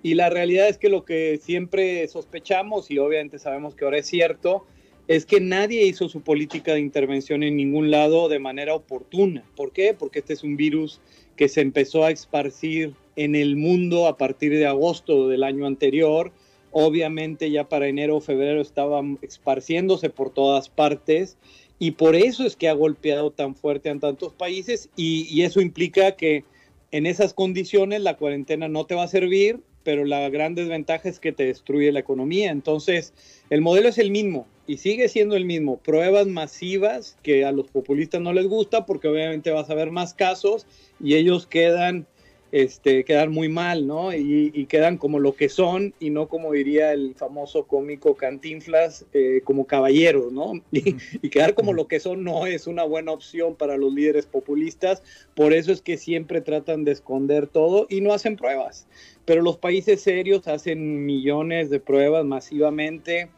Y 0.03 0.13
la 0.13 0.29
realidad 0.29 0.69
es 0.69 0.77
que 0.77 0.89
lo 0.89 1.03
que 1.03 1.39
siempre 1.41 2.07
sospechamos, 2.07 2.91
y 2.91 2.99
obviamente 2.99 3.39
sabemos 3.39 3.73
que 3.73 3.85
ahora 3.85 3.97
es 3.97 4.05
cierto, 4.05 4.67
es 5.07 5.25
que 5.25 5.41
nadie 5.41 5.87
hizo 5.87 6.09
su 6.09 6.21
política 6.21 6.75
de 6.75 6.79
intervención 6.79 7.41
en 7.41 7.57
ningún 7.57 7.89
lado 7.89 8.29
de 8.29 8.37
manera 8.37 8.75
oportuna. 8.75 9.43
¿Por 9.55 9.71
qué? 9.71 9.95
Porque 9.97 10.19
este 10.19 10.33
es 10.33 10.43
un 10.43 10.57
virus 10.57 11.01
que 11.35 11.49
se 11.49 11.61
empezó 11.61 12.05
a 12.05 12.11
esparcir 12.11 12.93
en 13.15 13.33
el 13.33 13.55
mundo 13.55 14.05
a 14.05 14.17
partir 14.17 14.51
de 14.51 14.67
agosto 14.67 15.27
del 15.27 15.43
año 15.43 15.65
anterior. 15.65 16.31
Obviamente 16.71 17.51
ya 17.51 17.67
para 17.67 17.87
enero 17.87 18.17
o 18.17 18.21
febrero 18.21 18.61
estaba 18.61 19.01
esparciéndose 19.21 20.09
por 20.09 20.33
todas 20.33 20.69
partes 20.69 21.37
y 21.79 21.91
por 21.91 22.15
eso 22.15 22.45
es 22.45 22.55
que 22.55 22.69
ha 22.69 22.73
golpeado 22.73 23.31
tan 23.31 23.55
fuerte 23.55 23.89
en 23.89 23.99
tantos 23.99 24.33
países 24.33 24.89
y, 24.95 25.27
y 25.29 25.43
eso 25.43 25.61
implica 25.61 26.15
que 26.15 26.45
en 26.91 27.05
esas 27.05 27.33
condiciones 27.33 28.01
la 28.01 28.17
cuarentena 28.17 28.67
no 28.67 28.85
te 28.85 28.95
va 28.95 29.03
a 29.03 29.07
servir, 29.07 29.61
pero 29.83 30.05
la 30.05 30.29
gran 30.29 30.55
desventaja 30.55 31.09
es 31.09 31.19
que 31.19 31.31
te 31.31 31.45
destruye 31.45 31.91
la 31.91 31.99
economía. 31.99 32.51
Entonces, 32.51 33.13
el 33.49 33.61
modelo 33.61 33.89
es 33.89 33.97
el 33.97 34.11
mismo 34.11 34.47
y 34.67 34.77
sigue 34.77 35.09
siendo 35.09 35.35
el 35.35 35.45
mismo. 35.45 35.77
Pruebas 35.77 36.27
masivas 36.27 37.17
que 37.23 37.45
a 37.45 37.51
los 37.51 37.67
populistas 37.67 38.21
no 38.21 38.33
les 38.33 38.47
gusta 38.47 38.85
porque 38.85 39.07
obviamente 39.07 39.51
vas 39.51 39.69
a 39.69 39.75
ver 39.75 39.91
más 39.91 40.13
casos 40.13 40.67
y 40.99 41.15
ellos 41.15 41.47
quedan, 41.47 42.05
este, 42.51 43.03
quedan 43.05 43.31
muy 43.31 43.49
mal, 43.49 43.87
¿no? 43.87 44.13
Y, 44.13 44.65
quedan 44.65 44.97
como 44.97 45.19
lo 45.19 45.35
que 45.35 45.49
son 45.49 45.93
y 45.99 46.11
no 46.11 46.27
como 46.27 46.53
diría 46.53 46.93
el 46.93 47.15
famoso 47.15 47.65
cómico 47.65 48.15
Cantinflas, 48.15 49.05
eh, 49.13 49.41
como 49.43 49.65
caballeros, 49.65 50.31
¿no? 50.31 50.53
Y, 50.71 50.95
y 51.21 51.29
quedar 51.29 51.53
como 51.53 51.73
lo 51.73 51.87
que 51.87 51.99
son 51.99 52.23
no 52.23 52.45
es 52.45 52.67
una 52.67 52.83
buena 52.83 53.11
opción 53.11 53.55
para 53.55 53.77
los 53.77 53.93
líderes 53.93 54.25
populistas. 54.25 55.03
Por 55.35 55.53
eso 55.53 55.71
es 55.71 55.81
que 55.81 55.97
siempre 55.97 56.41
tratan 56.41 56.83
de 56.83 56.91
esconder 56.91 57.47
todo 57.47 57.87
y 57.89 58.01
no 58.01 58.13
hacen 58.13 58.35
pruebas. 58.35 58.87
Pero 59.25 59.41
los 59.41 59.57
países 59.57 60.01
serios 60.01 60.47
hacen 60.47 61.05
millones 61.05 61.69
de 61.69 61.79
pruebas 61.79 62.25
masivamente 62.25 63.29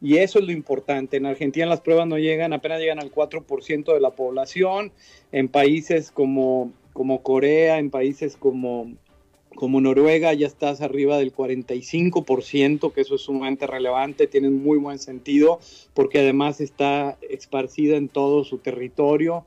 y 0.00 0.18
eso 0.18 0.38
es 0.38 0.44
lo 0.44 0.52
importante. 0.52 1.16
En 1.16 1.26
Argentina 1.26 1.66
las 1.66 1.80
pruebas 1.80 2.06
no 2.06 2.18
llegan, 2.18 2.52
apenas 2.52 2.80
llegan 2.80 3.00
al 3.00 3.10
4% 3.12 3.92
de 3.92 4.00
la 4.00 4.10
población. 4.10 4.92
En 5.32 5.48
países 5.48 6.10
como, 6.10 6.72
como 6.98 7.22
Corea, 7.22 7.78
en 7.78 7.90
países 7.90 8.36
como, 8.36 8.92
como 9.54 9.80
Noruega 9.80 10.34
ya 10.34 10.48
estás 10.48 10.80
arriba 10.80 11.16
del 11.16 11.32
45%, 11.32 12.92
que 12.92 13.00
eso 13.02 13.14
es 13.14 13.20
sumamente 13.20 13.68
relevante, 13.68 14.26
tiene 14.26 14.50
muy 14.50 14.78
buen 14.78 14.98
sentido, 14.98 15.60
porque 15.94 16.18
además 16.18 16.60
está 16.60 17.16
esparcida 17.30 17.96
en 17.96 18.08
todo 18.08 18.42
su 18.42 18.58
territorio. 18.58 19.44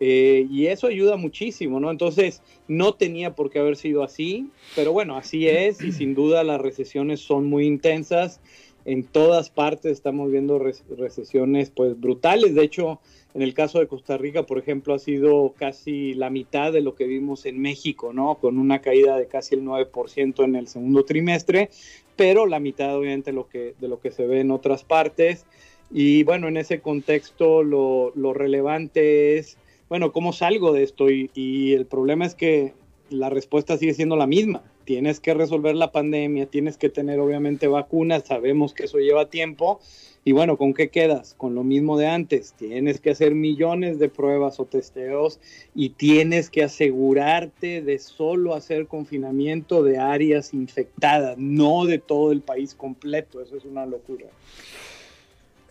Eh, 0.00 0.48
y 0.50 0.66
eso 0.66 0.88
ayuda 0.88 1.16
muchísimo, 1.16 1.78
¿no? 1.78 1.92
Entonces, 1.92 2.42
no 2.66 2.94
tenía 2.94 3.36
por 3.36 3.50
qué 3.50 3.60
haber 3.60 3.76
sido 3.76 4.02
así, 4.02 4.48
pero 4.74 4.92
bueno, 4.92 5.16
así 5.16 5.46
es 5.46 5.84
y 5.84 5.92
sin 5.92 6.16
duda 6.16 6.42
las 6.42 6.60
recesiones 6.60 7.20
son 7.20 7.46
muy 7.46 7.66
intensas 7.66 8.40
en 8.84 9.04
todas 9.04 9.50
partes 9.50 9.92
estamos 9.92 10.30
viendo 10.30 10.58
recesiones 10.58 11.70
pues 11.70 11.98
brutales. 12.00 12.54
De 12.54 12.62
hecho, 12.62 13.00
en 13.34 13.42
el 13.42 13.54
caso 13.54 13.78
de 13.78 13.86
Costa 13.86 14.16
Rica, 14.16 14.44
por 14.44 14.58
ejemplo, 14.58 14.94
ha 14.94 14.98
sido 14.98 15.54
casi 15.56 16.14
la 16.14 16.30
mitad 16.30 16.72
de 16.72 16.80
lo 16.80 16.94
que 16.94 17.06
vimos 17.06 17.46
en 17.46 17.60
México, 17.60 18.12
¿no? 18.12 18.36
Con 18.36 18.58
una 18.58 18.80
caída 18.80 19.16
de 19.16 19.26
casi 19.26 19.54
el 19.54 19.62
9% 19.64 20.44
en 20.44 20.56
el 20.56 20.66
segundo 20.66 21.04
trimestre, 21.04 21.70
pero 22.16 22.46
la 22.46 22.60
mitad 22.60 22.96
obviamente 22.96 23.32
lo 23.32 23.48
que, 23.48 23.74
de 23.78 23.88
lo 23.88 24.00
que 24.00 24.10
se 24.10 24.26
ve 24.26 24.40
en 24.40 24.50
otras 24.50 24.84
partes. 24.84 25.46
Y 25.92 26.22
bueno, 26.24 26.48
en 26.48 26.56
ese 26.56 26.80
contexto 26.80 27.62
lo, 27.62 28.32
relevante 28.32 29.38
es, 29.38 29.58
bueno, 29.88 30.12
¿cómo 30.12 30.32
salgo 30.32 30.72
de 30.72 30.84
esto? 30.84 31.10
Y 31.10 31.72
el 31.74 31.86
problema 31.86 32.26
es 32.26 32.34
que 32.34 32.74
la 33.10 33.28
respuesta 33.28 33.76
sigue 33.76 33.94
siendo 33.94 34.16
la 34.16 34.26
misma 34.26 34.62
tienes 34.84 35.20
que 35.20 35.34
resolver 35.34 35.74
la 35.74 35.92
pandemia, 35.92 36.46
tienes 36.46 36.76
que 36.76 36.88
tener 36.88 37.20
obviamente 37.20 37.68
vacunas, 37.68 38.24
sabemos 38.26 38.74
que 38.74 38.84
eso 38.84 38.98
lleva 38.98 39.30
tiempo. 39.30 39.80
Y 40.22 40.32
bueno, 40.32 40.58
¿con 40.58 40.74
qué 40.74 40.90
quedas? 40.90 41.34
Con 41.38 41.54
lo 41.54 41.64
mismo 41.64 41.96
de 41.96 42.06
antes. 42.06 42.52
Tienes 42.52 43.00
que 43.00 43.10
hacer 43.10 43.34
millones 43.34 43.98
de 43.98 44.10
pruebas 44.10 44.60
o 44.60 44.66
testeos 44.66 45.40
y 45.74 45.90
tienes 45.90 46.50
que 46.50 46.62
asegurarte 46.62 47.80
de 47.80 47.98
solo 47.98 48.54
hacer 48.54 48.86
confinamiento 48.86 49.82
de 49.82 49.98
áreas 49.98 50.52
infectadas, 50.52 51.38
no 51.38 51.86
de 51.86 51.98
todo 51.98 52.32
el 52.32 52.42
país 52.42 52.74
completo. 52.74 53.40
Eso 53.40 53.56
es 53.56 53.64
una 53.64 53.86
locura. 53.86 54.26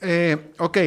Eh, 0.01 0.35
ok, 0.57 0.77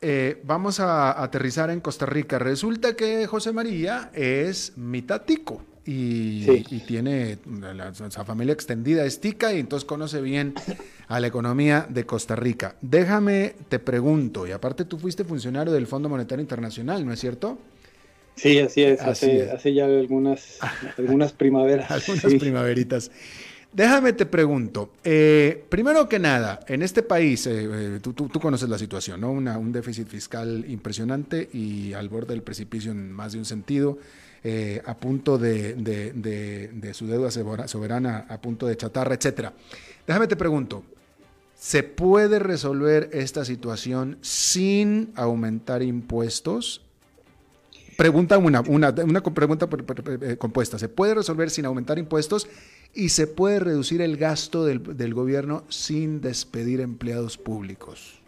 eh, 0.00 0.40
vamos 0.44 0.78
a 0.78 1.20
aterrizar 1.20 1.70
en 1.70 1.80
Costa 1.80 2.06
Rica. 2.06 2.38
Resulta 2.38 2.94
que 2.94 3.26
José 3.26 3.52
María 3.52 4.12
es 4.14 4.74
mitatico 4.76 5.60
y, 5.90 6.80
tiene 6.86 7.38
la, 7.74 7.92
familia 8.24 8.52
extendida 8.52 9.06
es 9.06 9.20
tica 9.20 9.54
y 9.54 9.60
entonces 9.60 9.86
conoce 9.86 10.20
bien 10.20 10.52
a 11.08 11.18
la 11.18 11.26
economía 11.26 11.86
de 11.88 12.04
Costa 12.04 12.36
Rica. 12.36 12.76
Déjame, 12.82 13.54
te 13.70 13.78
pregunto, 13.78 14.46
y 14.46 14.52
aparte 14.52 14.84
tú 14.84 14.98
fuiste 14.98 15.24
funcionario 15.24 15.72
del 15.72 15.86
Fondo 15.86 16.10
Monetario 16.10 16.42
Internacional, 16.42 17.06
¿no 17.06 17.12
es 17.12 17.20
cierto? 17.20 17.58
Sí, 18.34 18.58
así 18.58 18.82
es, 18.82 19.00
hace, 19.00 19.50
hace, 19.50 19.72
ya 19.72 19.86
algunas, 19.86 20.58
algunas 20.98 21.32
primaveras. 21.32 21.90
algunas 21.90 22.34
primaveritas. 22.34 23.10
Déjame 23.72 24.12
te 24.12 24.26
pregunto, 24.26 24.92
eh, 25.04 25.64
primero 25.68 26.08
que 26.08 26.18
nada, 26.18 26.60
en 26.68 26.82
este 26.82 27.02
país, 27.02 27.46
eh, 27.46 27.68
eh, 27.70 27.98
tú, 28.02 28.12
tú, 28.12 28.40
conoces 28.40 28.68
la 28.68 28.78
situación, 28.78 29.20
¿no? 29.20 29.32
un 29.32 29.72
déficit 29.72 30.08
fiscal 30.08 30.64
impresionante 30.68 31.48
y 31.52 31.94
al 31.94 32.08
borde 32.08 32.34
del 32.34 32.42
precipicio 32.42 32.92
en 32.92 33.10
más 33.10 33.32
de 33.32 33.38
un 33.38 33.44
sentido 33.44 33.98
eh, 34.44 34.80
a 34.84 34.96
punto 34.96 35.36
de, 35.36 35.74
de, 35.74 36.94
su 36.94 37.06
deuda 37.06 37.30
soberana, 37.30 38.26
a 38.28 38.40
punto 38.40 38.66
de 38.66 38.76
chatarra, 38.76 39.14
etcétera. 39.14 39.52
Déjame 40.06 40.26
te 40.26 40.36
pregunto, 40.36 40.84
¿se 41.54 41.82
puede 41.82 42.38
resolver 42.38 43.10
esta 43.12 43.44
situación 43.44 44.18
sin 44.20 45.12
aumentar 45.16 45.82
impuestos? 45.82 46.82
Pregunta 47.96 48.38
una, 48.38 48.60
una, 48.60 48.90
una 48.90 49.22
pregunta 49.22 49.68
eh, 50.22 50.36
compuesta. 50.36 50.78
¿Se 50.78 50.88
puede 50.88 51.14
resolver 51.14 51.50
sin 51.50 51.64
aumentar 51.64 51.98
impuestos 51.98 52.48
y 52.94 53.08
se 53.08 53.26
puede 53.26 53.58
reducir 53.58 54.00
el 54.02 54.16
gasto 54.16 54.64
del, 54.64 54.96
del 54.96 55.14
gobierno 55.14 55.64
sin 55.68 56.20
despedir 56.20 56.80
empleados 56.80 57.36
públicos? 57.36 58.20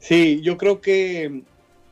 Sí, 0.00 0.40
yo 0.42 0.56
creo 0.56 0.80
que 0.80 1.44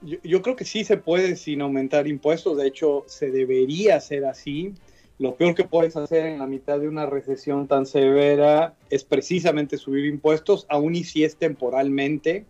yo, 0.07 0.43
creo 0.43 0.57
que 0.57 0.65
sí 0.65 0.85
se 0.85 0.97
puede 0.97 1.37
sin 1.37 1.61
aumentar 1.61 2.07
impuestos, 2.07 2.57
de 2.57 2.69
hecho 2.69 3.05
se 3.07 3.31
debería 3.31 3.97
hacer 3.97 4.25
así. 4.25 4.73
Lo 5.19 5.37
peor 5.37 5.55
que 5.55 5.65
puedes 5.65 5.97
hacer 5.97 6.27
en 6.27 6.39
la 6.39 6.47
mitad 6.47 6.79
de 6.79 6.89
una 6.89 7.07
recesión 7.07 7.67
tan 7.67 7.87
severa 7.87 8.75
es 8.91 9.03
precisamente 9.03 9.79
subir 9.79 10.05
impuestos, 10.05 10.67
aun 10.69 10.95
y 10.95 11.05
si 11.05 11.25
es 11.25 11.37
temporalmente. 11.37 12.45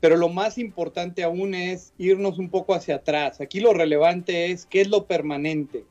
Pero 0.00 0.16
lo 0.16 0.28
más 0.28 0.58
importante 0.58 1.24
aún 1.24 1.54
es 1.54 1.92
irnos 1.98 2.38
un 2.38 2.50
poco 2.50 2.74
hacia 2.74 2.96
atrás. 2.96 3.40
Aquí 3.40 3.60
lo 3.60 3.72
relevante 3.72 4.50
es 4.50 4.66
qué 4.66 4.82
es 4.82 4.88
lo 4.88 5.06
permanente. 5.06 5.84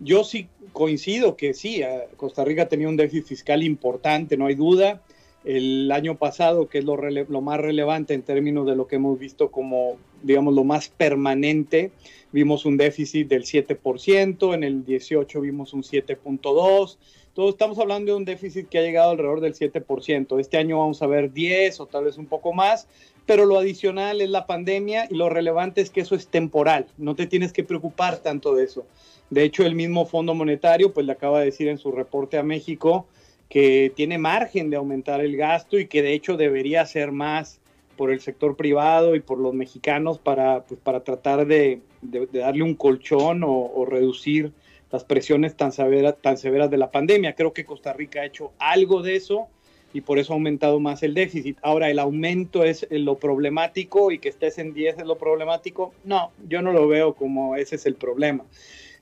Yo 0.00 0.24
sí 0.24 0.48
coincido 0.72 1.36
que 1.36 1.54
sí, 1.54 1.82
Costa 2.16 2.44
Rica 2.44 2.66
tenía 2.68 2.88
un 2.88 2.96
déficit 2.96 3.26
fiscal 3.26 3.62
importante, 3.62 4.36
no 4.36 4.46
hay 4.46 4.54
duda, 4.54 5.02
el 5.44 5.90
año 5.90 6.16
pasado, 6.16 6.68
que 6.68 6.78
es 6.78 6.84
lo, 6.84 6.96
lo, 6.96 7.40
más 7.40 7.60
relevante 7.60 8.14
en 8.14 8.22
términos 8.22 8.66
de 8.66 8.76
lo 8.76 8.86
que 8.86 8.96
hemos 8.96 9.18
visto 9.18 9.50
como, 9.50 9.96
digamos, 10.22 10.54
lo 10.54 10.64
más 10.64 10.88
permanente, 10.88 11.90
vimos 12.30 12.64
un 12.64 12.76
déficit 12.76 13.28
del 13.28 13.44
7%, 13.44 14.54
en 14.54 14.64
el 14.64 14.84
18 14.84 15.40
vimos 15.40 15.72
un 15.72 15.82
7.2%, 15.82 16.96
entonces 17.32 17.54
estamos 17.54 17.78
hablando 17.78 18.12
de 18.12 18.18
un 18.18 18.26
déficit 18.26 18.68
que 18.68 18.78
ha 18.78 18.82
llegado 18.82 19.10
alrededor 19.12 19.40
del 19.40 19.54
7%. 19.54 20.38
Este 20.38 20.58
año 20.58 20.80
vamos 20.80 21.00
a 21.00 21.06
ver 21.06 21.32
10 21.32 21.80
o 21.80 21.86
tal 21.86 22.04
vez 22.04 22.18
un 22.18 22.26
poco 22.26 22.52
más, 22.52 22.86
pero 23.24 23.46
lo 23.46 23.56
adicional 23.56 24.20
es 24.20 24.28
la 24.28 24.46
pandemia 24.46 25.06
y 25.08 25.14
lo 25.14 25.30
relevante 25.30 25.80
es 25.80 25.88
que 25.88 26.02
eso 26.02 26.14
es 26.14 26.26
temporal, 26.26 26.86
no 26.98 27.14
te 27.14 27.26
tienes 27.26 27.54
que 27.54 27.64
preocupar 27.64 28.18
tanto 28.18 28.54
de 28.54 28.64
eso. 28.64 28.84
De 29.30 29.44
hecho, 29.44 29.64
el 29.64 29.74
mismo 29.74 30.04
Fondo 30.04 30.34
Monetario 30.34 30.92
pues 30.92 31.06
le 31.06 31.12
acaba 31.12 31.38
de 31.38 31.46
decir 31.46 31.68
en 31.68 31.78
su 31.78 31.90
reporte 31.90 32.36
a 32.36 32.42
México 32.42 33.06
que 33.52 33.92
tiene 33.94 34.16
margen 34.16 34.70
de 34.70 34.78
aumentar 34.78 35.20
el 35.20 35.36
gasto 35.36 35.78
y 35.78 35.86
que 35.86 36.00
de 36.00 36.14
hecho 36.14 36.38
debería 36.38 36.86
ser 36.86 37.12
más 37.12 37.60
por 37.98 38.10
el 38.10 38.20
sector 38.20 38.56
privado 38.56 39.14
y 39.14 39.20
por 39.20 39.36
los 39.36 39.52
mexicanos 39.52 40.18
para, 40.18 40.64
pues, 40.64 40.80
para 40.80 41.04
tratar 41.04 41.44
de, 41.46 41.82
darle 42.00 42.62
un 42.62 42.74
colchón 42.74 43.42
o, 43.44 43.84
reducir 43.84 44.52
las 44.90 45.04
presiones 45.04 45.54
tan, 45.54 45.70
severas, 45.70 46.16
tan 46.22 46.38
severas 46.38 46.70
de 46.70 46.78
la 46.78 46.90
pandemia. 46.90 47.34
Creo 47.34 47.52
que 47.52 47.66
Costa 47.66 47.92
Rica 47.92 48.22
ha 48.22 48.24
hecho 48.24 48.52
algo 48.58 49.02
de 49.02 49.16
eso 49.16 49.48
y 49.92 50.00
por 50.00 50.18
eso 50.18 50.32
ha 50.32 50.36
aumentado 50.36 50.80
más 50.80 51.02
el 51.02 51.12
déficit. 51.12 51.58
Ahora, 51.60 51.90
el 51.90 51.98
aumento 51.98 52.64
es 52.64 52.86
lo 52.88 53.18
problemático 53.18 54.12
y 54.12 54.18
que 54.18 54.30
estés 54.30 54.56
en 54.56 54.72
10 54.72 55.00
es 55.00 55.04
lo 55.04 55.18
problemático. 55.18 55.92
No, 56.04 56.32
yo 56.48 56.62
no 56.62 56.72
lo 56.72 56.88
veo 56.88 57.12
como 57.12 57.54
ese 57.54 57.76
es 57.76 57.84
el 57.84 57.96
problema. 57.96 58.46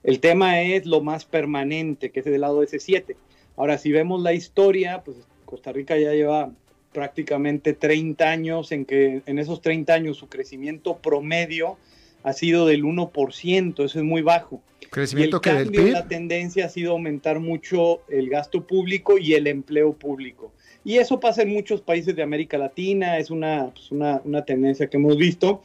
El 0.03 0.19
tema 0.19 0.61
es 0.61 0.87
lo 0.87 1.03
más 1.03 1.25
permanente, 1.25 2.11
que 2.11 2.19
es 2.19 2.27
del 2.27 2.41
lado 2.41 2.59
de 2.59 2.67
ese 2.67 2.81
7. 2.81 3.15
Ahora, 3.61 3.77
si 3.77 3.93
vemos 3.93 4.23
la 4.23 4.33
historia, 4.33 5.03
pues 5.05 5.19
Costa 5.45 5.71
Rica 5.71 5.95
ya 5.99 6.13
lleva 6.13 6.51
prácticamente 6.95 7.75
30 7.75 8.25
años 8.25 8.73
en 8.73 8.87
que 8.87 9.21
en 9.27 9.39
esos 9.39 9.61
30 9.61 9.93
años 9.93 10.17
su 10.17 10.31
crecimiento 10.31 10.97
promedio 10.97 11.77
ha 12.23 12.33
sido 12.33 12.65
del 12.65 12.85
1%, 12.85 13.85
eso 13.85 13.99
es 13.99 14.03
muy 14.03 14.23
bajo. 14.23 14.63
Crecimiento 14.89 15.43
y 15.45 15.49
el 15.51 15.57
cambio, 15.57 15.89
la 15.89 16.09
tendencia 16.09 16.65
ha 16.65 16.69
sido 16.71 16.93
aumentar 16.93 17.39
mucho 17.39 18.01
el 18.09 18.31
gasto 18.31 18.67
público 18.67 19.19
y 19.19 19.35
el 19.35 19.47
empleo 19.47 19.93
público. 19.93 20.55
Y 20.83 20.97
eso 20.97 21.21
pasa 21.21 21.43
en 21.43 21.51
muchos 21.53 21.83
países 21.83 22.17
de 22.17 22.23
América 22.23 22.57
Latina, 22.57 23.19
es 23.19 23.31
una, 23.31 23.73
pues 23.75 23.91
una, 23.91 24.23
una, 24.25 24.43
tendencia 24.47 24.87
que 24.87 24.97
hemos 24.97 25.19
visto. 25.19 25.61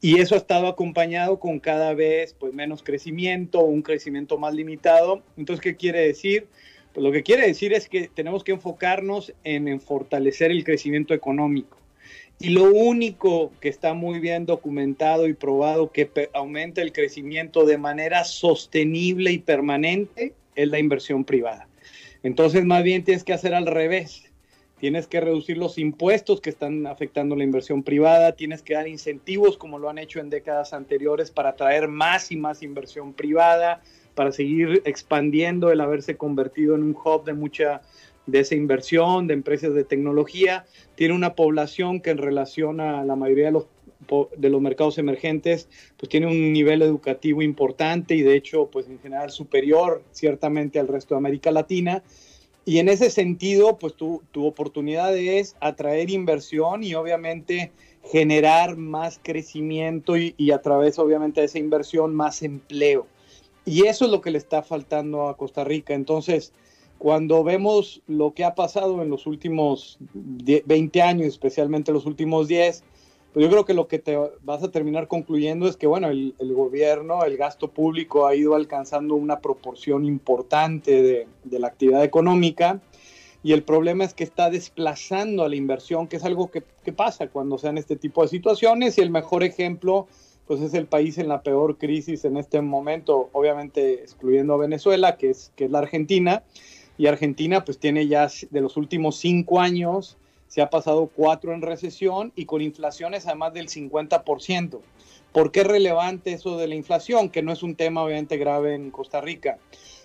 Y 0.00 0.18
eso 0.18 0.34
ha 0.34 0.38
estado 0.38 0.66
acompañado 0.66 1.38
con 1.38 1.60
cada 1.60 1.92
vez 1.92 2.34
pues, 2.38 2.54
menos 2.54 2.82
crecimiento, 2.82 3.60
un 3.60 3.82
crecimiento 3.82 4.38
más 4.38 4.54
limitado. 4.54 5.22
Entonces, 5.36 5.62
¿qué 5.62 5.76
quiere 5.76 6.00
decir? 6.06 6.48
Lo 6.96 7.10
que 7.10 7.22
quiere 7.22 7.46
decir 7.46 7.72
es 7.72 7.88
que 7.88 8.08
tenemos 8.08 8.44
que 8.44 8.52
enfocarnos 8.52 9.32
en, 9.42 9.68
en 9.68 9.80
fortalecer 9.80 10.50
el 10.50 10.64
crecimiento 10.64 11.14
económico. 11.14 11.78
Y 12.40 12.50
lo 12.50 12.64
único 12.64 13.52
que 13.60 13.68
está 13.68 13.94
muy 13.94 14.18
bien 14.18 14.44
documentado 14.44 15.28
y 15.28 15.34
probado 15.34 15.92
que 15.92 16.10
aumenta 16.34 16.82
el 16.82 16.92
crecimiento 16.92 17.64
de 17.64 17.78
manera 17.78 18.24
sostenible 18.24 19.30
y 19.32 19.38
permanente 19.38 20.34
es 20.54 20.68
la 20.68 20.78
inversión 20.78 21.24
privada. 21.24 21.68
Entonces, 22.22 22.64
más 22.64 22.82
bien 22.82 23.04
tienes 23.04 23.24
que 23.24 23.32
hacer 23.32 23.54
al 23.54 23.66
revés. 23.66 24.24
Tienes 24.78 25.06
que 25.06 25.20
reducir 25.20 25.56
los 25.56 25.78
impuestos 25.78 26.40
que 26.40 26.50
están 26.50 26.86
afectando 26.86 27.36
la 27.36 27.44
inversión 27.44 27.82
privada, 27.82 28.32
tienes 28.32 28.62
que 28.62 28.74
dar 28.74 28.88
incentivos 28.88 29.56
como 29.56 29.78
lo 29.78 29.88
han 29.88 29.98
hecho 29.98 30.20
en 30.20 30.28
décadas 30.28 30.72
anteriores 30.72 31.30
para 31.30 31.50
atraer 31.50 31.88
más 31.88 32.32
y 32.32 32.36
más 32.36 32.62
inversión 32.62 33.14
privada, 33.14 33.80
para 34.14 34.32
seguir 34.32 34.82
expandiendo 34.84 35.70
el 35.70 35.80
haberse 35.80 36.16
convertido 36.16 36.74
en 36.74 36.82
un 36.82 36.96
hub 36.96 37.24
de 37.24 37.32
mucha 37.32 37.82
de 38.26 38.40
esa 38.40 38.54
inversión, 38.54 39.26
de 39.26 39.34
empresas 39.34 39.74
de 39.74 39.84
tecnología. 39.84 40.64
Tiene 40.94 41.14
una 41.14 41.34
población 41.34 42.00
que 42.00 42.10
en 42.10 42.18
relación 42.18 42.80
a 42.80 43.04
la 43.04 43.16
mayoría 43.16 43.46
de 43.46 43.52
los, 43.52 43.66
de 44.36 44.48
los 44.48 44.60
mercados 44.60 44.98
emergentes, 44.98 45.68
pues 45.96 46.08
tiene 46.08 46.26
un 46.26 46.52
nivel 46.52 46.82
educativo 46.82 47.42
importante 47.42 48.14
y 48.14 48.22
de 48.22 48.36
hecho, 48.36 48.68
pues 48.70 48.88
en 48.88 48.98
general 49.00 49.30
superior 49.30 50.02
ciertamente 50.12 50.78
al 50.78 50.88
resto 50.88 51.14
de 51.14 51.18
América 51.18 51.50
Latina. 51.50 52.02
Y 52.66 52.78
en 52.78 52.88
ese 52.88 53.10
sentido, 53.10 53.76
pues 53.76 53.94
tu, 53.94 54.22
tu 54.30 54.46
oportunidad 54.46 55.14
es 55.16 55.54
atraer 55.60 56.08
inversión 56.08 56.82
y 56.82 56.94
obviamente 56.94 57.72
generar 58.02 58.76
más 58.76 59.20
crecimiento 59.22 60.16
y, 60.16 60.34
y 60.38 60.50
a 60.50 60.62
través 60.62 60.98
obviamente 60.98 61.40
de 61.40 61.46
esa 61.46 61.58
inversión 61.58 62.14
más 62.14 62.42
empleo. 62.42 63.06
Y 63.64 63.86
eso 63.86 64.04
es 64.04 64.10
lo 64.10 64.20
que 64.20 64.30
le 64.30 64.38
está 64.38 64.62
faltando 64.62 65.28
a 65.28 65.36
Costa 65.36 65.64
Rica. 65.64 65.94
Entonces, 65.94 66.52
cuando 66.98 67.42
vemos 67.44 68.02
lo 68.06 68.34
que 68.34 68.44
ha 68.44 68.54
pasado 68.54 69.02
en 69.02 69.10
los 69.10 69.26
últimos 69.26 69.98
20 70.14 71.02
años, 71.02 71.26
especialmente 71.28 71.92
los 71.92 72.06
últimos 72.06 72.48
10, 72.48 72.84
pues 73.32 73.44
yo 73.44 73.50
creo 73.50 73.64
que 73.64 73.74
lo 73.74 73.88
que 73.88 73.98
te 73.98 74.16
vas 74.42 74.62
a 74.62 74.70
terminar 74.70 75.08
concluyendo 75.08 75.66
es 75.66 75.76
que, 75.76 75.88
bueno, 75.88 76.08
el, 76.08 76.34
gobierno, 76.38 77.24
el 77.24 77.36
gasto 77.36 77.68
público 77.68 78.26
ha 78.26 78.36
ido 78.36 78.54
alcanzando 78.54 79.16
una 79.16 79.40
proporción 79.40 80.04
importante 80.04 81.26
de, 81.42 81.58
la 81.58 81.66
actividad 81.66 82.04
económica 82.04 82.80
y 83.42 83.52
el 83.52 83.64
problema 83.64 84.04
es 84.04 84.14
que 84.14 84.22
está 84.22 84.50
desplazando 84.50 85.42
a 85.42 85.48
la 85.48 85.56
inversión, 85.56 86.06
que 86.06 86.16
es 86.16 86.24
algo 86.24 86.50
que, 86.50 86.62
que 86.84 86.92
pasa 86.92 87.26
cuando 87.26 87.58
se 87.58 87.66
dan 87.66 87.76
este 87.76 87.96
tipo 87.96 88.22
de 88.22 88.28
situaciones 88.28 88.98
y 88.98 89.00
el 89.00 89.10
mejor 89.10 89.42
ejemplo 89.42 90.06
pues 90.46 90.60
es 90.60 90.74
el 90.74 90.86
país 90.86 91.18
en 91.18 91.28
la 91.28 91.42
peor 91.42 91.78
crisis 91.78 92.24
en 92.24 92.36
este 92.36 92.60
momento, 92.60 93.30
obviamente 93.32 93.94
excluyendo 93.94 94.54
a 94.54 94.58
Venezuela, 94.58 95.16
que 95.16 95.30
es, 95.30 95.52
que 95.56 95.64
es 95.64 95.70
la 95.70 95.78
Argentina, 95.78 96.42
y 96.98 97.06
Argentina 97.06 97.64
pues 97.64 97.78
tiene 97.78 98.06
ya 98.06 98.28
de 98.50 98.60
los 98.60 98.76
últimos 98.76 99.16
cinco 99.16 99.60
años, 99.60 100.16
se 100.46 100.62
ha 100.62 100.70
pasado 100.70 101.10
cuatro 101.12 101.52
en 101.52 101.62
recesión 101.62 102.32
y 102.36 102.44
con 102.44 102.62
inflaciones 102.62 103.26
a 103.26 103.34
más 103.34 103.52
del 103.52 103.68
50%. 103.68 104.80
¿Por 105.32 105.50
qué 105.50 105.60
es 105.60 105.66
relevante 105.66 106.32
eso 106.32 106.56
de 106.56 106.68
la 106.68 106.76
inflación? 106.76 107.28
Que 107.28 107.42
no 107.42 107.52
es 107.52 107.64
un 107.64 107.74
tema 107.74 108.04
obviamente 108.04 108.36
grave 108.36 108.76
en 108.76 108.92
Costa 108.92 109.20
Rica. 109.20 109.58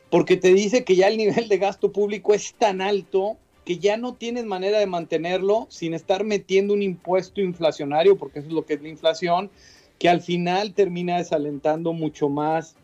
Porque 0.09 0.37
te 0.37 0.53
dice 0.55 0.83
que 0.83 0.95
ya 0.95 1.07
el 1.07 1.17
nivel 1.17 1.49
de 1.49 1.59
gasto 1.59 1.91
público 1.91 2.33
es 2.33 2.55
tan 2.55 2.81
alto 2.81 3.37
que 3.63 3.77
ya 3.77 3.97
no 3.97 4.15
tienes 4.15 4.45
manera 4.45 4.79
de 4.79 4.87
mantenerlo 4.87 5.67
sin 5.69 5.93
estar 5.93 6.23
metiendo 6.23 6.73
un 6.73 6.81
impuesto 6.81 7.41
inflacionario, 7.41 8.17
porque 8.17 8.39
eso 8.39 8.47
es 8.47 8.53
lo 8.55 8.65
que 8.65 8.73
es 8.73 8.81
la 8.81 8.89
inflación, 8.89 9.51
que 9.99 10.09
al 10.09 10.21
final 10.21 10.73
termina 10.73 11.17
desalentando 11.17 11.93
mucho 11.93 12.29
más 12.29 12.75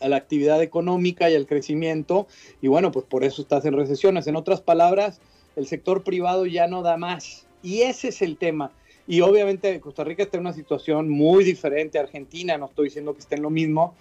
a 0.00 0.08
la 0.08 0.16
actividad 0.16 0.62
económica 0.62 1.30
y 1.30 1.34
al 1.34 1.46
crecimiento, 1.46 2.26
y 2.60 2.68
bueno, 2.68 2.92
pues 2.92 3.06
por 3.06 3.24
eso 3.24 3.42
estás 3.42 3.64
en 3.64 3.74
recesiones. 3.74 4.26
En 4.26 4.36
otras 4.36 4.60
palabras, 4.60 5.20
el 5.56 5.66
sector 5.66 6.04
privado 6.04 6.46
ya 6.46 6.66
no 6.66 6.82
da 6.82 6.96
más, 6.96 7.46
y 7.62 7.82
ese 7.82 8.08
es 8.08 8.20
el 8.22 8.36
tema. 8.36 8.70
Y 9.06 9.20
obviamente 9.20 9.80
Costa 9.80 10.04
Rica 10.04 10.22
está 10.22 10.36
en 10.36 10.42
una 10.42 10.52
situación 10.52 11.08
muy 11.08 11.44
diferente 11.44 11.98
a 11.98 12.02
Argentina, 12.02 12.58
no 12.58 12.66
estoy 12.66 12.86
diciendo 12.86 13.14
que 13.14 13.20
esté 13.20 13.36
en 13.36 13.42
lo 13.42 13.50
mismo, 13.50 13.94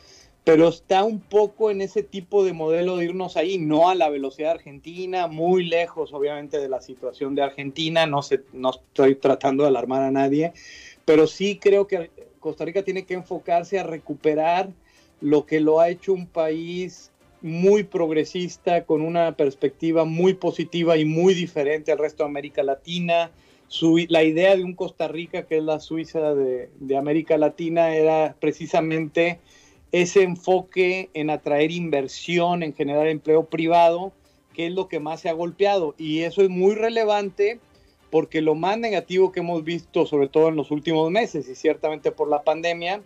pero 0.43 0.67
está 0.67 1.03
un 1.03 1.21
poco 1.21 1.71
en 1.71 1.81
ese 1.81 2.03
tipo 2.03 2.43
de 2.43 2.51
modelo 2.51 2.97
de 2.97 3.05
irnos 3.05 3.37
ahí, 3.37 3.57
no 3.57 3.89
a 3.89 3.95
la 3.95 4.09
velocidad 4.09 4.51
argentina, 4.51 5.27
muy 5.27 5.65
lejos 5.65 6.13
obviamente 6.13 6.57
de 6.57 6.67
la 6.67 6.81
situación 6.81 7.35
de 7.35 7.43
Argentina, 7.43 8.05
no, 8.05 8.21
sé, 8.21 8.41
no 8.51 8.71
estoy 8.71 9.15
tratando 9.15 9.63
de 9.63 9.69
alarmar 9.69 10.03
a 10.03 10.11
nadie, 10.11 10.53
pero 11.05 11.27
sí 11.27 11.59
creo 11.61 11.87
que 11.87 12.11
Costa 12.43 12.65
Rica 12.65 12.83
tiene 12.83 13.05
que 13.05 13.13
enfocarse 13.13 13.79
a 13.79 13.83
recuperar 13.83 14.69
lo 15.21 15.45
que 15.45 15.61
lo 15.61 15.79
ha 15.79 15.87
hecho 15.87 16.11
un 16.13 16.27
país 16.27 17.09
muy 17.41 17.83
progresista, 17.83 18.83
con 18.83 19.01
una 19.01 19.35
perspectiva 19.37 20.03
muy 20.03 20.33
positiva 20.33 20.97
y 20.97 21.05
muy 21.05 21.33
diferente 21.33 21.93
al 21.93 21.97
resto 21.99 22.23
de 22.23 22.29
América 22.29 22.61
Latina. 22.61 23.31
la 24.09 24.23
idea 24.23 24.55
de 24.57 24.63
un 24.63 24.75
Costa 24.75 25.07
Rica, 25.07 25.43
que 25.43 25.57
es 25.57 25.63
la 25.63 25.79
Suiza 25.79 26.35
de, 26.35 26.69
de 26.79 26.97
América 26.97 27.37
Latina, 27.37 27.95
era 27.95 28.35
precisamente 28.39 29.39
ese 29.93 30.23
enfoque 30.23 31.09
en 31.13 31.29
atraer 31.29 31.71
inversión, 31.71 32.61
en 32.61 32.73
generar 32.73 33.07
empleo 33.07 33.45
privado, 33.45 34.11
que 34.53 34.67
es 34.67 34.73
lo 34.73 34.89
que 34.89 34.99
más 34.99 35.21
se 35.21 35.29
ha 35.29 35.33
golpeado. 35.33 35.95
Y 35.97 36.21
eso 36.21 36.41
es 36.41 36.49
muy 36.49 36.75
relevante 36.75 37.59
porque 38.13 38.41
lo 38.41 38.53
más 38.53 38.77
negativo 38.77 39.31
que 39.31 39.39
hemos 39.39 39.63
visto, 39.63 40.05
sobre 40.05 40.27
todo 40.27 40.49
en 40.49 40.55
los 40.55 40.69
últimos 40.69 41.09
meses 41.09 41.49
y 41.49 41.55
ciertamente 41.55 42.11
por 42.11 42.29
la 42.29 42.43
pandemia, 42.43 43.01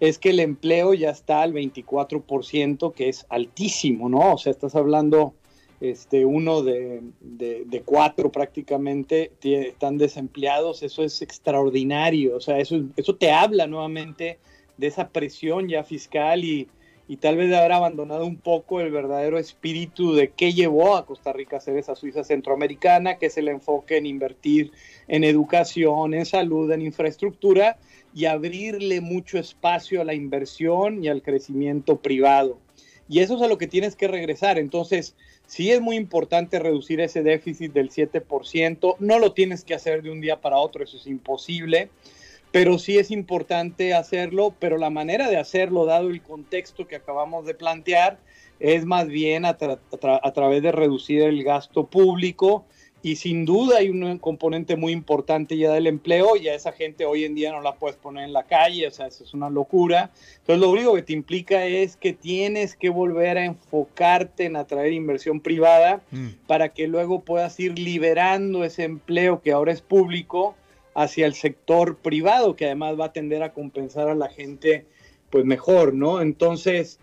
es 0.00 0.18
que 0.18 0.30
el 0.30 0.40
empleo 0.40 0.94
ya 0.94 1.10
está 1.10 1.42
al 1.42 1.52
24%, 1.52 2.94
que 2.94 3.10
es 3.10 3.26
altísimo, 3.28 4.08
¿no? 4.08 4.32
O 4.32 4.38
sea, 4.38 4.52
estás 4.52 4.74
hablando, 4.74 5.34
este, 5.82 6.24
uno 6.24 6.62
de, 6.62 7.02
de, 7.20 7.82
cuatro 7.84 8.32
prácticamente 8.32 9.30
están 9.42 9.98
desempleados, 9.98 10.82
eso 10.82 11.02
es 11.02 11.20
extraordinario, 11.20 12.34
o 12.34 12.40
sea, 12.40 12.58
eso, 12.58 12.80
eso 12.96 13.14
te 13.14 13.32
habla 13.32 13.66
nuevamente 13.66 14.38
de 14.78 14.86
esa 14.86 15.10
presión 15.10 15.68
ya 15.68 15.84
fiscal 15.84 16.46
y, 16.46 16.66
y 17.08 17.18
tal 17.18 17.36
vez 17.36 17.48
de 17.48 17.56
haber 17.56 17.72
abandonado 17.72 18.26
un 18.26 18.36
poco 18.36 18.80
el 18.80 18.90
verdadero 18.90 19.38
espíritu 19.38 20.14
de 20.14 20.30
qué 20.30 20.52
llevó 20.52 20.96
a 20.96 21.06
Costa 21.06 21.32
Rica 21.32 21.56
a 21.56 21.60
ser 21.60 21.76
esa 21.76 21.94
Suiza 21.94 22.24
centroamericana, 22.24 23.16
que 23.18 23.26
es 23.26 23.36
el 23.38 23.48
enfoque 23.48 23.96
en 23.96 24.06
invertir 24.06 24.72
en 25.06 25.22
educación, 25.22 26.14
en 26.14 26.26
salud, 26.26 26.70
en 26.72 26.82
infraestructura 26.82 27.78
y 28.14 28.24
abrirle 28.24 29.00
mucho 29.00 29.38
espacio 29.38 30.00
a 30.00 30.04
la 30.04 30.14
inversión 30.14 31.04
y 31.04 31.08
al 31.08 31.22
crecimiento 31.22 31.98
privado. 31.98 32.58
Y 33.08 33.20
eso 33.20 33.36
es 33.36 33.42
a 33.42 33.46
lo 33.46 33.58
que 33.58 33.68
tienes 33.68 33.94
que 33.94 34.08
regresar. 34.08 34.58
Entonces, 34.58 35.14
sí 35.46 35.70
es 35.70 35.80
muy 35.80 35.96
importante 35.96 36.58
reducir 36.58 37.00
ese 37.00 37.22
déficit 37.22 37.72
del 37.72 37.90
7%. 37.90 38.96
No 38.98 39.18
lo 39.18 39.32
tienes 39.32 39.64
que 39.64 39.74
hacer 39.74 40.02
de 40.02 40.10
un 40.10 40.20
día 40.20 40.40
para 40.40 40.56
otro, 40.56 40.82
eso 40.82 40.96
es 40.96 41.06
imposible. 41.06 41.90
Pero 42.56 42.78
sí 42.78 42.96
es 42.96 43.10
importante 43.10 43.92
hacerlo, 43.92 44.54
pero 44.58 44.78
la 44.78 44.88
manera 44.88 45.28
de 45.28 45.36
hacerlo, 45.36 45.84
dado 45.84 46.08
el 46.08 46.22
contexto 46.22 46.88
que 46.88 46.96
acabamos 46.96 47.44
de 47.44 47.52
plantear, 47.52 48.18
es 48.60 48.86
más 48.86 49.08
bien 49.08 49.44
a, 49.44 49.58
a 49.58 50.32
través 50.32 50.62
de 50.62 50.72
reducir 50.72 51.20
el 51.20 51.44
gasto 51.44 51.86
público 51.86 52.64
y 53.02 53.16
sin 53.16 53.44
duda 53.44 53.76
hay 53.76 53.90
un 53.90 54.16
componente 54.16 54.74
muy 54.74 54.92
importante 54.92 55.58
ya 55.58 55.70
del 55.70 55.86
empleo 55.86 56.34
y 56.34 56.48
a 56.48 56.54
esa 56.54 56.72
gente 56.72 57.04
hoy 57.04 57.24
en 57.24 57.34
día 57.34 57.52
no 57.52 57.60
la 57.60 57.74
puedes 57.74 57.98
poner 57.98 58.24
en 58.24 58.32
la 58.32 58.44
calle, 58.44 58.86
o 58.86 58.90
sea, 58.90 59.06
eso 59.06 59.22
es 59.22 59.34
una 59.34 59.50
locura. 59.50 60.10
Entonces 60.38 60.58
lo 60.62 60.70
único 60.70 60.94
que 60.94 61.02
te 61.02 61.12
implica 61.12 61.66
es 61.66 61.98
que 61.98 62.14
tienes 62.14 62.74
que 62.74 62.88
volver 62.88 63.36
a 63.36 63.44
enfocarte 63.44 64.46
en 64.46 64.56
atraer 64.56 64.94
inversión 64.94 65.40
privada 65.40 66.00
mm. 66.10 66.28
para 66.46 66.70
que 66.70 66.88
luego 66.88 67.20
puedas 67.20 67.60
ir 67.60 67.78
liberando 67.78 68.64
ese 68.64 68.84
empleo 68.84 69.42
que 69.42 69.52
ahora 69.52 69.72
es 69.72 69.82
público 69.82 70.56
hacia 70.96 71.26
el 71.26 71.34
sector 71.34 71.98
privado, 71.98 72.56
que 72.56 72.64
además 72.64 72.98
va 72.98 73.06
a 73.06 73.12
tender 73.12 73.42
a 73.42 73.52
compensar 73.52 74.08
a 74.08 74.14
la 74.14 74.30
gente 74.30 74.86
pues 75.28 75.44
mejor, 75.44 75.92
¿no? 75.92 76.22
Entonces, 76.22 76.98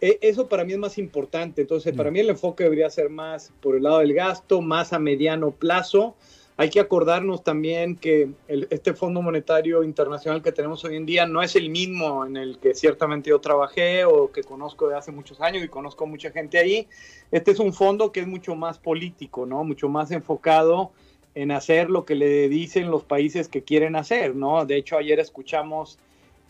e, 0.00 0.18
eso 0.22 0.48
para 0.48 0.64
mí 0.64 0.72
es 0.72 0.78
más 0.78 0.96
importante. 0.96 1.60
Entonces, 1.60 1.94
para 1.94 2.10
mm. 2.10 2.12
mí 2.14 2.20
el 2.20 2.30
enfoque 2.30 2.64
debería 2.64 2.88
ser 2.88 3.10
más 3.10 3.52
por 3.60 3.76
el 3.76 3.82
lado 3.82 3.98
del 3.98 4.14
gasto, 4.14 4.62
más 4.62 4.94
a 4.94 4.98
mediano 4.98 5.50
plazo. 5.50 6.16
Hay 6.56 6.70
que 6.70 6.80
acordarnos 6.80 7.44
también 7.44 7.96
que 7.96 8.30
este 8.48 8.94
Fondo 8.94 9.20
Monetario 9.20 9.82
Internacional 9.82 10.40
que 10.40 10.52
tenemos 10.52 10.82
hoy 10.84 10.96
en 10.96 11.04
día 11.04 11.26
no 11.26 11.42
es 11.42 11.54
el 11.54 11.68
mismo 11.68 12.24
en 12.24 12.38
el 12.38 12.58
que 12.58 12.74
ciertamente 12.74 13.28
yo 13.28 13.40
trabajé 13.40 14.06
o 14.06 14.30
que 14.30 14.42
conozco 14.42 14.88
de 14.88 14.96
hace 14.96 15.12
muchos 15.12 15.40
años 15.42 15.62
y 15.64 15.68
conozco 15.68 16.06
mucha 16.06 16.30
gente 16.30 16.56
ahí. 16.58 16.88
Este 17.30 17.50
es 17.50 17.58
un 17.58 17.74
fondo 17.74 18.10
que 18.10 18.20
es 18.20 18.26
mucho 18.26 18.54
más 18.54 18.78
político, 18.78 19.44
¿no? 19.44 19.64
Mucho 19.64 19.90
más 19.90 20.12
enfocado 20.12 20.92
en 21.34 21.50
hacer 21.50 21.90
lo 21.90 22.04
que 22.04 22.14
le 22.14 22.48
dicen 22.48 22.90
los 22.90 23.04
países 23.04 23.48
que 23.48 23.62
quieren 23.62 23.96
hacer, 23.96 24.34
¿no? 24.34 24.64
De 24.66 24.76
hecho, 24.76 24.96
ayer 24.96 25.18
escuchamos 25.18 25.98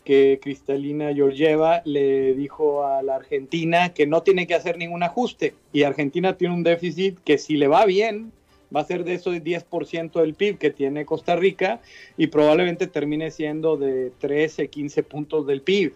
que 0.03 0.39
Cristalina 0.41 1.13
Georgieva 1.13 1.81
le 1.83 2.35
dijo 2.35 2.85
a 2.85 3.01
la 3.01 3.15
Argentina 3.15 3.93
que 3.93 4.05
no 4.05 4.21
tiene 4.21 4.45
que 4.45 4.53
hacer 4.53 4.77
ningún 4.77 5.01
ajuste 5.01 5.55
y 5.73 5.81
Argentina 5.81 6.37
tiene 6.37 6.53
un 6.53 6.63
déficit 6.63 7.17
que 7.25 7.39
si 7.39 7.57
le 7.57 7.67
va 7.67 7.85
bien 7.85 8.31
va 8.73 8.81
a 8.81 8.85
ser 8.85 9.03
de 9.03 9.15
esos 9.15 9.35
10% 9.35 10.21
del 10.21 10.33
PIB 10.35 10.57
que 10.57 10.69
tiene 10.69 11.05
Costa 11.05 11.35
Rica 11.35 11.81
y 12.17 12.27
probablemente 12.27 12.87
termine 12.87 13.31
siendo 13.31 13.77
de 13.77 14.11
13, 14.19 14.69
15 14.69 15.03
puntos 15.03 15.47
del 15.47 15.61
PIB. 15.61 15.93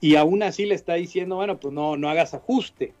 Y 0.00 0.14
aún 0.14 0.42
así 0.42 0.66
le 0.66 0.74
está 0.74 0.94
diciendo, 0.94 1.36
bueno, 1.36 1.58
pues 1.58 1.74
no, 1.74 1.96
no 1.96 2.08
hagas 2.08 2.34
ajuste. 2.34 2.92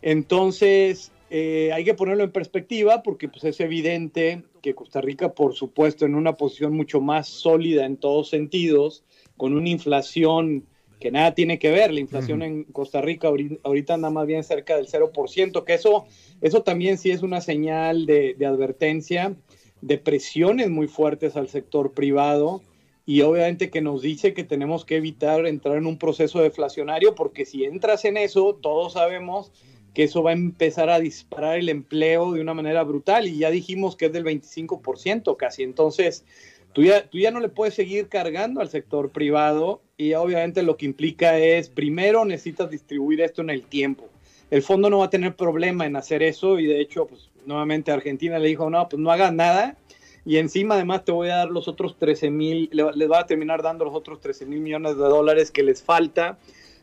Entonces, 0.00 1.12
eh, 1.34 1.72
hay 1.72 1.82
que 1.82 1.94
ponerlo 1.94 2.24
en 2.24 2.30
perspectiva 2.30 3.02
porque 3.02 3.26
pues, 3.26 3.42
es 3.44 3.58
evidente 3.60 4.42
que 4.60 4.74
Costa 4.74 5.00
Rica, 5.00 5.32
por 5.32 5.54
supuesto, 5.54 6.04
en 6.04 6.14
una 6.14 6.36
posición 6.36 6.74
mucho 6.74 7.00
más 7.00 7.26
sólida 7.26 7.86
en 7.86 7.96
todos 7.96 8.28
sentidos, 8.28 9.02
con 9.38 9.54
una 9.54 9.70
inflación 9.70 10.66
que 11.00 11.10
nada 11.10 11.34
tiene 11.34 11.58
que 11.58 11.70
ver, 11.70 11.90
la 11.90 12.00
inflación 12.00 12.42
en 12.42 12.64
Costa 12.64 13.00
Rica 13.00 13.28
ahorita, 13.28 13.94
anda 13.94 14.10
más 14.10 14.26
bien 14.26 14.44
cerca 14.44 14.76
del 14.76 14.88
0%, 14.88 15.64
que 15.64 15.72
eso, 15.72 16.04
eso 16.42 16.62
también 16.64 16.98
sí 16.98 17.10
es 17.10 17.22
una 17.22 17.40
señal 17.40 18.04
de, 18.04 18.34
de 18.34 18.44
advertencia, 18.44 19.34
de 19.80 19.96
presiones 19.96 20.68
muy 20.68 20.86
fuertes 20.86 21.34
al 21.36 21.48
sector 21.48 21.92
privado 21.92 22.60
y 23.06 23.22
obviamente 23.22 23.70
que 23.70 23.80
nos 23.80 24.02
dice 24.02 24.34
que 24.34 24.44
tenemos 24.44 24.84
que 24.84 24.96
evitar 24.96 25.46
entrar 25.46 25.78
en 25.78 25.86
un 25.86 25.96
proceso 25.96 26.42
deflacionario 26.42 27.14
porque 27.14 27.46
si 27.46 27.64
entras 27.64 28.04
en 28.04 28.18
eso, 28.18 28.58
todos 28.60 28.92
sabemos 28.92 29.50
que 29.94 30.04
eso 30.04 30.22
va 30.22 30.30
a 30.30 30.34
empezar 30.34 30.88
a 30.90 31.00
disparar 31.00 31.58
el 31.58 31.68
empleo 31.68 32.32
de 32.32 32.40
una 32.40 32.54
manera 32.54 32.82
brutal 32.82 33.26
y 33.26 33.38
ya 33.38 33.50
dijimos 33.50 33.96
que 33.96 34.06
es 34.06 34.12
del 34.12 34.24
25% 34.24 35.36
casi, 35.36 35.62
entonces 35.62 36.24
tú 36.72 36.82
ya, 36.82 37.06
tú 37.08 37.18
ya 37.18 37.30
no 37.30 37.40
le 37.40 37.48
puedes 37.48 37.74
seguir 37.74 38.08
cargando 38.08 38.60
al 38.60 38.68
sector 38.68 39.10
privado 39.10 39.82
y 39.96 40.14
obviamente 40.14 40.62
lo 40.62 40.76
que 40.76 40.86
implica 40.86 41.38
es, 41.38 41.68
primero 41.68 42.24
necesitas 42.24 42.70
distribuir 42.70 43.20
esto 43.20 43.42
en 43.42 43.50
el 43.50 43.62
tiempo. 43.62 44.08
El 44.50 44.62
fondo 44.62 44.90
no 44.90 44.98
va 44.98 45.06
a 45.06 45.10
tener 45.10 45.34
problema 45.34 45.86
en 45.86 45.96
hacer 45.96 46.22
eso 46.22 46.58
y 46.58 46.66
de 46.66 46.80
hecho, 46.80 47.06
pues 47.06 47.30
nuevamente 47.46 47.90
Argentina 47.90 48.38
le 48.38 48.48
dijo, 48.48 48.68
no, 48.68 48.86
pues 48.88 49.00
no 49.00 49.10
hagas 49.10 49.32
nada 49.32 49.76
y 50.24 50.36
encima 50.36 50.74
además 50.74 51.04
te 51.04 51.12
voy 51.12 51.30
a 51.30 51.36
dar 51.36 51.50
los 51.50 51.68
otros 51.68 51.96
13 51.98 52.30
mil, 52.30 52.70
les 52.72 53.10
va 53.10 53.20
a 53.20 53.26
terminar 53.26 53.62
dando 53.62 53.84
los 53.84 53.94
otros 53.94 54.20
13 54.20 54.46
mil 54.46 54.60
millones 54.60 54.96
de 54.96 55.02
dólares 55.02 55.50
que 55.50 55.62
les 55.62 55.82
falta. 55.82 56.38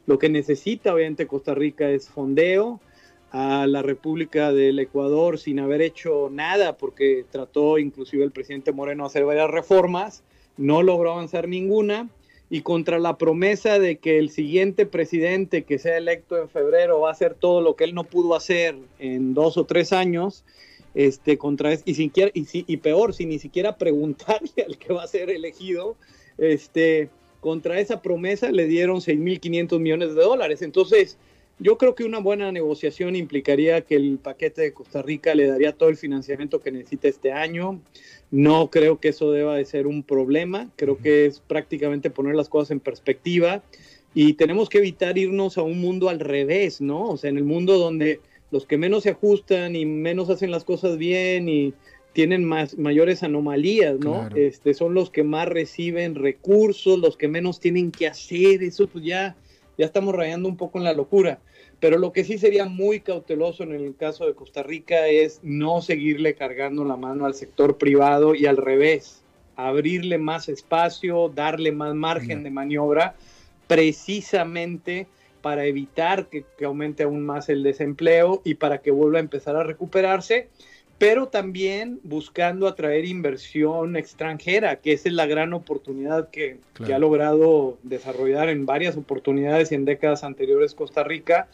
Lo 0.08 0.18
que 0.18 0.30
necesita 0.30 0.94
obviamente 0.94 1.28
Costa 1.28 1.54
Rica 1.54 1.90
es 1.90 2.10
fondeo 2.10 2.82
a 3.32 3.68
la 3.68 3.82
República 3.82 4.52
del 4.52 4.80
Ecuador 4.80 5.38
sin 5.38 5.60
haber 5.60 5.82
hecho 5.82 6.30
nada, 6.32 6.78
porque 6.78 7.26
trató 7.30 7.78
inclusive 7.78 8.24
el 8.24 8.32
presidente 8.32 8.72
Moreno 8.72 9.06
hacer 9.06 9.26
varias 9.26 9.50
reformas, 9.50 10.24
no 10.58 10.82
logró 10.84 11.12
avanzar 11.12 11.48
ninguna, 11.48 12.10
y 12.50 12.62
contra 12.62 12.98
la 12.98 13.18
promesa 13.18 13.78
de 13.78 13.98
que 13.98 14.18
el 14.18 14.32
siguiente 14.32 14.88
presidente 14.88 15.64
que 15.64 15.78
sea 15.78 15.98
electo 15.98 16.38
en 16.38 16.50
febrero 16.50 17.02
va 17.02 17.10
a 17.10 17.12
hacer 17.12 17.36
todo 17.36 17.62
lo 17.62 17.76
que 17.76 17.84
él 17.84 17.94
no 17.94 18.06
pudo 18.06 18.36
hacer 18.36 18.76
en 18.98 19.36
dos 19.36 19.58
o 19.58 19.66
tres 19.66 19.94
años, 19.94 20.44
este, 20.96 21.38
contra 21.38 21.74
y, 21.86 21.94
siquiera, 21.94 22.32
y, 22.34 22.48
y 22.52 22.78
peor, 22.78 23.14
sin 23.14 23.30
ni 23.30 23.38
siquiera 23.38 23.78
preguntarle 23.78 24.64
al 24.66 24.78
que 24.80 24.94
va 24.94 25.04
a 25.04 25.08
ser 25.08 25.30
elegido, 25.30 25.96
este, 26.40 27.10
contra 27.40 27.80
esa 27.80 28.02
promesa 28.02 28.52
le 28.52 28.66
dieron 28.66 28.98
6.500 28.98 29.80
millones 29.80 30.16
de 30.16 30.22
dólares. 30.22 30.62
Entonces, 30.62 31.18
yo 31.60 31.78
creo 31.78 31.94
que 31.94 32.06
una 32.06 32.20
buena 32.20 32.52
negociación 32.52 33.16
implicaría 33.16 33.82
que 33.82 33.96
el 33.96 34.18
paquete 34.18 34.62
de 34.62 34.74
Costa 34.74 35.02
Rica 35.02 35.36
le 35.36 35.48
daría 35.48 35.74
todo 35.74 35.90
el 35.90 35.98
financiamiento 35.98 36.60
que 36.60 36.72
necesita 36.72 37.08
este 37.08 37.34
año. 37.34 37.82
No 38.32 38.70
creo 38.70 39.00
que 39.00 39.10
eso 39.10 39.32
deba 39.32 39.56
de 39.56 39.66
ser 39.66 39.86
un 39.86 40.04
problema. 40.04 40.70
Creo 40.78 40.98
que 40.98 41.26
es 41.26 41.42
prácticamente 41.42 42.10
poner 42.10 42.36
las 42.36 42.48
cosas 42.48 42.72
en 42.72 42.80
perspectiva 42.80 43.62
y 44.14 44.34
tenemos 44.34 44.70
que 44.70 44.80
evitar 44.80 45.18
irnos 45.18 45.58
a 45.58 45.62
un 45.62 45.80
mundo 45.80 46.10
al 46.10 46.20
revés, 46.20 46.82
¿no? 46.82 47.10
O 47.10 47.18
sea, 47.18 47.30
en 47.30 47.38
el 47.38 47.44
mundo 47.44 47.78
donde 47.78 48.22
los 48.52 48.66
que 48.66 48.78
menos 48.78 49.04
se 49.04 49.12
ajustan 49.12 49.76
y 49.76 49.86
menos 49.86 50.30
hacen 50.30 50.52
las 50.52 50.64
cosas 50.64 50.98
bien 50.98 51.50
y 51.50 51.74
tienen 52.14 52.44
más, 52.44 52.78
mayores 52.78 53.22
anomalías, 53.22 54.00
¿no? 54.00 54.28
Este, 54.36 54.74
son 54.74 54.94
los 54.94 55.12
que 55.12 55.24
más 55.24 55.48
reciben 55.48 56.16
recursos, 56.16 57.00
los 57.00 57.18
que 57.18 57.28
menos 57.28 57.60
tienen 57.60 57.92
que 57.92 58.08
hacer, 58.08 58.64
eso 58.64 58.88
pues 58.88 59.04
ya, 59.06 59.36
ya 59.80 59.86
estamos 59.86 60.14
rayando 60.14 60.50
un 60.50 60.58
poco 60.58 60.78
en 60.78 60.84
la 60.84 60.94
locura. 60.94 61.40
Pero 61.80 61.98
lo 61.98 62.12
que 62.12 62.26
sí 62.26 62.38
sería 62.38 62.66
muy 62.66 63.00
cauteloso 63.00 63.64
en 63.64 63.72
el 63.72 63.96
caso 63.96 64.28
de 64.28 64.36
Costa 64.36 64.62
Rica 64.62 65.08
es 65.08 65.40
no 65.42 65.82
seguirle 65.82 66.36
cargando 66.36 66.84
la 66.84 66.98
mano 66.98 67.26
al 67.26 67.34
sector 67.34 67.78
privado 67.78 68.36
y 68.36 68.46
al 68.46 68.58
revés, 68.58 69.24
abrirle 69.56 70.18
más 70.18 70.50
espacio, 70.50 71.30
darle 71.34 71.72
más 71.72 71.96
margen 71.96 72.44
de 72.44 72.52
maniobra, 72.52 73.16
precisamente 73.68 75.08
para 75.42 75.66
evitar 75.66 76.28
que, 76.28 76.44
que, 76.58 76.66
aumente 76.66 77.04
aún 77.04 77.26
más 77.26 77.48
el 77.48 77.64
desempleo 77.64 78.42
y 78.44 78.56
para 78.56 78.82
que 78.82 78.92
vuelva 78.92 79.20
a 79.20 79.22
empezar 79.22 79.56
a 79.56 79.64
recuperarse, 79.64 80.50
pero 81.00 81.30
también 81.30 82.02
buscando 82.04 82.68
atraer 82.68 83.06
inversión 83.06 83.96
extranjera, 83.96 84.76
que 84.76 84.92
esa 84.92 85.08
es 85.08 85.16
la 85.16 85.26
gran 85.26 85.54
oportunidad 85.54 86.30
que, 86.30 86.58
que, 86.86 86.94
ha 86.94 87.00
logrado 87.00 87.80
desarrollar 87.84 88.50
en 88.50 88.66
varias 88.66 88.98
oportunidades 88.98 89.72
y 89.72 89.76
en 89.76 89.86
décadas 89.86 90.26
anteriores 90.26 90.76
Costa 90.76 91.06
Rica, 91.06 91.48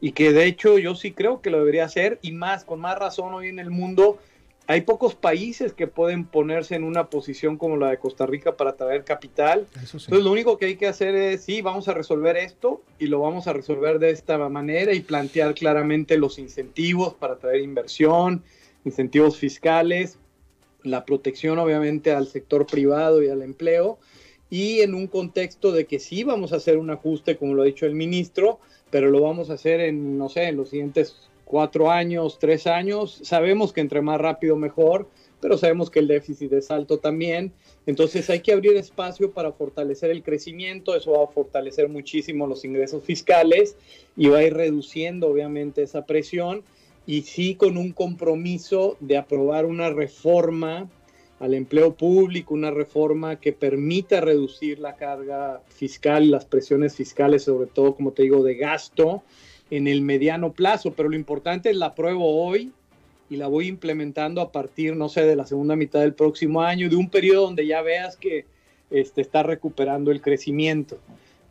y 0.00 0.12
que 0.12 0.32
de 0.32 0.46
hecho 0.46 0.78
yo 0.78 0.96
sí 0.96 1.12
creo 1.12 1.40
que 1.40 1.50
lo 1.50 1.60
debería 1.60 1.84
hacer, 1.84 2.18
y 2.22 2.32
más, 2.32 2.64
con 2.64 2.80
más 2.80 2.98
razón 2.98 3.32
hoy 3.34 3.46
en 3.46 3.60
el 3.60 3.70
mundo, 3.70 4.18
hay 4.66 4.82
pocos 4.82 5.14
países 5.14 5.72
que 5.72 5.86
pueden 5.86 6.26
ponerse 6.26 6.74
en 6.74 6.82
una 6.82 7.08
posición 7.08 7.56
como 7.56 7.76
la 7.76 7.90
de 7.90 7.98
Costa 7.98 8.26
Rica 8.26 8.56
para 8.56 8.74
traer 8.74 9.02
capital. 9.02 9.66
Entonces 9.74 10.08
lo 10.10 10.30
único 10.30 10.58
que 10.58 10.66
hay 10.66 10.76
que 10.76 10.86
hacer 10.86 11.14
es, 11.14 11.44
sí, 11.44 11.62
vamos 11.62 11.88
a 11.88 11.94
resolver 11.94 12.36
esto 12.36 12.82
y 12.98 13.06
lo 13.06 13.20
vamos 13.20 13.46
a 13.46 13.54
resolver 13.54 13.98
de 13.98 14.10
esta 14.10 14.36
manera 14.50 14.92
y 14.92 15.00
plantear 15.00 15.54
claramente 15.54 16.18
los 16.18 16.38
incentivos 16.38 17.14
para 17.14 17.36
traer 17.36 17.62
inversión, 17.62 18.42
incentivos 18.84 19.36
fiscales, 19.36 20.18
la 20.82 21.04
protección 21.04 21.58
obviamente 21.58 22.12
al 22.12 22.26
sector 22.26 22.66
privado 22.66 23.22
y 23.22 23.28
al 23.28 23.42
empleo, 23.42 23.98
y 24.50 24.80
en 24.80 24.94
un 24.94 25.06
contexto 25.06 25.72
de 25.72 25.86
que 25.86 25.98
sí 25.98 26.24
vamos 26.24 26.52
a 26.52 26.56
hacer 26.56 26.78
un 26.78 26.90
ajuste, 26.90 27.36
como 27.36 27.54
lo 27.54 27.62
ha 27.62 27.66
dicho 27.66 27.86
el 27.86 27.94
ministro, 27.94 28.60
pero 28.90 29.10
lo 29.10 29.20
vamos 29.20 29.50
a 29.50 29.54
hacer 29.54 29.80
en, 29.80 30.16
no 30.16 30.28
sé, 30.28 30.44
en 30.44 30.56
los 30.56 30.70
siguientes 30.70 31.28
cuatro 31.44 31.90
años, 31.90 32.38
tres 32.38 32.66
años. 32.66 33.20
Sabemos 33.22 33.72
que 33.72 33.80
entre 33.80 34.00
más 34.00 34.20
rápido 34.20 34.56
mejor, 34.56 35.08
pero 35.40 35.58
sabemos 35.58 35.90
que 35.90 35.98
el 35.98 36.08
déficit 36.08 36.52
es 36.52 36.70
alto 36.70 36.98
también. 36.98 37.52
Entonces 37.86 38.28
hay 38.30 38.40
que 38.40 38.52
abrir 38.52 38.76
espacio 38.76 39.32
para 39.32 39.52
fortalecer 39.52 40.10
el 40.10 40.22
crecimiento, 40.22 40.94
eso 40.94 41.12
va 41.12 41.24
a 41.24 41.28
fortalecer 41.28 41.88
muchísimo 41.88 42.46
los 42.46 42.64
ingresos 42.64 43.04
fiscales 43.04 43.76
y 44.16 44.28
va 44.28 44.38
a 44.38 44.44
ir 44.44 44.54
reduciendo 44.54 45.28
obviamente 45.28 45.82
esa 45.82 46.06
presión 46.06 46.64
y 47.08 47.22
sí 47.22 47.54
con 47.54 47.78
un 47.78 47.92
compromiso 47.92 48.98
de 49.00 49.16
aprobar 49.16 49.64
una 49.64 49.88
reforma 49.88 50.90
al 51.40 51.54
empleo 51.54 51.94
público, 51.94 52.52
una 52.52 52.70
reforma 52.70 53.40
que 53.40 53.54
permita 53.54 54.20
reducir 54.20 54.78
la 54.78 54.94
carga 54.94 55.62
fiscal, 55.68 56.30
las 56.30 56.44
presiones 56.44 56.94
fiscales, 56.94 57.44
sobre 57.44 57.70
todo, 57.70 57.94
como 57.94 58.12
te 58.12 58.24
digo, 58.24 58.42
de 58.42 58.56
gasto, 58.56 59.22
en 59.70 59.88
el 59.88 60.02
mediano 60.02 60.52
plazo, 60.52 60.92
pero 60.92 61.08
lo 61.08 61.16
importante 61.16 61.70
es 61.70 61.76
la 61.76 61.94
pruebo 61.94 62.44
hoy 62.44 62.72
y 63.30 63.36
la 63.36 63.46
voy 63.46 63.68
implementando 63.68 64.42
a 64.42 64.52
partir, 64.52 64.94
no 64.94 65.08
sé, 65.08 65.22
de 65.24 65.36
la 65.36 65.46
segunda 65.46 65.76
mitad 65.76 66.00
del 66.00 66.12
próximo 66.12 66.60
año, 66.60 66.90
de 66.90 66.96
un 66.96 67.08
periodo 67.08 67.46
donde 67.46 67.66
ya 67.66 67.80
veas 67.80 68.18
que 68.18 68.44
este, 68.90 69.22
está 69.22 69.42
recuperando 69.42 70.10
el 70.10 70.20
crecimiento. 70.20 70.98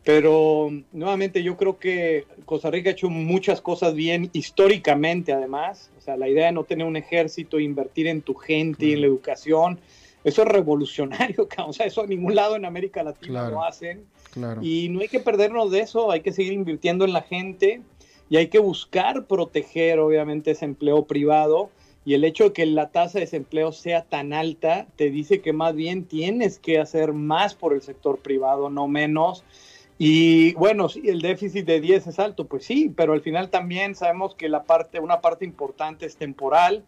Pero 0.04 0.70
nuevamente 0.92 1.42
yo 1.42 1.56
creo 1.56 1.78
que 1.78 2.24
Costa 2.44 2.70
Rica 2.70 2.90
ha 2.90 2.92
hecho 2.92 3.10
muchas 3.10 3.60
cosas 3.60 3.94
bien 3.94 4.30
históricamente 4.32 5.32
además. 5.32 5.90
O 5.98 6.00
sea, 6.00 6.16
la 6.16 6.28
idea 6.28 6.46
de 6.46 6.52
no 6.52 6.64
tener 6.64 6.86
un 6.86 6.96
ejército, 6.96 7.60
invertir 7.60 8.06
en 8.06 8.22
tu 8.22 8.34
gente 8.34 8.86
y 8.86 8.92
en 8.94 9.02
la 9.02 9.06
educación, 9.06 9.78
eso 10.24 10.42
es 10.42 10.48
revolucionario. 10.48 11.46
O 11.66 11.72
sea, 11.72 11.86
eso 11.86 12.02
a 12.02 12.06
ningún 12.06 12.34
lado 12.34 12.56
en 12.56 12.64
América 12.64 13.02
Latina 13.02 13.50
lo 13.50 13.62
hacen. 13.62 14.04
Y 14.62 14.88
no 14.88 15.00
hay 15.00 15.08
que 15.08 15.20
perdernos 15.20 15.70
de 15.70 15.80
eso, 15.80 16.10
hay 16.10 16.20
que 16.20 16.32
seguir 16.32 16.52
invirtiendo 16.52 17.04
en 17.04 17.12
la 17.12 17.22
gente 17.22 17.82
y 18.30 18.36
hay 18.36 18.48
que 18.48 18.58
buscar 18.58 19.26
proteger 19.26 19.98
obviamente 19.98 20.52
ese 20.52 20.64
empleo 20.64 21.04
privado 21.06 21.70
y 22.08 22.14
el 22.14 22.24
hecho 22.24 22.44
de 22.44 22.52
que 22.54 22.64
la 22.64 22.88
tasa 22.88 23.18
de 23.18 23.26
desempleo 23.26 23.70
sea 23.72 24.02
tan 24.02 24.32
alta 24.32 24.86
te 24.96 25.10
dice 25.10 25.42
que 25.42 25.52
más 25.52 25.74
bien 25.74 26.04
tienes 26.04 26.58
que 26.58 26.78
hacer 26.78 27.12
más 27.12 27.54
por 27.54 27.74
el 27.74 27.82
sector 27.82 28.20
privado, 28.20 28.70
no 28.70 28.88
menos. 28.88 29.44
Y 29.98 30.54
bueno, 30.54 30.88
sí, 30.88 31.02
el 31.06 31.20
déficit 31.20 31.66
de 31.66 31.80
10 31.80 32.06
es 32.06 32.18
alto, 32.20 32.46
pues 32.46 32.64
sí, 32.64 32.92
pero 32.96 33.12
al 33.12 33.20
final 33.20 33.50
también 33.50 33.96
sabemos 33.96 34.36
que 34.36 34.48
la 34.48 34.62
parte, 34.62 35.00
una 35.00 35.20
parte 35.20 35.44
importante 35.44 36.06
es 36.06 36.16
temporal. 36.16 36.84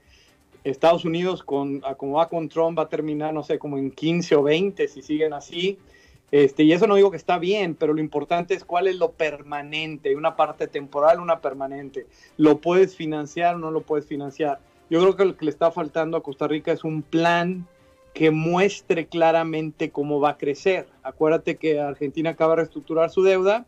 Estados 0.62 1.04
Unidos, 1.04 1.42
con, 1.42 1.80
como 1.96 2.18
va 2.18 2.28
con 2.28 2.48
Trump, 2.48 2.78
va 2.78 2.84
a 2.84 2.88
terminar, 2.88 3.34
no 3.34 3.42
sé, 3.42 3.58
como 3.58 3.78
en 3.78 3.90
15 3.90 4.36
o 4.36 4.42
20 4.44 4.86
si 4.86 5.02
siguen 5.02 5.32
así. 5.32 5.78
Este, 6.30 6.62
y 6.62 6.72
eso 6.72 6.86
no 6.86 6.94
digo 6.94 7.10
que 7.10 7.16
está 7.16 7.38
bien, 7.38 7.74
pero 7.74 7.92
lo 7.92 8.00
importante 8.00 8.54
es 8.54 8.64
cuál 8.64 8.86
es 8.86 8.96
lo 8.96 9.10
permanente, 9.10 10.14
una 10.14 10.36
parte 10.36 10.68
temporal, 10.68 11.18
una 11.18 11.40
permanente. 11.40 12.06
¿Lo 12.36 12.60
puedes 12.60 12.94
financiar 12.94 13.56
o 13.56 13.58
no 13.58 13.72
lo 13.72 13.80
puedes 13.80 14.06
financiar? 14.06 14.60
Yo 14.88 15.00
creo 15.00 15.16
que 15.16 15.24
lo 15.24 15.36
que 15.36 15.46
le 15.46 15.50
está 15.50 15.72
faltando 15.72 16.16
a 16.16 16.22
Costa 16.22 16.46
Rica 16.46 16.70
es 16.70 16.84
un 16.84 17.02
plan 17.02 17.66
que 18.14 18.30
muestre 18.30 19.06
claramente 19.06 19.90
cómo 19.90 20.20
va 20.20 20.30
a 20.30 20.38
crecer. 20.38 20.86
Acuérdate 21.02 21.56
que 21.56 21.80
Argentina 21.80 22.30
acaba 22.30 22.52
de 22.52 22.62
reestructurar 22.62 23.10
su 23.10 23.22
deuda 23.22 23.66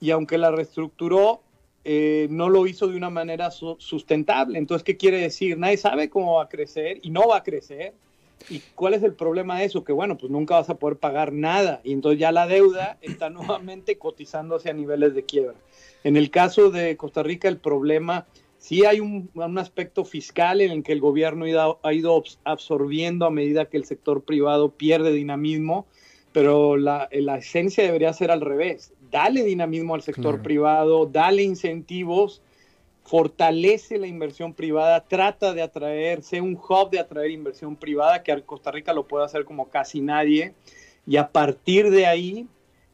y 0.00 0.10
aunque 0.10 0.38
la 0.38 0.50
reestructuró, 0.50 1.42
eh, 1.84 2.28
no 2.30 2.48
lo 2.48 2.66
hizo 2.66 2.88
de 2.88 2.96
una 2.96 3.10
manera 3.10 3.50
sustentable. 3.50 4.58
Entonces, 4.58 4.84
¿qué 4.84 4.96
quiere 4.96 5.18
decir? 5.18 5.58
Nadie 5.58 5.76
sabe 5.76 6.10
cómo 6.10 6.34
va 6.34 6.44
a 6.44 6.48
crecer 6.48 6.98
y 7.02 7.10
no 7.10 7.28
va 7.28 7.38
a 7.38 7.42
crecer 7.42 7.94
¿Y 8.48 8.60
cuál 8.74 8.94
es 8.94 9.02
el 9.02 9.14
problema 9.14 9.58
de 9.58 9.66
eso? 9.66 9.84
Que 9.84 9.92
bueno, 9.92 10.16
pues 10.16 10.30
nunca 10.30 10.54
vas 10.54 10.70
a 10.70 10.76
poder 10.76 10.96
pagar 10.96 11.32
nada 11.32 11.80
y 11.84 11.92
entonces 11.92 12.18
ya 12.18 12.32
la 12.32 12.46
deuda 12.46 12.96
está 13.02 13.28
nuevamente 13.30 13.98
cotizándose 13.98 14.70
a 14.70 14.72
niveles 14.72 15.14
de 15.14 15.24
quiebra. 15.24 15.56
En 16.04 16.16
el 16.16 16.30
caso 16.30 16.70
de 16.70 16.96
Costa 16.96 17.22
Rica, 17.22 17.48
el 17.48 17.58
problema, 17.58 18.26
sí 18.60 18.84
hay 18.84 19.00
un, 19.00 19.28
aspecto 19.58 20.04
fiscal 20.04 20.60
en 20.60 20.70
el 20.70 20.82
que 20.84 20.92
el 20.92 21.00
gobierno 21.00 21.46
ha 21.82 21.92
ido, 21.92 22.22
absorbiendo 22.44 23.26
a 23.26 23.30
medida 23.30 23.64
que 23.64 23.78
el 23.78 23.84
sector 23.84 24.22
privado 24.22 24.70
pierde 24.70 25.12
dinamismo, 25.12 25.86
pero 26.32 26.76
la, 26.76 27.08
esencia 27.10 27.82
debería 27.82 28.12
ser 28.12 28.30
al 28.30 28.40
revés. 28.40 28.92
Dale 29.10 29.42
dinamismo 29.42 29.96
al 29.96 30.02
sector 30.02 30.42
privado, 30.42 31.06
dale 31.06 31.42
incentivos 31.42 32.42
fortalece 33.02 33.98
la 33.98 34.06
inversión 34.06 34.54
privada, 34.54 35.02
trata 35.02 35.52
de 35.52 35.62
atraer, 35.62 36.22
sea 36.22 36.44
un 36.44 36.54
hub 36.54 36.90
de 36.90 37.00
atraer 37.00 37.32
inversión 37.32 37.74
privada, 37.74 38.22
que 38.22 38.40
Costa 38.42 38.70
Rica 38.70 38.92
lo 38.92 39.08
puede 39.08 39.24
hacer 39.24 39.44
como 39.44 39.68
casi 39.68 40.00
nadie, 40.00 40.54
y 41.08 41.16
a 41.16 41.26
partir 41.32 41.90
de 41.90 42.06
ahí 42.06 42.46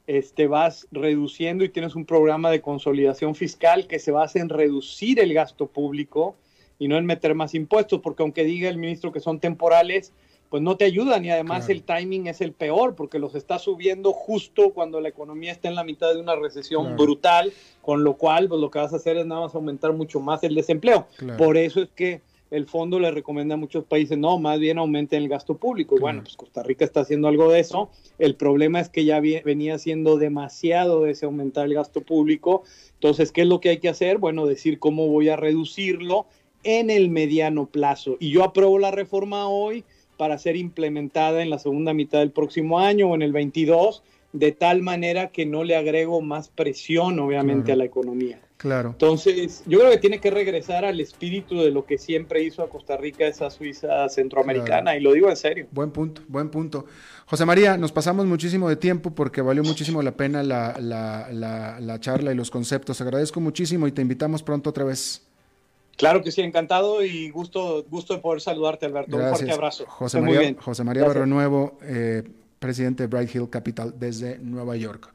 este, 0.07 0.46
vas 0.46 0.86
reduciendo 0.90 1.64
y 1.64 1.68
tienes 1.68 1.94
un 1.94 2.04
programa 2.04 2.50
de 2.50 2.61
consolidación 2.61 3.34
fiscal 3.34 3.86
que 3.86 3.98
se 3.98 4.12
basa 4.12 4.38
en 4.38 4.48
reducir 4.48 5.20
el 5.20 5.34
gasto 5.34 5.66
público 5.66 6.36
y 6.78 6.88
no 6.88 6.96
en 6.96 7.07
meter 7.07 7.34
más 7.34 7.54
impuestos, 7.54 8.00
porque 8.00 8.22
aunque 8.22 8.44
diga 8.44 8.68
el 8.68 8.76
ministro 8.76 9.12
que 9.12 9.20
son 9.20 9.40
temporales, 9.40 10.12
pues 10.48 10.62
no 10.62 10.76
te 10.76 10.84
ayudan 10.84 11.24
y 11.24 11.30
además 11.30 11.68
el 11.68 11.82
timing 11.82 12.28
es 12.28 12.40
el 12.40 12.52
peor 12.52 12.94
porque 12.94 13.18
los 13.18 13.34
está 13.34 13.59
subiendo 13.59 14.12
justo 14.12 14.70
cuando 14.70 15.00
la 15.00 15.09
economía 15.09 15.52
está 15.52 15.68
en 15.68 15.74
la 15.74 15.84
mitad 15.84 16.14
de 16.14 16.20
una 16.20 16.36
recesión 16.36 16.96
brutal, 16.96 17.52
con 17.82 18.04
lo 18.04 18.14
cual 18.14 18.48
pues 18.48 18.61
lo 18.61 18.70
que 18.70 18.78
vas 18.78 18.92
a 18.92 18.96
hacer 18.96 19.16
es 19.16 19.26
nada 19.26 19.42
más 19.42 19.54
aumentar 19.54 19.92
mucho 19.92 20.20
más 20.20 20.44
el 20.44 20.54
desempleo. 20.54 21.09
Por 21.36 21.57
eso 21.57 21.82
es 21.82 21.88
que 21.90 22.20
el 22.51 22.66
fondo 22.66 23.01
le 23.01 23.11
recomienda 23.11 23.55
a 23.55 23.59
muchos 23.59 23.84
países, 23.84 24.16
no, 24.16 24.38
más 24.38 24.61
bien 24.61 24.78
aumenten 24.78 25.22
el 25.22 25.28
gasto 25.28 25.57
público. 25.57 25.97
Y 25.97 26.01
bueno, 26.01 26.22
pues 26.22 26.36
Costa 26.36 26.62
Rica 26.62 26.84
está 26.84 27.01
haciendo 27.01 27.28
algo 27.28 27.51
de 27.51 27.61
eso. 27.61 27.90
El 28.18 28.36
problema 28.36 28.80
es 28.80 28.88
que 28.88 29.05
ya 29.05 29.20
venía 29.20 29.74
haciendo 29.74 30.16
demasiado 30.16 31.03
de 31.03 31.12
ese 31.12 31.26
aumentar 31.26 31.66
el 31.66 31.74
gasto 31.74 32.03
público. 32.03 32.62
Entonces, 32.94 33.32
¿qué 33.32 33.42
es 33.42 33.49
lo 33.49 33.61
que 33.61 33.70
hay 33.70 33.78
que 33.78 33.88
hacer? 33.88 34.18
Bueno, 34.18 34.47
decir 34.47 34.78
cómo 34.78 35.09
voy 35.09 35.28
a 35.28 35.36
reducirlo 35.36 36.26
en 36.62 36.90
el 36.90 37.11
mediano 37.11 37.66
plazo. 37.66 38.16
Y 38.20 38.30
yo 38.30 38.44
apruebo 38.44 38.78
la 38.78 38.90
reforma 38.90 39.49
hoy 39.49 39.84
para 40.16 40.38
ser 40.38 40.57
implementada 40.57 41.42
en 41.42 41.51
la 41.51 41.59
segunda 41.59 41.94
mitad 41.94 42.20
del 42.20 42.30
próximo 42.30 42.78
año 42.78 43.09
o 43.09 43.14
en 43.14 43.22
el 43.22 43.32
22, 43.32 44.03
de 44.39 44.53
tal 44.53 44.82
manera 44.82 45.28
que 45.28 45.47
no 45.47 45.64
le 45.64 45.76
agrego 45.76 46.20
más 46.20 46.49
presión, 46.49 47.18
obviamente, 47.18 47.72
a 47.72 47.76
la 47.76 47.84
economía. 47.84 48.41
Claro. 48.57 48.91
Entonces, 48.91 49.62
yo 49.66 49.78
creo 49.78 49.91
que 49.91 49.99
tiene 49.99 50.18
que 50.18 50.30
regresar 50.30 50.84
al 50.84 50.99
espíritu 51.01 51.61
de 51.61 51.70
lo 51.70 51.84
que 51.84 51.99
siempre 51.99 52.43
hizo 52.43 52.62
a 52.62 52.70
Costa 52.70 52.97
Rica 52.97 53.26
esa 53.26 53.51
Suiza 53.51 54.09
centroamericana, 54.09 54.97
y 54.97 55.01
lo 55.01 55.12
digo 55.12 55.28
en 55.28 55.37
serio. 55.37 55.66
Buen 55.72 55.91
punto, 55.91 56.22
buen 56.28 56.49
punto. 56.49 56.87
José 57.26 57.45
María, 57.45 57.76
nos 57.76 57.93
pasamos 57.93 58.24
muchísimo 58.26 58.68
de 58.68 58.76
tiempo 58.76 59.11
porque 59.11 59.43
valió 59.43 59.62
muchísimo 59.62 60.01
la 60.03 60.12
pena 60.12 60.43
la, 60.43 60.76
la, 60.80 61.78
la 61.80 62.01
charla 62.01 62.32
y 62.32 62.34
los 62.34 62.51
conceptos. 62.51 63.01
Agradezco 63.01 63.41
muchísimo 63.41 63.87
y 63.87 63.93
te 63.93 64.03
invitamos 64.03 64.43
pronto 64.43 64.70
otra 64.70 64.84
vez. 64.84 65.26
Claro 65.97 66.22
que 66.22 66.30
sí, 66.30 66.43
encantado 66.43 67.03
y 67.03 67.30
gusto, 67.30 67.84
gusto 67.89 68.14
de 68.14 68.20
poder 68.20 68.41
saludarte, 68.41 68.87
Alberto. 68.87 69.16
Un 69.16 69.28
fuerte 69.28 69.51
abrazo. 69.51 69.84
José 69.87 70.20
María, 70.20 70.55
José 70.61 70.84
María 70.84 71.07
eh, 71.82 72.22
presidente 72.59 73.02
de 73.02 73.07
Bright 73.09 73.34
Hill 73.34 73.48
Capital 73.50 73.94
desde 73.98 74.38
Nueva 74.38 74.76
York. 74.76 75.12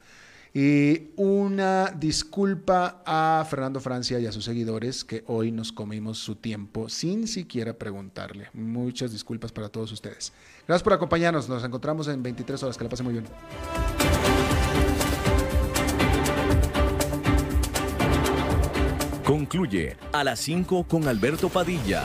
Y 0.54 1.12
una 1.16 1.94
disculpa 1.96 3.02
a 3.06 3.46
Fernando 3.48 3.80
Francia 3.80 4.20
y 4.20 4.26
a 4.26 4.32
sus 4.32 4.44
seguidores 4.44 5.02
que 5.02 5.24
hoy 5.26 5.50
nos 5.50 5.72
comimos 5.72 6.18
su 6.18 6.36
tiempo 6.36 6.90
sin 6.90 7.26
siquiera 7.26 7.72
preguntarle. 7.72 8.48
Muchas 8.52 9.12
disculpas 9.12 9.50
para 9.50 9.70
todos 9.70 9.90
ustedes. 9.92 10.32
Gracias 10.66 10.82
por 10.82 10.92
acompañarnos. 10.92 11.48
Nos 11.48 11.64
encontramos 11.64 12.06
en 12.08 12.22
23 12.22 12.62
horas. 12.64 12.76
Que 12.76 12.84
la 12.84 12.90
pase 12.90 13.02
muy 13.02 13.14
bien. 13.14 13.24
Concluye 19.24 19.96
a 20.12 20.22
las 20.22 20.40
5 20.40 20.84
con 20.84 21.08
Alberto 21.08 21.48
Padilla. 21.48 22.04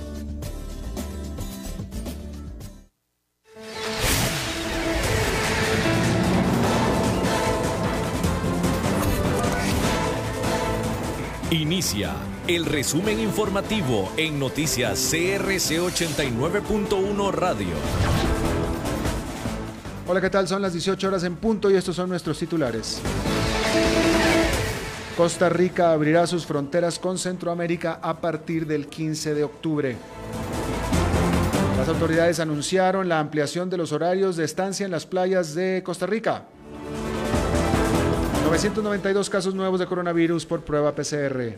Inicia 11.51 12.13
el 12.47 12.65
resumen 12.65 13.19
informativo 13.19 14.09
en 14.15 14.39
noticias 14.39 15.09
CRC 15.11 15.81
89.1 15.81 17.33
Radio. 17.33 17.75
Hola, 20.07 20.21
¿qué 20.21 20.29
tal? 20.29 20.47
Son 20.47 20.61
las 20.61 20.71
18 20.71 21.09
horas 21.09 21.25
en 21.25 21.35
punto 21.35 21.69
y 21.69 21.75
estos 21.75 21.97
son 21.97 22.07
nuestros 22.07 22.39
titulares. 22.39 23.01
Costa 25.17 25.49
Rica 25.49 25.91
abrirá 25.91 26.25
sus 26.25 26.45
fronteras 26.45 26.97
con 26.99 27.17
Centroamérica 27.17 27.99
a 28.01 28.21
partir 28.21 28.65
del 28.65 28.87
15 28.87 29.33
de 29.33 29.43
octubre. 29.43 29.97
Las 31.77 31.89
autoridades 31.89 32.39
anunciaron 32.39 33.09
la 33.09 33.19
ampliación 33.19 33.69
de 33.69 33.75
los 33.75 33.91
horarios 33.91 34.37
de 34.37 34.45
estancia 34.45 34.85
en 34.85 34.91
las 34.91 35.05
playas 35.05 35.53
de 35.53 35.83
Costa 35.83 36.05
Rica. 36.05 36.45
992 38.51 39.29
casos 39.29 39.55
nuevos 39.55 39.79
de 39.79 39.87
coronavirus 39.87 40.45
por 40.45 40.59
prueba 40.59 40.93
PCR. 40.93 41.39
El 41.39 41.55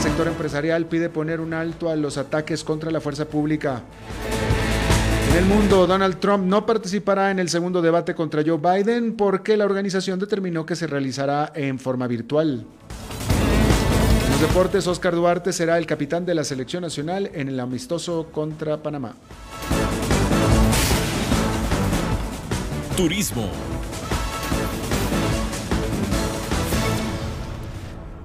sector 0.00 0.28
empresarial 0.28 0.86
pide 0.86 1.08
poner 1.08 1.40
un 1.40 1.52
alto 1.52 1.90
a 1.90 1.96
los 1.96 2.16
ataques 2.16 2.62
contra 2.62 2.92
la 2.92 3.00
fuerza 3.00 3.24
pública. 3.24 3.82
En 5.32 5.38
el 5.38 5.44
mundo, 5.46 5.88
Donald 5.88 6.20
Trump 6.20 6.44
no 6.44 6.64
participará 6.64 7.32
en 7.32 7.40
el 7.40 7.48
segundo 7.48 7.82
debate 7.82 8.14
contra 8.14 8.44
Joe 8.46 8.58
Biden 8.58 9.16
porque 9.16 9.56
la 9.56 9.64
organización 9.64 10.20
determinó 10.20 10.64
que 10.64 10.76
se 10.76 10.86
realizará 10.86 11.50
en 11.56 11.80
forma 11.80 12.06
virtual. 12.06 12.64
En 14.26 14.30
los 14.30 14.40
deportes, 14.40 14.86
Oscar 14.86 15.16
Duarte 15.16 15.52
será 15.52 15.76
el 15.76 15.86
capitán 15.86 16.24
de 16.24 16.36
la 16.36 16.44
selección 16.44 16.82
nacional 16.82 17.32
en 17.34 17.48
el 17.48 17.58
amistoso 17.58 18.28
contra 18.30 18.80
Panamá. 18.80 19.16
Turismo. 22.96 23.50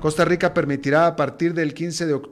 Costa 0.01 0.25
Rica 0.25 0.51
permitirá 0.51 1.05
a 1.05 1.15
partir 1.15 1.53
del 1.53 1.75
15 1.75 2.07
de 2.07 2.13
octubre 2.15 2.31